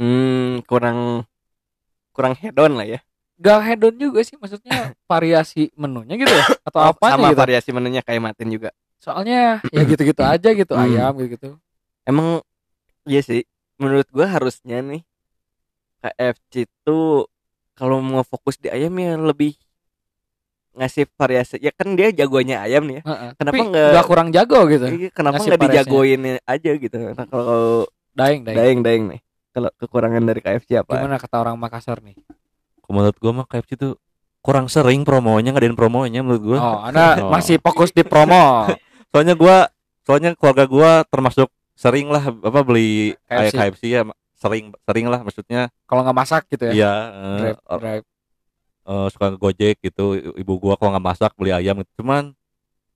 hmm 0.00 0.64
kurang 0.68 0.98
kurang 2.14 2.34
hedon 2.38 2.74
lah 2.78 2.86
ya 2.88 3.00
Gak 3.40 3.60
hedon 3.64 3.96
juga 3.96 4.20
sih, 4.20 4.36
maksudnya 4.36 4.92
variasi 5.10 5.72
menunya 5.72 6.14
gitu 6.20 6.28
ya? 6.28 6.44
Atau 6.60 6.80
Oh, 6.84 6.92
apa 6.92 7.06
sama 7.16 7.32
gitu? 7.32 7.40
variasi 7.40 7.70
menunya 7.72 8.04
kayak 8.04 8.20
Martin 8.20 8.48
juga 8.52 8.70
Soalnya 9.00 9.64
ya 9.72 9.82
gitu-gitu 9.88 10.20
aja 10.20 10.48
gitu, 10.52 10.72
Hmm. 10.76 10.84
ayam 10.84 11.12
gitu-gitu. 11.16 11.56
emang 12.04 12.44
iya 13.08 13.20
sih 13.24 13.40
menurut 13.80 14.08
gua 14.12 14.28
harusnya 14.28 14.84
nih 14.84 15.00
KFC 16.00 16.64
itu 16.64 16.98
kalau 17.72 18.00
mau 18.00 18.20
fokus 18.22 18.56
di 18.56 18.68
ayam 18.68 18.92
ya 18.94 19.16
lebih 19.16 19.56
ngasih 20.70 21.04
variasi 21.12 21.58
ya 21.58 21.70
kan 21.70 21.92
dia 21.92 22.08
jagonya 22.10 22.62
ayam 22.62 22.86
nih 22.86 22.98
ya 22.98 23.02
Heeh. 23.04 23.30
Kenapa 23.34 23.52
Tapi 23.52 23.58
nggak- 23.66 23.92
nggak 23.92 24.06
kurang 24.06 24.28
jago 24.30 24.60
gitu? 24.66 24.86
Iya, 24.88 25.08
kenapa 25.10 25.36
nggak 25.38 25.60
dijagoin 25.60 26.20
aja 26.40 26.70
gitu 26.72 26.96
nah 27.10 27.26
kalau 27.26 27.84
Daeng, 28.10 28.42
daeng. 28.42 28.56
daeng 28.56 28.78
daeng 28.80 29.04
nih 29.08 29.20
kalau 29.50 29.70
kekurangan 29.76 30.22
dari 30.22 30.40
KFC 30.40 30.78
apa 30.78 30.94
Gimana 30.94 31.16
kata 31.16 31.36
orang 31.38 31.56
Makassar 31.56 31.98
nih? 32.00 32.14
menurut 32.86 33.16
gua 33.16 33.32
mah 33.32 33.46
KFC 33.46 33.74
tuh 33.76 33.94
kurang 34.40 34.66
sering 34.66 35.02
promonya 35.02 35.50
ngadain 35.50 35.74
promonya 35.74 36.22
menurut 36.22 36.42
gua 36.44 36.58
Oh, 36.58 36.78
Anda 36.82 37.18
Oh. 37.20 37.30
masih 37.30 37.58
fokus 37.58 37.90
di 37.90 38.02
promo. 38.02 38.66
soalnya 39.10 39.34
gua 39.34 39.66
soalnya 40.00 40.34
keluarga 40.34 40.64
gua 40.64 40.90
termasuk 41.04 41.50
sering 41.74 42.06
lah 42.06 42.22
apa 42.24 42.60
beli 42.60 43.14
KFC. 43.24 43.42
KFC, 43.48 43.54
KFC 43.54 43.82
ya 43.90 44.02
sering 44.40 44.72
sering 44.82 45.06
lah 45.06 45.20
maksudnya 45.20 45.68
Kalau 45.84 46.00
nggak 46.00 46.16
masak 46.16 46.42
gitu 46.48 46.64
ya? 46.64 46.72
iya 46.72 46.94
eh, 47.12 47.38
Drive, 47.38 47.60
or- 47.66 47.80
drive. 47.80 48.04
eh, 48.82 49.06
suka 49.12 49.26
gojek 49.34 49.76
gitu 49.78 50.04
ibu 50.34 50.52
gua 50.56 50.74
kalau 50.74 50.90
nggak 50.90 51.06
masak 51.06 51.32
beli 51.36 51.52
ayam 51.52 51.78
gitu. 51.78 52.00
cuman 52.00 52.32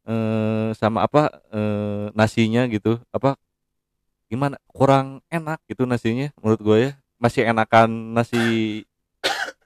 eh 0.04 0.68
sama 0.74 1.04
apa 1.04 1.28
eh, 1.50 2.06
nasinya 2.12 2.64
gitu 2.66 2.96
apa 3.08 3.36
gimana 4.26 4.56
kurang 4.66 5.20
enak 5.28 5.60
gitu 5.64 5.84
nasinya 5.84 6.32
menurut 6.38 6.60
gua 6.60 6.76
ya 6.80 6.90
masih 7.16 7.44
enakan 7.44 7.88
nasi 8.12 8.82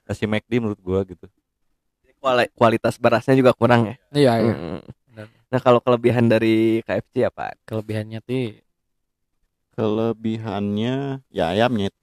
nasi 0.03 0.23
McD 0.25 0.59
menurut 0.59 0.79
gua 0.79 1.03
gitu 1.03 1.27
Kuali- 2.19 2.51
kualitas 2.51 2.95
berasnya 2.95 3.31
juga 3.33 3.51
kurang 3.51 3.87
ya 3.87 3.95
Iya, 4.11 4.33
iya. 4.37 4.53
Mm. 4.53 4.79
Benar. 5.09 5.27
nah 5.47 5.59
kalau 5.59 5.79
kelebihan 5.79 6.27
dari 6.27 6.83
KFC 6.83 7.23
apa 7.25 7.55
Kelebihannya 7.63 8.19
tuh 8.19 8.59
kelebihannya 9.73 11.23
ya 11.29 11.43
ayamnya 11.51 11.89
itu 11.89 12.01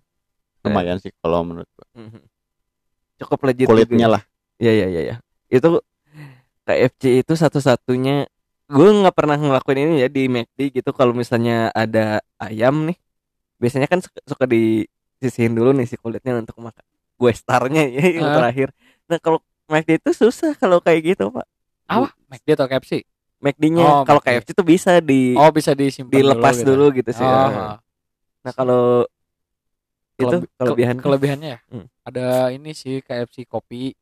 lumayan 0.63 0.99
sih 0.99 1.15
kalau 1.19 1.43
menurut 1.43 1.69
gua 1.73 1.87
Mhm. 1.95 2.21
cukup 3.17 3.39
legit 3.47 3.67
kulitnya 3.67 4.07
juga. 4.07 4.15
lah 4.19 4.23
Iya 4.57 4.73
iya 4.73 4.87
iya 4.89 5.03
ya. 5.05 5.17
Itu 5.53 5.85
KFC 6.65 7.21
itu 7.21 7.33
satu-satunya 7.37 8.25
gue 8.67 8.89
nggak 8.89 9.15
pernah 9.15 9.37
ngelakuin 9.37 9.79
ini 9.85 9.95
ya 10.03 10.09
di 10.09 10.27
McD 10.27 10.73
gitu 10.75 10.91
kalau 10.91 11.13
misalnya 11.13 11.69
ada 11.71 12.19
ayam 12.37 12.89
nih 12.89 12.97
biasanya 13.63 13.87
kan 13.87 14.03
suka, 14.03 14.19
suka 14.27 14.45
disisihin 14.49 15.55
dulu 15.55 15.71
nih 15.71 15.87
si 15.87 15.95
kulitnya 15.95 16.35
untuk 16.35 16.59
makan 16.59 16.83
gue 17.17 17.33
starnya 17.37 17.85
ya 17.87 18.03
yang 18.17 18.27
Ah. 18.27 18.35
terakhir 18.43 18.69
nah 19.07 19.21
kalau 19.21 19.39
McD 19.69 20.03
itu 20.03 20.11
susah 20.17 20.59
kalau 20.59 20.83
kayak 20.83 21.15
gitu 21.15 21.31
pak 21.31 21.47
apa? 21.87 22.11
McD 22.27 22.49
atau 22.59 22.67
KFC? 22.67 22.93
McD-nya 23.39 23.85
Oh, 23.85 24.03
kalau. 24.03 24.19
KFC 24.19 24.49
tuh 24.51 24.65
bisa 24.65 24.99
di 24.99 25.33
Oh, 25.33 25.51
bisa 25.51 25.73
disimpan 25.73 26.11
dilepas 26.11 26.57
dulu, 26.59 26.89
dulu 26.89 26.97
gitu, 26.97 27.11
gitu. 27.11 27.11
sih 27.15 27.25
Oh, 27.25 27.77
nah 28.41 28.53
kalau 28.53 29.05
itu 30.17 30.25
keleb- 30.25 30.49
kelebihan 30.57 30.97
ke- 30.97 31.03
kelebihannya 31.03 31.49
ya? 31.51 31.61
Hmm. 31.69 31.87
Ada 32.03 32.27
ini 32.51 32.73
sih 32.73 33.01
KFC 33.01 33.45
kopi. 33.45 33.93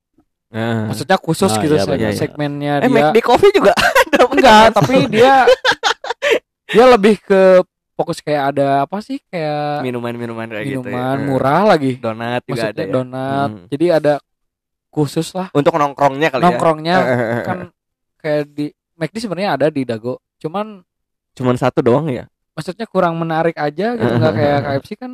nah. 0.47 0.87
Maksudnya 0.87 1.19
khusus 1.19 1.51
Ah, 1.51 1.59
gitu 1.59 1.75
iya, 1.75 1.83
seg- 1.83 1.99
iya, 1.99 2.09
iya. 2.09 2.15
segmennya 2.17 2.73
eh 2.79 2.87
dia. 2.87 3.11
McD 3.11 3.17
coffee 3.21 3.51
juga 3.51 3.75
ada. 3.91 4.19
Enggak, 4.25 4.65
tapi 4.73 4.97
dia 5.09 5.35
dia 6.65 6.85
lebih 6.87 7.19
ke 7.19 7.67
fokus 7.95 8.19
kayak 8.19 8.53
ada 8.53 8.83
apa 8.83 8.99
sih 9.01 9.19
kayak 9.25 9.83
minuman-minuman 9.83 10.47
kayak 10.49 10.67
gitu 10.69 10.83
ya. 10.85 10.95
minuman 10.95 11.17
Eh, 11.17 11.25
murah 11.25 11.63
lagi. 11.65 11.93
donat 11.97 12.43
juga 12.43 12.71
ada 12.71 12.79
ya. 12.81 12.87
donat. 12.89 13.49
Hmm. 13.51 13.67
Jadi 13.67 13.87
ada 13.89 14.15
khusus 14.91 15.27
lah 15.31 15.51
untuk 15.51 15.75
nongkrongnya 15.75 16.31
kali 16.31 16.39
nongkrongnya 16.41 16.95
ya 16.95 17.03
eh, 17.35 17.43
kan 17.43 17.59
kayak 18.17 18.43
di 18.49 18.71
McD 18.95 19.17
sebenarnya 19.23 19.51
ada 19.59 19.67
di 19.71 19.83
Dago. 19.87 20.23
Cuman 20.39 20.83
cuman 21.35 21.57
satu 21.59 21.83
doang 21.83 22.07
ya? 22.11 22.31
maksudnya 22.55 22.87
kurang 22.87 23.19
menarik 23.19 23.59
aja 23.59 23.99
gitu. 23.99 24.13
Nggak 24.15 24.35
kayak 24.39 24.59
KFC 24.63 24.91
kan 24.97 25.13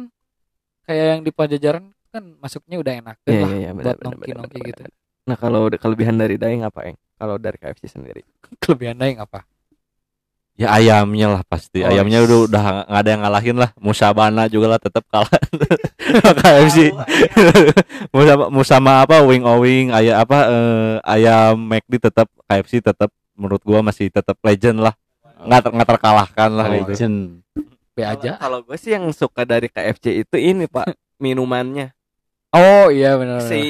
kayak 0.85 1.05
yang 1.17 1.21
di 1.25 1.33
Pajajaran 1.33 1.85
kan 2.11 2.25
masuknya 2.43 2.77
udah 2.83 2.93
enak 2.99 3.17
Iya, 3.23 3.39
lah 3.39 3.51
iya, 3.55 3.57
iya, 3.57 3.71
benar, 3.71 3.85
buat 3.87 3.99
nongki 4.03 4.31
nongki 4.35 4.61
gitu. 4.75 4.83
nah 5.23 5.39
kalau 5.39 5.71
kelebihan 5.71 6.19
dari 6.19 6.35
Daeng 6.35 6.67
apa 6.67 6.91
yang 6.91 6.97
kalau 7.15 7.39
dari 7.39 7.57
KFC 7.57 7.87
sendiri? 7.87 8.27
Kelebihan 8.63 8.99
Daeng 8.99 9.23
apa 9.23 9.47
ya 10.61 10.69
ayamnya 10.77 11.41
lah 11.41 11.43
pasti. 11.49 11.81
Oh, 11.81 11.89
ayamnya 11.89 12.21
yes. 12.21 12.27
udah 12.29 12.39
udah 12.45 12.63
nggak 12.85 13.01
ada 13.01 13.09
yang 13.09 13.23
ngalahin 13.25 13.57
lah. 13.57 13.71
Musabana 13.81 14.45
juga 14.45 14.77
lah 14.77 14.81
tetap 14.83 15.09
kalah. 15.09 15.33
KFC 16.45 16.93
Musama, 18.13 18.45
Musama 18.53 18.93
apa? 19.01 19.25
Wing 19.25 19.41
owing 19.41 19.89
ayam 19.89 20.21
apa? 20.21 20.39
Eh, 20.53 20.95
ayam 21.17 21.57
McD 21.57 21.97
tetap 21.97 22.29
KFC 22.45 22.85
tetap 22.85 23.09
menurut 23.41 23.65
gua 23.65 23.81
masih 23.81 24.07
tetap 24.09 24.37
legend 24.41 24.85
lah. 24.85 24.93
Nggak 25.41 25.61
ter- 25.65 25.73
nggak 25.73 25.89
terkalahkan 25.89 26.51
lah 26.53 26.67
Oh, 26.69 26.73
gitu. 26.77 26.91
legend. 26.93 27.17
B 27.91 27.97
aja. 28.01 28.39
kalau 28.39 28.61
gue 28.61 28.77
sih 28.77 28.93
yang 28.93 29.09
suka 29.11 29.43
dari 29.43 29.67
KFC 29.67 30.21
itu 30.21 30.37
ini 30.37 30.69
pak. 30.69 30.93
Minumannya. 31.25 31.91
Oh 32.51 32.87
iya 32.89 33.15
benar 33.15 33.41
si 33.43 33.63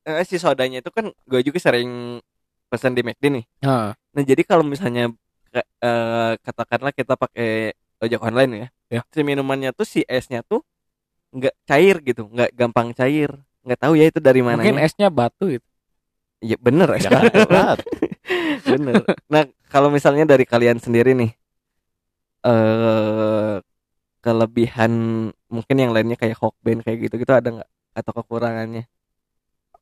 eh, 0.00 0.24
si 0.24 0.36
sodanya 0.36 0.78
itu 0.78 0.90
kan 0.90 1.08
gue 1.10 1.40
juga 1.40 1.58
sering 1.58 2.18
pesan 2.68 2.92
di 2.92 3.00
McD 3.00 3.24
nih. 3.30 3.44
Heeh. 3.62 3.90
nah 3.94 4.22
jadi 4.22 4.42
kalau 4.42 4.62
misalnya 4.62 5.08
eh, 5.54 6.32
katakanlah 6.38 6.92
kita 6.92 7.14
pakai 7.14 7.72
ojek 7.98 8.20
online 8.20 8.52
ya, 8.52 8.68
Ya. 8.90 9.00
si 9.10 9.20
minumannya 9.22 9.70
tuh 9.72 9.84
si 9.84 10.00
esnya 10.04 10.40
tuh 10.42 10.62
nggak 11.28 11.54
cair 11.64 11.96
gitu 12.00 12.26
nggak 12.26 12.50
gampang 12.52 12.92
cair. 12.92 13.32
Nggak 13.62 13.80
tahu 13.80 13.92
ya 13.94 14.08
itu 14.08 14.18
dari 14.18 14.40
mana 14.40 14.58
mungkin 14.58 14.78
esnya 14.78 15.08
batu 15.08 15.50
gitu. 15.50 15.66
Iya 16.40 16.56
bener. 16.58 16.88
Es 16.96 17.04
ya 17.04 17.10
kan 17.10 17.22
bener. 18.66 19.02
Nah 19.26 19.42
kalau 19.66 19.88
misalnya 19.88 20.24
dari 20.24 20.42
kalian 20.42 20.76
sendiri 20.76 21.12
nih, 21.12 21.30
eh 22.42 23.56
kelebihan 24.18 24.92
mungkin 25.46 25.76
yang 25.76 25.90
lainnya 25.90 26.14
kayak 26.14 26.36
Hawkband 26.36 26.82
kayak 26.82 26.98
gitu 27.02 27.14
gitu 27.16 27.30
ada 27.30 27.48
nggak 27.48 27.70
atau 27.94 28.12
kekurangannya? 28.14 28.84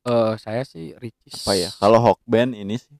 eh 0.03 0.33
saya 0.37 0.63
sih 0.63 0.95
Ricis 0.95 1.43
apa 1.43 1.51
ya 1.53 1.69
kalau 1.75 1.99
Hawkband 1.99 2.55
ini 2.55 2.79
sih 2.79 2.95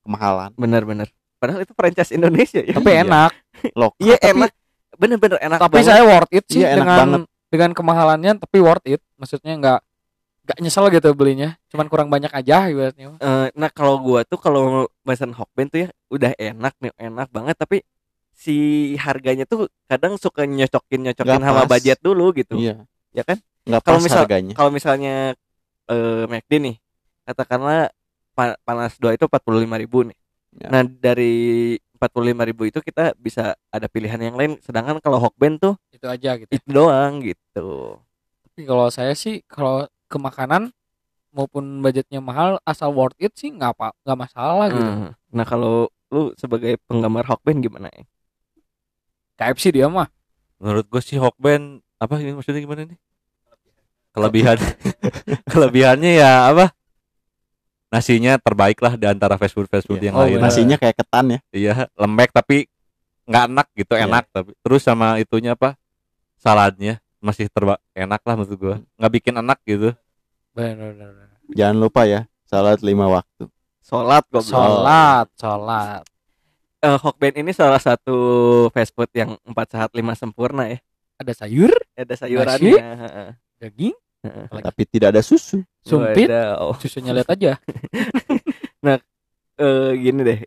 kemahalan 0.00 0.52
Bener-bener. 0.54 1.08
Padahal 1.36 1.60
itu 1.60 1.72
franchise 1.72 2.10
Indonesia 2.10 2.60
ya. 2.60 2.72
tapi 2.72 2.90
Iya. 2.90 3.04
enak 3.04 3.30
lokal 3.74 4.00
Iya 4.00 4.16
enak. 4.24 4.50
Bener-bener 4.94 5.36
enak 5.38 5.58
tapi 5.58 5.74
banget. 5.76 5.88
saya 5.90 6.02
worth 6.02 6.32
it 6.32 6.44
sih 6.46 6.60
Iya, 6.60 6.68
enak 6.70 6.78
dengan 6.80 6.98
banget. 6.98 7.20
dengan 7.50 7.70
kemahalannya 7.72 8.32
tapi 8.38 8.56
worth 8.58 8.86
it 8.86 9.02
maksudnya 9.14 9.52
nggak 9.54 9.80
nggak 10.44 10.58
nyesel 10.60 10.86
gitu 10.88 11.08
belinya 11.12 11.56
cuman 11.68 11.88
kurang 11.88 12.08
banyak 12.08 12.28
aja 12.30 12.68
ibaratnya. 12.68 13.16
Eh, 13.16 13.48
nah 13.52 13.68
kalau 13.68 13.96
gua 13.96 14.22
tuh 14.22 14.36
kalau 14.36 14.84
pesan 15.00 15.32
Hawkband 15.32 15.68
tuh 15.68 15.80
ya 15.84 15.88
udah 16.08 16.36
enak 16.36 16.74
nih 16.78 16.92
enak 17.00 17.28
banget 17.28 17.56
tapi 17.56 17.80
si 18.30 18.56
harganya 18.96 19.46
tuh 19.46 19.70
kadang 19.86 20.20
suka 20.20 20.44
nyocokin 20.44 21.00
nyocokin 21.00 21.40
sama 21.40 21.64
pas. 21.64 21.70
budget 21.72 21.98
dulu 21.98 22.34
gitu. 22.34 22.60
Iya. 22.60 22.84
Ya 23.10 23.22
kan? 23.22 23.40
Nggak 23.64 23.80
Kalau 23.82 24.00
misal- 24.02 24.20
harganya. 24.26 24.52
kalau 24.52 24.68
misalnya 24.68 25.14
eh 25.84 26.24
McD 26.26 26.52
nih 26.60 26.76
katakanlah 27.24 27.88
pa- 28.32 28.58
panas 28.60 29.00
dua 29.00 29.16
itu 29.16 29.24
45.000 29.24 29.80
ribu 29.80 30.04
nih. 30.04 30.18
Ya. 30.54 30.68
nah 30.70 30.82
dari 30.86 31.34
45.000 31.98 32.46
ribu 32.46 32.62
itu 32.62 32.78
kita 32.78 33.16
bisa 33.18 33.58
ada 33.72 33.90
pilihan 33.90 34.20
yang 34.20 34.36
lain 34.36 34.54
sedangkan 34.60 35.00
kalau 35.00 35.18
Hawkband 35.18 35.58
tuh 35.58 35.74
itu 35.90 36.04
aja 36.04 36.36
gitu 36.36 36.50
itu 36.52 36.66
doang 36.68 37.18
gitu. 37.24 37.98
Tapi 38.44 38.62
kalau 38.62 38.86
saya 38.86 39.16
sih 39.16 39.42
kalau 39.48 39.88
ke 40.14 40.18
makanan 40.20 40.70
maupun 41.28 41.82
budgetnya 41.82 42.22
mahal 42.22 42.62
asal 42.62 42.94
worth 42.94 43.18
it 43.18 43.34
sih 43.34 43.50
nggak 43.50 43.74
apa 43.74 43.90
nggak 44.00 44.18
masalah 44.20 44.70
gitu. 44.70 44.86
Hmm. 44.86 45.10
nah 45.28 45.42
kalau 45.42 45.90
lu 46.06 46.30
sebagai 46.38 46.78
penggemar 46.86 47.26
Hawkband 47.26 47.58
gimana 47.60 47.90
ya 47.90 48.06
KFC 49.34 49.74
dia 49.74 49.90
mah. 49.90 50.06
Menurut 50.62 50.86
gue 50.86 51.02
sih 51.02 51.18
Hawkband 51.18 51.82
apa 51.98 52.22
ini 52.22 52.30
maksudnya 52.32 52.62
gimana 52.62 52.86
nih? 52.86 52.94
Kelebihan. 54.14 54.62
Kelebihannya 55.52 56.10
ya 56.14 56.54
apa? 56.54 56.70
Nasinya 57.90 58.38
terbaik 58.38 58.78
lah 58.78 58.94
di 58.94 59.06
antara 59.06 59.34
fast 59.34 59.54
food 59.54 59.66
fast 59.66 59.86
food 59.86 59.98
Iya. 59.98 60.10
yang 60.10 60.14
Oh, 60.14 60.22
lain 60.22 60.38
nasinya 60.38 60.78
kayak 60.78 61.02
ketan 61.02 61.34
ya? 61.34 61.38
Iya 61.50 61.74
lembek 61.94 62.30
tapi 62.30 62.70
nggak 63.26 63.44
enak 63.50 63.66
gitu 63.74 63.92
Iya. 63.94 64.06
enak 64.06 64.24
tapi. 64.30 64.50
Terus 64.62 64.86
sama 64.86 65.18
itunya 65.18 65.58
apa? 65.58 65.74
Saladnya 66.38 67.02
masih 67.18 67.50
terba 67.50 67.82
enak 67.90 68.22
lah 68.22 68.34
maksud 68.38 68.54
gua. 68.54 68.78
Nggak 68.94 69.12
bikin 69.18 69.34
enak 69.34 69.58
gitu 69.66 69.98
bener, 70.54 70.94
bener. 70.94 71.28
Jangan 71.50 71.76
lupa 71.76 72.02
ya, 72.04 72.24
salat 72.44 72.80
lima 72.80 73.06
waktu. 73.06 73.50
Sholat 73.80 74.24
goblok. 74.26 74.48
sholat 74.48 75.26
sholat 75.36 76.02
Eh, 76.78 76.96
Hokben 76.96 77.32
ini 77.34 77.48
salah 77.50 77.76
satu 77.78 78.16
fast 78.68 78.92
food 78.92 79.08
yang 79.10 79.36
empat 79.42 79.72
sehat 79.72 79.90
lima 79.92 80.12
sempurna 80.12 80.68
ya. 80.68 80.78
ada 81.14 81.32
sayur 81.32 81.72
Ada 81.94 82.14
sayurannya. 82.18 82.76
Heeh. 82.76 83.28
daging 83.58 83.94
Tapi 84.50 84.82
tidak 84.84 85.12
ada 85.12 85.20
susu. 85.20 85.60
sumpit 85.80 86.28
Wadaw. 86.28 86.76
susunya 86.76 87.12
lihat 87.12 87.28
aja 87.28 87.56
eh 89.54 89.90
gini 89.94 90.20
deh 90.20 90.38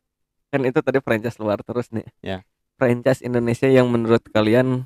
kan 0.47 0.61
itu 0.61 0.79
tadi 0.79 0.99
franchise 0.99 1.37
luar 1.37 1.61
terus 1.61 1.87
nih 1.89 2.05
Ya. 2.19 2.43
franchise 2.75 3.21
Indonesia 3.21 3.65
yang 3.65 3.87
menurut 3.87 4.21
kalian 4.27 4.85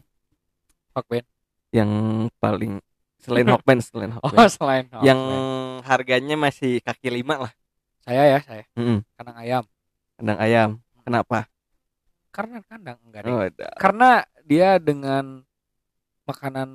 Fuck 0.92 1.08
Ben. 1.08 1.24
yang 1.72 1.90
paling 2.38 2.84
selain 3.22 3.46
Hokben 3.54 3.80
selain 3.80 4.12
oh 4.18 4.22
Hokben 4.26 4.50
selain 4.50 4.86
oh, 4.98 5.04
yang 5.06 5.22
harganya 5.86 6.36
masih 6.36 6.82
kaki 6.82 7.14
lima 7.14 7.48
lah. 7.48 7.54
Saya 8.02 8.26
ya 8.26 8.40
saya. 8.42 8.66
Mm-mm. 8.74 9.06
kandang 9.16 9.38
ayam. 9.38 9.64
Kandang 10.18 10.40
ayam. 10.42 10.70
Kenapa? 11.06 11.40
Karena 12.34 12.58
kandang 12.66 12.98
enggak 13.06 13.22
deh 13.28 13.32
oh, 13.32 13.42
karena 13.78 14.10
dia 14.48 14.80
dengan 14.82 15.44
makanan 16.26 16.70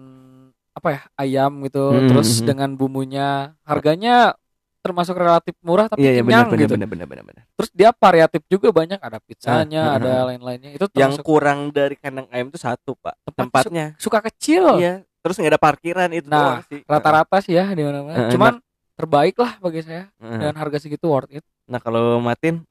apa 0.77 0.89
ya 0.93 1.01
ayam 1.17 1.65
gitu 1.65 1.85
Hmm, 1.89 2.09
terus 2.13 2.31
hmm. 2.41 2.47
dengan 2.53 2.71
bumbunya 2.77 3.57
harganya 3.65 4.37
termasuk 4.85 5.19
relatif 5.19 5.57
murah 5.67 5.91
tapi 5.91 6.05
iya 6.05 6.21
iya 6.21 6.23
kenyang 6.23 6.47
benar 6.47 6.63
gitu. 6.63 6.75
benar 6.79 6.87
benar 6.87 7.07
benar 7.11 7.25
benar. 7.27 7.43
Terus 7.59 7.71
dia 7.75 7.91
variatif 7.91 8.43
juga 8.47 8.69
banyak. 8.71 9.01
Ada 9.03 9.19
pizzanya 9.19 9.83
Ah, 9.83 9.91
ah, 9.91 9.99
ada 9.99 10.13
ah. 10.13 10.25
lain-lainnya. 10.31 10.71
Itu 10.79 10.87
yang 10.95 11.11
termasuk 11.17 11.27
kurang 11.27 11.75
dari 11.75 11.99
kandang 11.99 12.31
ayam 12.31 12.55
itu 12.55 12.61
satu 12.61 12.95
pak. 12.95 13.19
Tempat 13.27 13.67
tempatnya. 13.67 13.87
suka 13.99 14.23
kecil. 14.23 14.79
Iya 14.79 15.03
terus 15.27 15.37
nggak 15.37 15.51
ada 15.51 15.61
parkiran 15.61 16.11
itu 16.11 16.27
Nah, 16.27 16.39
doang 16.39 16.63
sih 16.65 16.81
rata-rata 16.87 17.37
sih 17.43 17.53
ya 17.53 17.67
di 17.69 17.83
mana-mana 17.83 18.15
Eh, 18.17 18.31
cuman 18.31 18.63
terbaik 18.95 19.35
lah 19.37 19.59
bagi 19.59 19.83
saya 19.83 20.07
Heeh. 20.17 20.39
dengan 20.39 20.55
harga 20.55 20.79
segitu 20.79 21.11
worth 21.11 21.29
it 21.33 21.43
Nah 21.67 21.77
kalau 21.77 22.17
Matin 22.19 22.63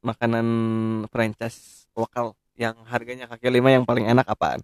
makanan 0.00 0.46
franchise 1.08 1.88
lokal 1.92 2.36
yang 2.52 2.76
harganya 2.84 3.24
kaki 3.24 3.48
lima 3.48 3.72
yang 3.72 3.82
paling 3.82 4.04
enak 4.04 4.28
apaan? 4.28 4.60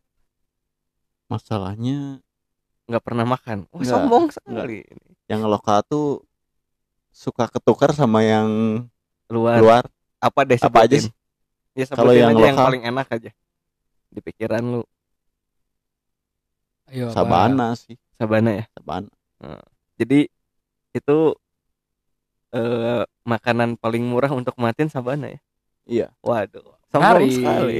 Masalahnya 1.26 2.20
Nggak 2.84 3.04
pernah 3.04 3.24
makan. 3.24 3.68
Wah 3.68 3.78
Nggak, 3.78 3.88
sombong 3.90 4.24
sekali. 4.28 4.80
ini. 4.82 5.08
yang 5.28 5.44
lokal 5.44 5.80
tuh 5.82 6.24
suka 7.08 7.44
ketukar 7.46 7.92
sama 7.92 8.20
yang 8.20 8.48
Luar. 9.28 9.60
luar. 9.60 9.84
Apa 10.18 10.40
deh 10.42 10.56
Apa 10.56 10.84
aja 10.84 10.96
sih? 10.98 11.12
Ya 11.72 11.84
Kalau 11.84 12.10
yang 12.10 12.32
yang 12.32 12.56
paling 12.56 12.80
enak 12.82 13.06
aja. 13.08 13.30
Di 14.08 14.20
pikiran 14.20 14.64
lu 14.64 14.80
ayo 16.88 17.12
Sabana 17.12 17.76
sih, 17.76 17.96
Sabana 18.16 18.50
ya. 18.52 18.64
Sabana. 18.76 19.10
Jadi 19.98 20.28
itu 20.96 21.18
eh 22.48 23.04
makanan 23.28 23.76
paling 23.76 24.00
murah 24.08 24.32
untuk 24.32 24.56
Matin 24.56 24.88
Sabana 24.88 25.36
ya. 25.36 25.40
Iya. 25.88 26.06
Waduh. 26.24 26.76
Sombong 26.88 27.20
menarik 27.20 27.30
sekali. 27.32 27.78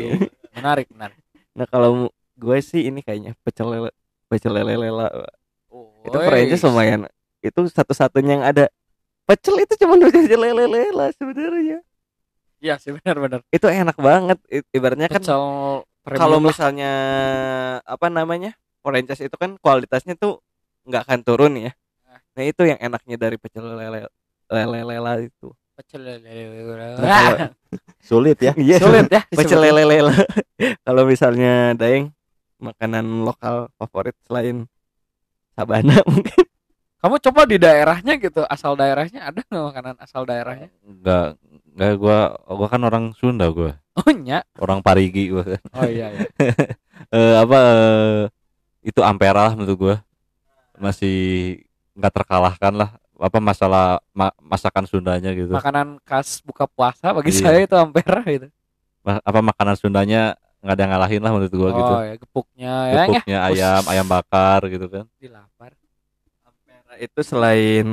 menarik 0.53 0.87
menarik 0.93 1.19
Nah 1.59 1.67
kalau 1.69 2.13
gue 2.39 2.59
sih 2.61 2.87
ini 2.87 3.01
kayaknya 3.01 3.33
pecel 3.43 3.69
lele 3.73 3.91
pecel 4.29 4.53
lele 4.53 4.77
lela. 4.77 5.09
Itu 6.05 6.17
Woi. 6.17 6.27
franchise 6.29 6.65
lumayan. 6.65 7.09
Itu 7.41 7.65
satu-satunya 7.69 8.33
yang 8.41 8.45
ada. 8.45 8.69
Pecel 9.25 9.61
itu 9.65 9.75
cuma 9.81 9.97
pecel 10.01 10.41
lele 10.41 10.65
lela 10.69 11.13
sebenarnya. 11.17 11.81
iya 12.59 12.75
sih 12.75 12.91
benar-benar 12.91 13.47
Itu 13.55 13.71
enak 13.71 13.97
banget. 13.97 14.39
Ibaratnya 14.75 15.07
kan 15.09 15.23
kalau 16.17 16.39
misalnya 16.43 16.93
apa 17.87 18.09
namanya? 18.11 18.57
Franchise 18.81 19.23
itu 19.25 19.37
kan 19.37 19.57
kualitasnya 19.59 20.15
tuh 20.15 20.41
nggak 20.89 21.03
akan 21.09 21.21
turun 21.25 21.53
ya. 21.59 21.73
Nah, 22.35 22.43
itu 22.47 22.63
yang 22.63 22.79
enaknya 22.79 23.19
dari 23.19 23.35
pecel 23.35 23.67
lele 23.67 24.07
lele 24.49 24.81
lela 24.87 25.13
itu. 25.19 25.51
pecel 25.79 26.03
Nah, 26.03 26.99
kalau- 26.99 27.55
Sulit 28.09 28.39
ya. 28.43 28.51
Iya. 28.59 28.79
sulit 28.83 29.07
ya 29.11 29.23
Pecel 29.39 29.59
lele 29.63 29.83
lela. 29.87 30.15
kalau 30.87 31.03
misalnya 31.07 31.75
Daeng 31.75 32.11
makanan 32.59 33.23
lokal 33.23 33.71
favorit 33.79 34.19
selain 34.27 34.67
Sabana 35.55 35.99
mungkin 36.07 36.47
kamu 36.99 37.15
coba 37.31 37.47
di 37.47 37.63
daerahnya 37.63 38.19
gitu 38.19 38.43
asal 38.51 38.75
daerahnya 38.75 39.31
ada 39.31 39.39
nggak 39.47 39.65
makanan 39.71 39.95
asal 40.03 40.27
daerahnya 40.27 40.67
nggak 40.83 41.39
nggak 41.79 41.93
gua 41.95 42.35
gua 42.43 42.67
kan 42.67 42.83
orang 42.83 43.15
Sunda 43.15 43.47
gua 43.55 43.79
oh 43.95 44.11
nya 44.11 44.43
orang 44.59 44.83
Parigi 44.83 45.31
gua 45.31 45.47
oh 45.47 45.87
iya 45.87 46.11
iya 46.11 46.27
eh 47.15 47.35
apa 47.39 47.59
eh, 47.63 48.23
itu 48.89 49.01
ampera 49.05 49.45
lah 49.47 49.55
menurut 49.55 49.77
gua. 49.77 49.97
Masih 50.81 51.17
nggak 51.93 52.13
terkalahkan 52.15 52.73
lah 52.73 52.91
apa 53.19 53.39
masalah 53.43 53.99
ma- 54.15 54.35
masakan 54.41 54.87
Sundanya 54.87 55.35
gitu. 55.35 55.53
Makanan 55.53 55.99
khas 56.07 56.39
buka 56.41 56.65
puasa 56.65 57.11
bagi 57.13 57.35
Iya. 57.35 57.43
saya 57.45 57.59
itu 57.61 57.75
ampera 57.77 58.23
gitu. 58.25 58.49
Ma- 59.05 59.21
apa 59.21 59.41
makanan 59.45 59.77
Sundanya 59.77 60.39
nggak 60.59 60.75
ada 60.75 60.83
yang 60.83 60.93
ngalahin 60.95 61.21
lah 61.23 61.33
menurut 61.35 61.53
gua 61.53 61.71
gitu. 61.75 61.93
Oh 61.93 62.03
ya 62.03 62.15
gepuknya 62.17 62.73
ya 62.73 62.95
ya. 62.95 63.03
Gepuknya 63.13 63.39
ayam 63.45 63.83
ayam 63.87 64.07
bakar 64.07 64.61
gitu 64.71 64.87
kan. 64.89 65.05
Dilapar. 65.19 65.71
Ampera 66.47 66.93
itu 66.97 67.21
selain 67.21 67.87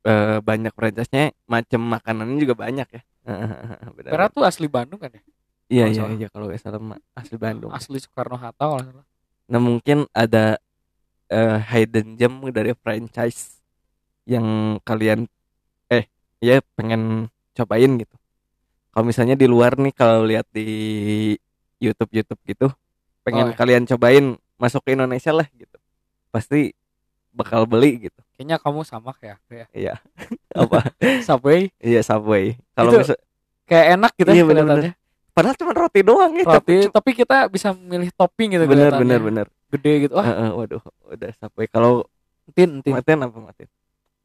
eh, 0.00 0.38
banyak 0.40 0.72
franchise-nya 0.72 1.34
macam 1.44 1.80
makanannya 1.84 2.38
juga 2.40 2.54
banyak 2.56 2.88
ya. 2.88 3.02
Ampera 3.90 4.30
tuh 4.30 4.46
asli 4.46 4.70
Bandung 4.70 5.02
kan 5.02 5.10
ya? 5.10 5.22
Iya 5.70 5.84
iya 5.86 6.02
iya 6.14 6.26
kalau 6.30 6.46
nggak 6.50 6.58
salah 6.62 6.78
asli 7.14 7.34
Bandung. 7.38 7.70
asli 7.70 7.98
Soekarno 7.98 8.38
Hatta 8.38 8.64
kalau 8.66 8.82
salah. 8.82 9.04
Nah 9.50 9.58
mungkin 9.58 10.06
ada 10.14 10.56
eh, 11.26 11.58
hidden 11.58 12.14
gem 12.14 12.34
dari 12.54 12.70
franchise 12.78 13.58
yang 14.22 14.78
kalian 14.86 15.26
eh 15.90 16.06
ya 16.38 16.62
pengen 16.78 17.26
cobain 17.58 17.98
gitu. 17.98 18.14
Kalau 18.94 19.04
misalnya 19.06 19.34
di 19.34 19.50
luar 19.50 19.74
nih 19.74 19.94
kalau 19.94 20.22
lihat 20.22 20.46
di 20.54 20.66
YouTube 21.82 22.10
YouTube 22.14 22.40
gitu, 22.46 22.66
pengen 23.26 23.50
Oh, 23.50 23.54
kalian 23.58 23.86
cobain 23.90 24.38
masuk 24.60 24.86
ke 24.86 24.94
Indonesia 24.94 25.34
lah 25.34 25.46
gitu. 25.54 25.78
Pasti 26.30 26.70
bakal 27.30 27.66
beli 27.66 28.10
gitu. 28.10 28.20
kayaknya 28.34 28.58
kamu 28.58 28.82
sama 28.82 29.14
kayak 29.14 29.38
aku 29.38 29.50
ya 29.54 29.66
Iya. 29.70 29.94
Apa? 30.62 30.82
Subway 31.26 31.70
Iya 31.78 32.02
Subway. 32.02 32.58
Kalau 32.74 33.02
kayak 33.70 33.86
enak 33.98 34.12
gitu 34.18 34.30
Iya, 34.34 34.42
ya 34.42 34.44
bener-bener. 34.46 34.92
Padahal 35.30 35.56
cuma 35.56 35.72
roti 35.72 36.00
doang 36.02 36.32
ya. 36.34 36.44
Roti, 36.44 36.56
Tapi 36.56 36.74
tapi 36.90 37.10
kita 37.14 37.46
bisa 37.48 37.72
milih 37.72 38.10
topping 38.14 38.58
gitu 38.58 38.64
bener 38.66 38.90
bener 38.94 39.20
bener. 39.22 39.46
gede 39.70 39.92
gitu 40.08 40.14
wah 40.18 40.26
Heeh, 40.26 40.50
waduh, 40.52 40.82
udah 41.06 41.30
Subway. 41.38 41.66
Kalau 41.70 42.06
tin 42.52 42.82
tin 42.82 42.94
Matin 42.94 43.18
apa 43.22 43.38
Matin? 43.38 43.66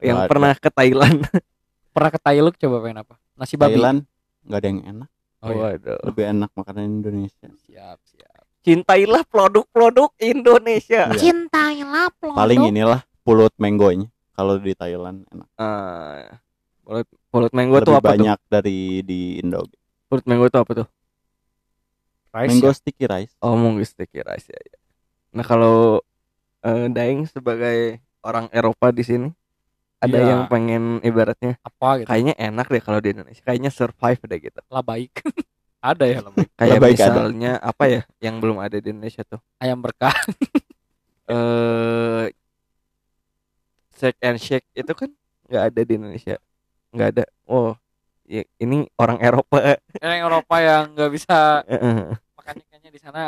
Yang 0.02 0.18
pernah 0.28 0.54
ke 0.58 0.70
Thailand. 0.74 1.18
pernah 1.96 2.12
ke 2.12 2.20
Thailand 2.20 2.56
coba 2.60 2.78
pengen 2.84 3.00
apa 3.08 3.16
nasi 3.40 3.56
babi 3.56 3.80
Thailand 3.80 4.00
nggak 4.44 4.60
ada 4.60 4.68
yang 4.68 4.82
enak. 4.84 5.10
oh, 5.42 5.50
iya. 5.50 5.62
Waduh. 5.80 6.00
Lebih 6.12 6.24
enak 6.36 6.50
makanan 6.54 6.84
Indonesia. 7.02 7.48
siap 7.64 7.98
siap 8.04 8.44
Cintailah 8.66 9.22
produk-produk 9.30 10.10
Indonesia. 10.18 11.06
Iya. 11.14 11.22
Cintailah 11.22 12.10
produk 12.18 12.42
Paling 12.42 12.62
inilah 12.74 13.06
pulut 13.22 13.54
menggonya 13.62 14.10
kalau 14.34 14.58
di 14.58 14.74
Thailand 14.74 15.22
enak. 15.30 15.48
Eh, 15.56 16.26
pulut 16.82 17.08
pulut 17.30 17.52
mango 17.54 17.78
tuh 17.80 17.94
Lebih 17.94 18.02
apa 18.02 18.10
banyak 18.18 18.40
dari 18.50 19.06
di 19.06 19.38
Indo. 19.38 19.70
Pulut 20.06 20.26
mango 20.30 20.46
tuh 20.48 20.62
apa 20.62 20.72
tuh? 20.84 20.88
rice 22.36 22.50
Mango 22.52 22.68
ya? 22.68 22.76
sticky 22.76 23.06
rice. 23.08 23.34
Oh, 23.40 23.56
munggo 23.56 23.82
sticky 23.82 24.20
rice 24.22 24.52
ya. 24.52 24.60
ya. 24.60 24.78
Nah, 25.32 25.44
kalau 25.44 26.04
eh, 26.62 26.88
Daeng 26.92 27.24
sebagai 27.26 28.00
orang 28.22 28.52
Eropa 28.52 28.92
di 28.92 29.04
sini 29.04 29.30
ada 29.98 30.20
Iya. 30.20 30.36
yang 30.36 30.42
pengen 30.46 31.00
ibaratnya 31.02 31.56
apa 31.64 32.04
gitu 32.04 32.08
kayaknya 32.12 32.36
enak 32.36 32.68
deh 32.68 32.84
kalau 32.84 33.00
di 33.00 33.16
Indonesia. 33.16 33.42
Kayaknya 33.42 33.72
survive 33.72 34.20
deh 34.22 34.40
gitu. 34.44 34.60
lah 34.68 34.84
baik 34.84 35.12
ada 35.82 36.06
ya 36.06 36.20
lah 36.20 36.32
baik 36.34 36.50
Kayak 36.54 36.80
baik 36.82 36.98
ada. 36.98 37.06
misalnya 37.08 37.52
apa 37.64 37.84
ya 37.88 38.02
yang 38.20 38.36
belum 38.44 38.58
ada 38.60 38.78
di 38.78 38.88
Indonesia 38.92 39.24
tuh? 39.24 39.40
ayam 39.58 39.80
berkah 39.80 40.14
Eh 41.26 42.30
shake 43.98 44.20
and 44.22 44.38
shake 44.38 44.68
itu 44.78 44.94
kan 44.94 45.10
nggak 45.50 45.64
ada 45.74 45.82
di 45.82 45.94
Indonesia. 45.98 46.36
Nggak 46.94 47.08
ada. 47.18 47.24
Oh, 47.50 47.74
ya, 48.26 48.44
ini 48.60 48.86
orang 48.98 49.18
Eropa. 49.22 49.78
yang 50.02 50.26
Eropa 50.28 50.56
yang 50.60 50.84
nggak 50.94 51.12
bisa 51.14 51.62
makannya 52.36 52.66
kayaknya 52.68 52.92
di 52.92 53.00
sana 53.02 53.24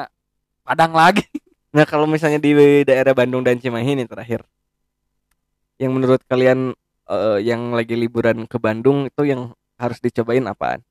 padang 0.62 0.94
lagi 0.94 1.24
Nah 1.68 1.84
kalau 1.86 2.10
misalnya 2.10 2.42
di 2.42 2.56
daerah 2.88 3.12
Bandung 3.14 3.44
dan 3.46 3.60
Cimahi 3.62 3.94
nih 4.02 4.08
terakhir, 4.10 4.42
yang 5.78 5.94
menurut 5.94 6.24
kalian 6.26 6.74
eh, 7.06 7.40
yang 7.44 7.76
lagi 7.76 7.94
liburan 7.94 8.50
ke 8.50 8.58
Bandung 8.58 9.06
itu 9.06 9.22
yang 9.28 9.54
harus 9.78 10.02
dicobain 10.02 10.42
apaan? 10.48 10.82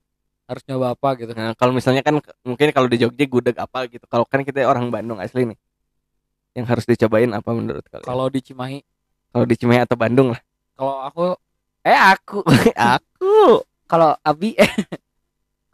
harus 0.47 0.63
nyoba 0.71 0.95
apa 0.95 1.19
gitu 1.19 1.35
Nah 1.35 1.59
kalau 1.59 1.75
misalnya 1.75 2.07
kan 2.07 2.23
mungkin 2.47 2.71
kalau 2.71 2.87
di 2.87 3.03
Jogja 3.03 3.27
gudeg 3.27 3.59
apa 3.59 3.91
gitu. 3.91 4.07
Kalau 4.07 4.23
kan 4.23 4.47
kita 4.47 4.63
orang 4.63 4.95
Bandung 4.95 5.19
asli 5.19 5.43
nih, 5.43 5.59
yang 6.55 6.71
harus 6.71 6.87
dicobain 6.87 7.35
apa 7.35 7.51
menurut 7.51 7.83
kalian? 7.91 8.07
kalau 8.07 8.31
di 8.31 8.39
Cimahi 8.47 8.79
Kalau 9.35 9.43
di 9.43 9.55
Cimahi 9.59 9.81
atau 9.83 9.99
Bandung 9.99 10.31
lah. 10.31 10.41
kalau 10.79 11.03
aku 11.03 11.27
eh 11.83 11.99
aku 11.99 12.47
Aku 12.95 13.59
kalau 13.87 14.15
Abi 14.21 14.55
eh 14.55 14.67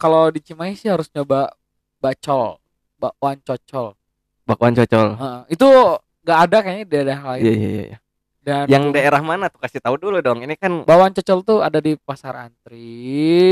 kalau 0.00 0.28
di 0.28 0.40
Cimahi 0.40 0.74
sih 0.74 0.88
harus 0.88 1.08
nyoba 1.10 1.52
bacol, 1.96 2.58
bakwan 2.96 3.38
cocol. 3.40 3.94
bakwan 4.42 4.74
cocol 4.74 5.14
Heeh, 5.14 5.40
itu 5.50 5.66
nggak 6.22 6.38
ada 6.40 6.56
kayaknya 6.60 6.84
di 6.84 6.92
daerah 6.92 7.20
lain. 7.24 7.42
iya 7.42 7.54
iya 7.54 7.70
iya 7.86 7.98
Dan 8.42 8.64
yang 8.66 8.84
daerah 8.90 9.22
mana 9.22 9.46
tuh 9.46 9.62
kasih 9.62 9.78
tahu 9.78 9.94
dulu 9.96 10.18
dong 10.18 10.42
ini 10.42 10.58
kan 10.58 10.82
bakwan 10.82 11.14
cocol 11.14 11.38
tuh 11.42 11.58
ada 11.62 11.78
di 11.78 11.94
pasar 11.94 12.34
antri, 12.42 12.90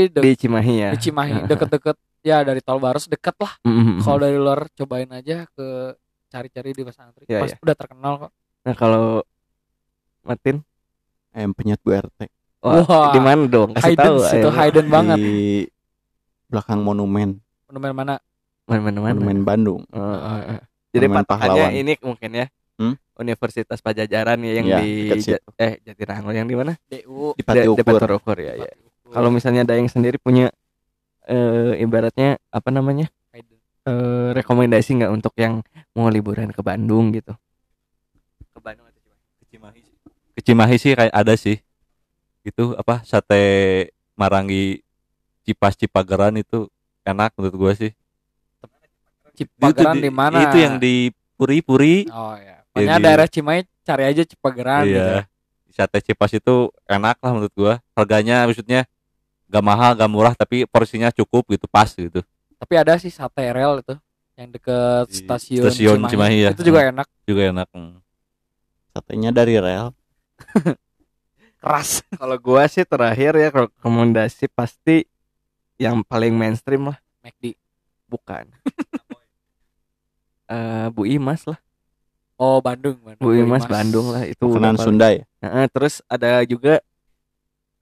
de- 0.07 0.19
di 0.19 0.31
Cimahi 0.35 0.73
ya 0.77 0.89
di 0.91 0.99
Cimahi, 0.99 1.33
deket-deket 1.49 1.95
ya 2.21 2.43
dari 2.43 2.59
Tol 2.59 2.77
Baros 2.77 3.07
deket 3.07 3.33
lah. 3.39 3.55
Mm-mm. 3.63 4.03
Kalau 4.03 4.19
dari 4.19 4.35
luar 4.35 4.67
cobain 4.69 5.07
aja 5.09 5.47
ke 5.49 5.95
cari-cari 6.27 6.75
di 6.75 6.83
pasar 6.83 7.09
antri. 7.09 7.23
Iya, 7.25 7.39
Pas 7.39 7.49
iya. 7.49 7.57
udah 7.57 7.75
terkenal 7.75 8.13
kok. 8.19 8.31
nah 8.61 8.75
kalau 8.75 9.23
Martin 10.21 10.61
ayam 11.31 11.55
penyet 11.55 11.79
Bu 11.81 11.95
RT 11.95 12.27
Wah, 12.61 12.85
Wah. 12.85 13.09
di 13.09 13.19
mana 13.19 13.43
dong 13.45 13.73
kasih 13.73 13.97
tahu 13.97 14.21
ayo. 14.21 14.49
hidden 14.53 14.87
banget. 14.87 15.17
di 15.17 15.65
belakang 16.45 16.79
monumen 16.79 17.41
Monumen 17.65 17.91
mana? 17.91 18.15
mana 18.63 18.79
mana 18.79 18.97
monumen 19.11 19.41
Bandung 19.41 19.81
Oh, 19.89 19.99
oh, 19.99 20.39
oh. 20.47 20.61
jadi 20.91 21.09
Monumen 21.09 21.25
pahlawan. 21.25 21.71
ini 21.73 21.93
mungkin 21.99 22.31
ya 22.31 22.47
Hmm? 22.77 22.97
Universitas 23.13 23.77
Pajajaran 23.77 24.41
ya 24.41 24.51
yang 24.55 24.65
Iya, 24.65 24.77
di 24.81 24.89
eh 25.55 25.77
Jatinangor 25.83 26.33
yang 26.33 26.45
di 26.45 26.55
mana 26.55 26.73
DU. 26.83 27.37
di 27.37 27.43
Pati 27.43 27.67
Ukur 27.67 27.77
Depan 27.77 28.09
Ukur 28.11 28.37
ya, 28.37 28.57
ya. 28.57 28.69
Kalau 29.05 29.29
misalnya 29.29 29.61
Daeng 29.61 29.85
sendiri 29.85 30.17
punya 30.17 30.49
eh 31.23 31.77
ibaratnya 31.77 32.41
apa 32.47 32.69
namanya? 32.69 33.05
Hidden. 33.29 33.57
eh 33.83 34.29
rekomendasi 34.33 34.97
nggak 34.97 35.11
untuk 35.11 35.33
yang 35.35 35.61
mau 35.91 36.09
liburan 36.09 36.49
ke 36.49 36.57
Bandung 36.59 37.13
gitu? 37.13 37.37
Ke 38.49 38.59
Bandung 38.59 38.85
atau 38.85 38.97
Cimahi? 38.97 39.21
Ke 39.37 39.45
Cimahi 39.45 39.81
sih. 39.83 39.95
Ke 40.31 40.39
Cimahi 40.41 40.75
sih 40.79 40.91
kayak 40.95 41.13
ada 41.13 41.33
sih. 41.35 41.61
Itu 42.41 42.73
apa 42.73 43.01
sate 43.03 43.41
Marangi 44.13 44.81
Cipas 45.41 45.73
Cipageran 45.73 46.37
itu 46.37 46.69
enak 47.01 47.33
menurut 47.35 47.55
gua 47.55 47.73
sih. 47.73 47.91
Cipageran 49.33 49.97
di 49.97 50.11
mana? 50.11 50.43
Itu 50.43 50.57
yang 50.59 50.77
di 50.77 51.09
Puri-Puri. 51.37 52.09
Oh 52.11 52.35
ya. 52.35 52.61
Pokoknya 52.71 52.97
Jadi- 52.97 53.05
daerah 53.05 53.27
Cimahi 53.27 53.61
cari 53.81 54.03
aja 54.05 54.23
Cipageran 54.23 54.83
gitu. 54.85 54.97
ya. 54.97 55.05
Iya. 55.05 55.21
Sate 55.71 55.99
Cipas 56.03 56.31
itu 56.35 56.55
enak 56.85 57.17
lah 57.17 57.31
menurut 57.31 57.53
gua. 57.55 57.73
Harganya 57.95 58.43
maksudnya 58.45 58.83
gak 59.47 59.63
mahal, 59.63 59.91
gak 59.95 60.11
murah 60.11 60.33
tapi 60.35 60.63
porsinya 60.67 61.11
cukup 61.11 61.47
gitu, 61.49 61.65
pas 61.67 61.87
gitu. 61.91 62.21
Tapi 62.55 62.73
ada 62.77 62.95
sih 62.95 63.09
sate 63.09 63.41
rel 63.49 63.81
itu 63.81 63.95
yang 64.37 64.49
deket 64.51 65.05
Di 65.11 65.15
stasiun, 65.25 65.63
stasiun 65.65 65.99
Cimahi 66.07 66.37
ya. 66.47 66.49
Itu 66.53 66.63
juga 66.63 66.87
enak, 66.87 67.07
Juga 67.25 67.41
enak. 67.49 67.67
hmm. 67.73 67.97
satenya 68.91 69.31
dari 69.31 69.55
rel 69.55 69.95
keras. 71.61 72.01
Kalau 72.19 72.35
gua 72.35 72.65
sih 72.65 72.81
terakhir 72.81 73.37
ya 73.37 73.49
rekomendasi 73.49 74.49
pasti 74.49 75.05
yang 75.77 76.01
paling 76.01 76.33
mainstream 76.33 76.89
lah, 76.89 76.97
McD. 77.21 77.53
bukan. 78.05 78.49
Eh 80.51 80.87
Bu 80.91 81.07
Imas 81.07 81.47
lah, 81.47 81.55
Oh, 82.35 82.59
Bandung, 82.59 82.99
Bandung. 82.99 83.23
Bu 83.23 83.31
Imas 83.31 83.63
Bandung 83.63 84.11
lah 84.11 84.27
itu 84.27 84.43
makanan 84.43 84.75
Sunda 84.75 85.07
ya 85.13 85.23
Heeh, 85.39 85.65
terus 85.71 86.03
ada 86.11 86.43
juga 86.43 86.83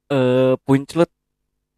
eh 0.06 0.54
punclut 0.62 1.10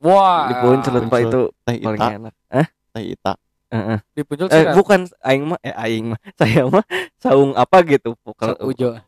Wah. 0.04 0.52
di 0.52 0.54
punclut 0.60 1.04
pak 1.08 1.20
itu 1.22 1.42
teh 1.64 1.76
paling 1.80 1.96
ita 1.96 2.08
enak. 2.12 2.34
Eh, 2.52 2.68
teh 2.92 3.04
ita 3.16 3.34
heeh. 3.72 4.00
Di 4.12 4.22
Puncul 4.28 4.48
Eh, 4.52 4.76
bukan 4.76 5.08
aing 5.24 5.44
mah 5.48 5.60
eh 5.64 5.76
aing 5.80 6.06
mah 6.12 6.20
saya 6.44 6.68
mah 6.68 6.84
saung 7.16 7.56
apa 7.56 7.78
gitu 7.88 8.12
kalau 8.36 8.60
Ujo. 8.68 9.00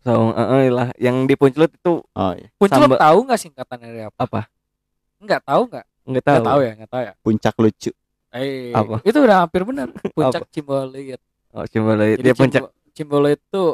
Saung 0.00 0.30
eh, 0.32 0.40
eh, 0.40 0.68
lah 0.70 0.88
yang 0.96 1.26
di 1.26 1.34
punclut 1.34 1.68
itu 1.68 2.00
oh 2.00 2.32
iya 2.32 2.48
Samba- 2.88 3.00
tahu 3.00 3.18
nggak 3.26 3.40
singkatan 3.40 3.78
dari 3.78 4.00
apa? 4.06 4.16
apa 4.16 4.40
Enggak 5.18 5.42
tahu 5.42 5.62
nggak? 5.66 5.86
nggak 6.08 6.24
tahu, 6.24 6.34
Enggak 6.36 6.46
tahu 6.46 6.60
ya, 6.62 6.72
enggak 6.72 6.90
tahu 6.90 7.02
ya. 7.02 7.12
puncak 7.20 7.54
lucu 7.58 7.92
Eh, 8.28 8.76
Apa? 8.76 9.00
itu 9.08 9.18
udah 9.18 9.48
hampir 9.48 9.64
benar. 9.64 9.88
Puncak 10.16 10.44
Cimbolit. 10.52 11.16
oh 11.48 11.64
Jadi 12.20 12.28
dia 12.28 12.34
puncak 12.36 12.60
Cimbo- 12.60 12.72
Cimbolit 12.92 13.40
itu 13.40 13.64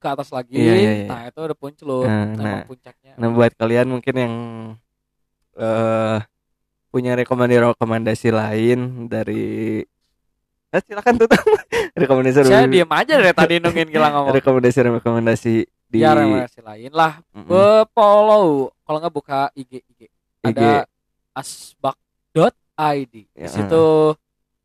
ke 0.00 0.06
atas 0.08 0.32
lagi. 0.32 0.56
Iya, 0.56 0.72
iya, 0.72 0.92
iya. 1.04 1.08
Nah, 1.12 1.20
itu 1.28 1.40
ada 1.44 1.52
Punclut. 1.52 2.08
Nah, 2.08 2.24
Nama 2.32 2.48
nah. 2.48 2.64
puncaknya. 2.64 3.12
nah 3.20 3.28
buat 3.28 3.52
kalian 3.52 3.86
mungkin 3.92 4.14
yang 4.16 4.34
eh 5.60 6.18
punya 6.88 7.12
rekomendasi 7.12 7.60
rekomendasi 7.70 8.28
lain 8.32 8.78
dari 9.06 9.84
eh, 10.70 10.80
silakan 10.80 11.14
tuh 11.16 11.28
rekomendasi 12.00 12.36
Saya 12.42 12.66
diam 12.66 12.90
aja 12.90 13.14
dari 13.16 13.32
tadi 13.32 13.54
nungguin 13.62 13.88
Gilang 13.88 14.12
ngomong. 14.14 14.34
rekomendasi 14.34 14.78
rekomendasi 14.82 15.54
di 15.90 15.98
Ya 15.98 16.14
rekomendasi 16.14 16.60
lain 16.60 16.92
lah. 16.92 17.18
Mm-mm. 17.30 17.46
Be 17.46 17.62
follow 17.90 18.70
kalau 18.80 18.98
nggak 18.98 19.10
buka 19.12 19.40
IG 19.52 19.82
IG. 19.84 20.00
IG. 20.06 20.08
Ada 20.46 20.86
asbak.id. 21.32 23.12
Di 23.12 23.22
Ya. 23.34 23.50
situ 23.50 23.84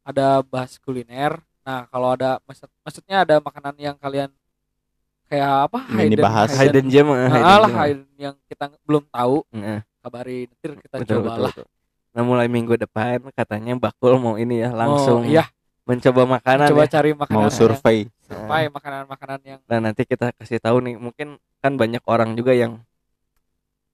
ada 0.02 0.42
bahas 0.42 0.78
kuliner. 0.78 1.42
Nah, 1.66 1.90
kalau 1.90 2.14
ada 2.14 2.38
maksud, 2.46 2.70
maksudnya 2.80 3.26
ada 3.26 3.42
makanan 3.42 3.74
yang 3.76 3.96
kalian 3.98 4.30
kayak 5.26 5.66
apa? 5.66 5.80
Ini 5.98 6.14
bahas. 6.16 6.54
hidden 6.54 6.86
gem 6.86 7.10
eh, 7.10 7.26
hidden 7.26 7.42
Nah, 7.42 7.58
lah 7.58 7.72
hidden 7.84 8.06
yang 8.16 8.36
kita 8.46 8.70
belum 8.86 9.10
tahu, 9.10 9.42
Heeh. 9.50 9.82
kabarin. 10.00 10.46
Nanti 10.46 10.78
kita 10.80 10.96
betul, 11.02 11.10
coba 11.18 11.26
betul, 11.28 11.42
lah. 11.42 11.54
betul. 11.58 11.68
Nah 12.16 12.24
mulai 12.24 12.48
minggu 12.48 12.78
depan 12.78 13.20
katanya 13.34 13.76
Bakul 13.76 14.16
mau 14.16 14.38
ini 14.38 14.62
ya 14.62 14.70
langsung 14.72 15.26
iya, 15.26 15.50
mencoba 15.86 16.22
makanan 16.28 16.68
coba 16.74 16.84
ya. 16.84 16.92
cari 16.92 17.12
makanan 17.14 17.38
mau 17.38 17.50
survei 17.50 18.10
survei 18.26 18.66
makanan-makanan 18.68 19.40
yang 19.46 19.60
Nah 19.66 19.80
nanti 19.80 20.02
kita 20.02 20.34
kasih 20.34 20.58
tahu 20.58 20.82
nih 20.82 20.98
mungkin 20.98 21.38
kan 21.62 21.78
banyak 21.78 22.02
orang 22.06 22.34
juga 22.34 22.52
yang 22.52 22.82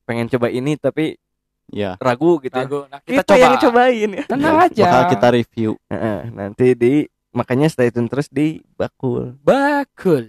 pengen 0.03 0.27
coba 0.27 0.47
ini 0.47 0.75
tapi 0.75 1.19
ya 1.67 1.95
ragu 1.99 2.39
gitu. 2.39 2.51
ya. 2.51 2.63
ragu. 2.63 2.79
Nah, 2.87 2.99
Kita, 2.99 3.21
kita, 3.21 3.31
coba. 3.31 3.39
yang 3.39 3.55
cobain 3.57 4.09
ya. 4.11 4.23
Tenang 4.25 4.55
Ya, 4.55 4.65
aja. 4.65 4.83
bakal 4.83 5.03
kita 5.09 5.27
review 5.31 5.71
Heeh, 5.87 6.19
nanti 6.31 6.67
di 6.73 6.93
makanya 7.31 7.67
stay 7.67 7.91
tune 7.91 8.07
terus 8.07 8.27
di 8.27 8.59
Bakul. 8.75 9.35
Bakul. 9.39 10.27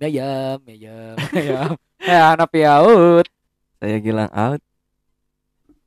Ayam, 0.00 0.56
ayam, 0.64 1.16
ayam. 1.36 1.76
Ya, 2.00 2.32
anak 2.32 2.48
piaut. 2.48 3.28
Saya 3.76 3.96
Gilang 4.00 4.32
out. 4.32 4.60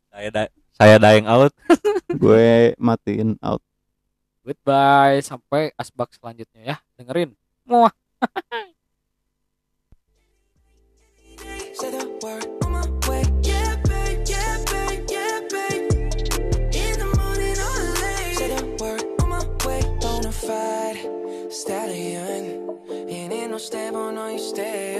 Saya 0.09 0.29
da- 0.29 0.53
saya 0.73 0.95
dying 0.97 1.25
out. 1.25 1.49
gue 2.21 2.77
matiin 2.77 3.33
out 3.41 3.61
Goodbye 4.43 5.23
sampai 5.23 5.71
asbak 5.79 6.11
selanjutnya 6.11 6.75
ya. 6.75 6.77
Dengerin. 6.99 7.31
Muah. 7.63 7.95
stay. 24.43 24.92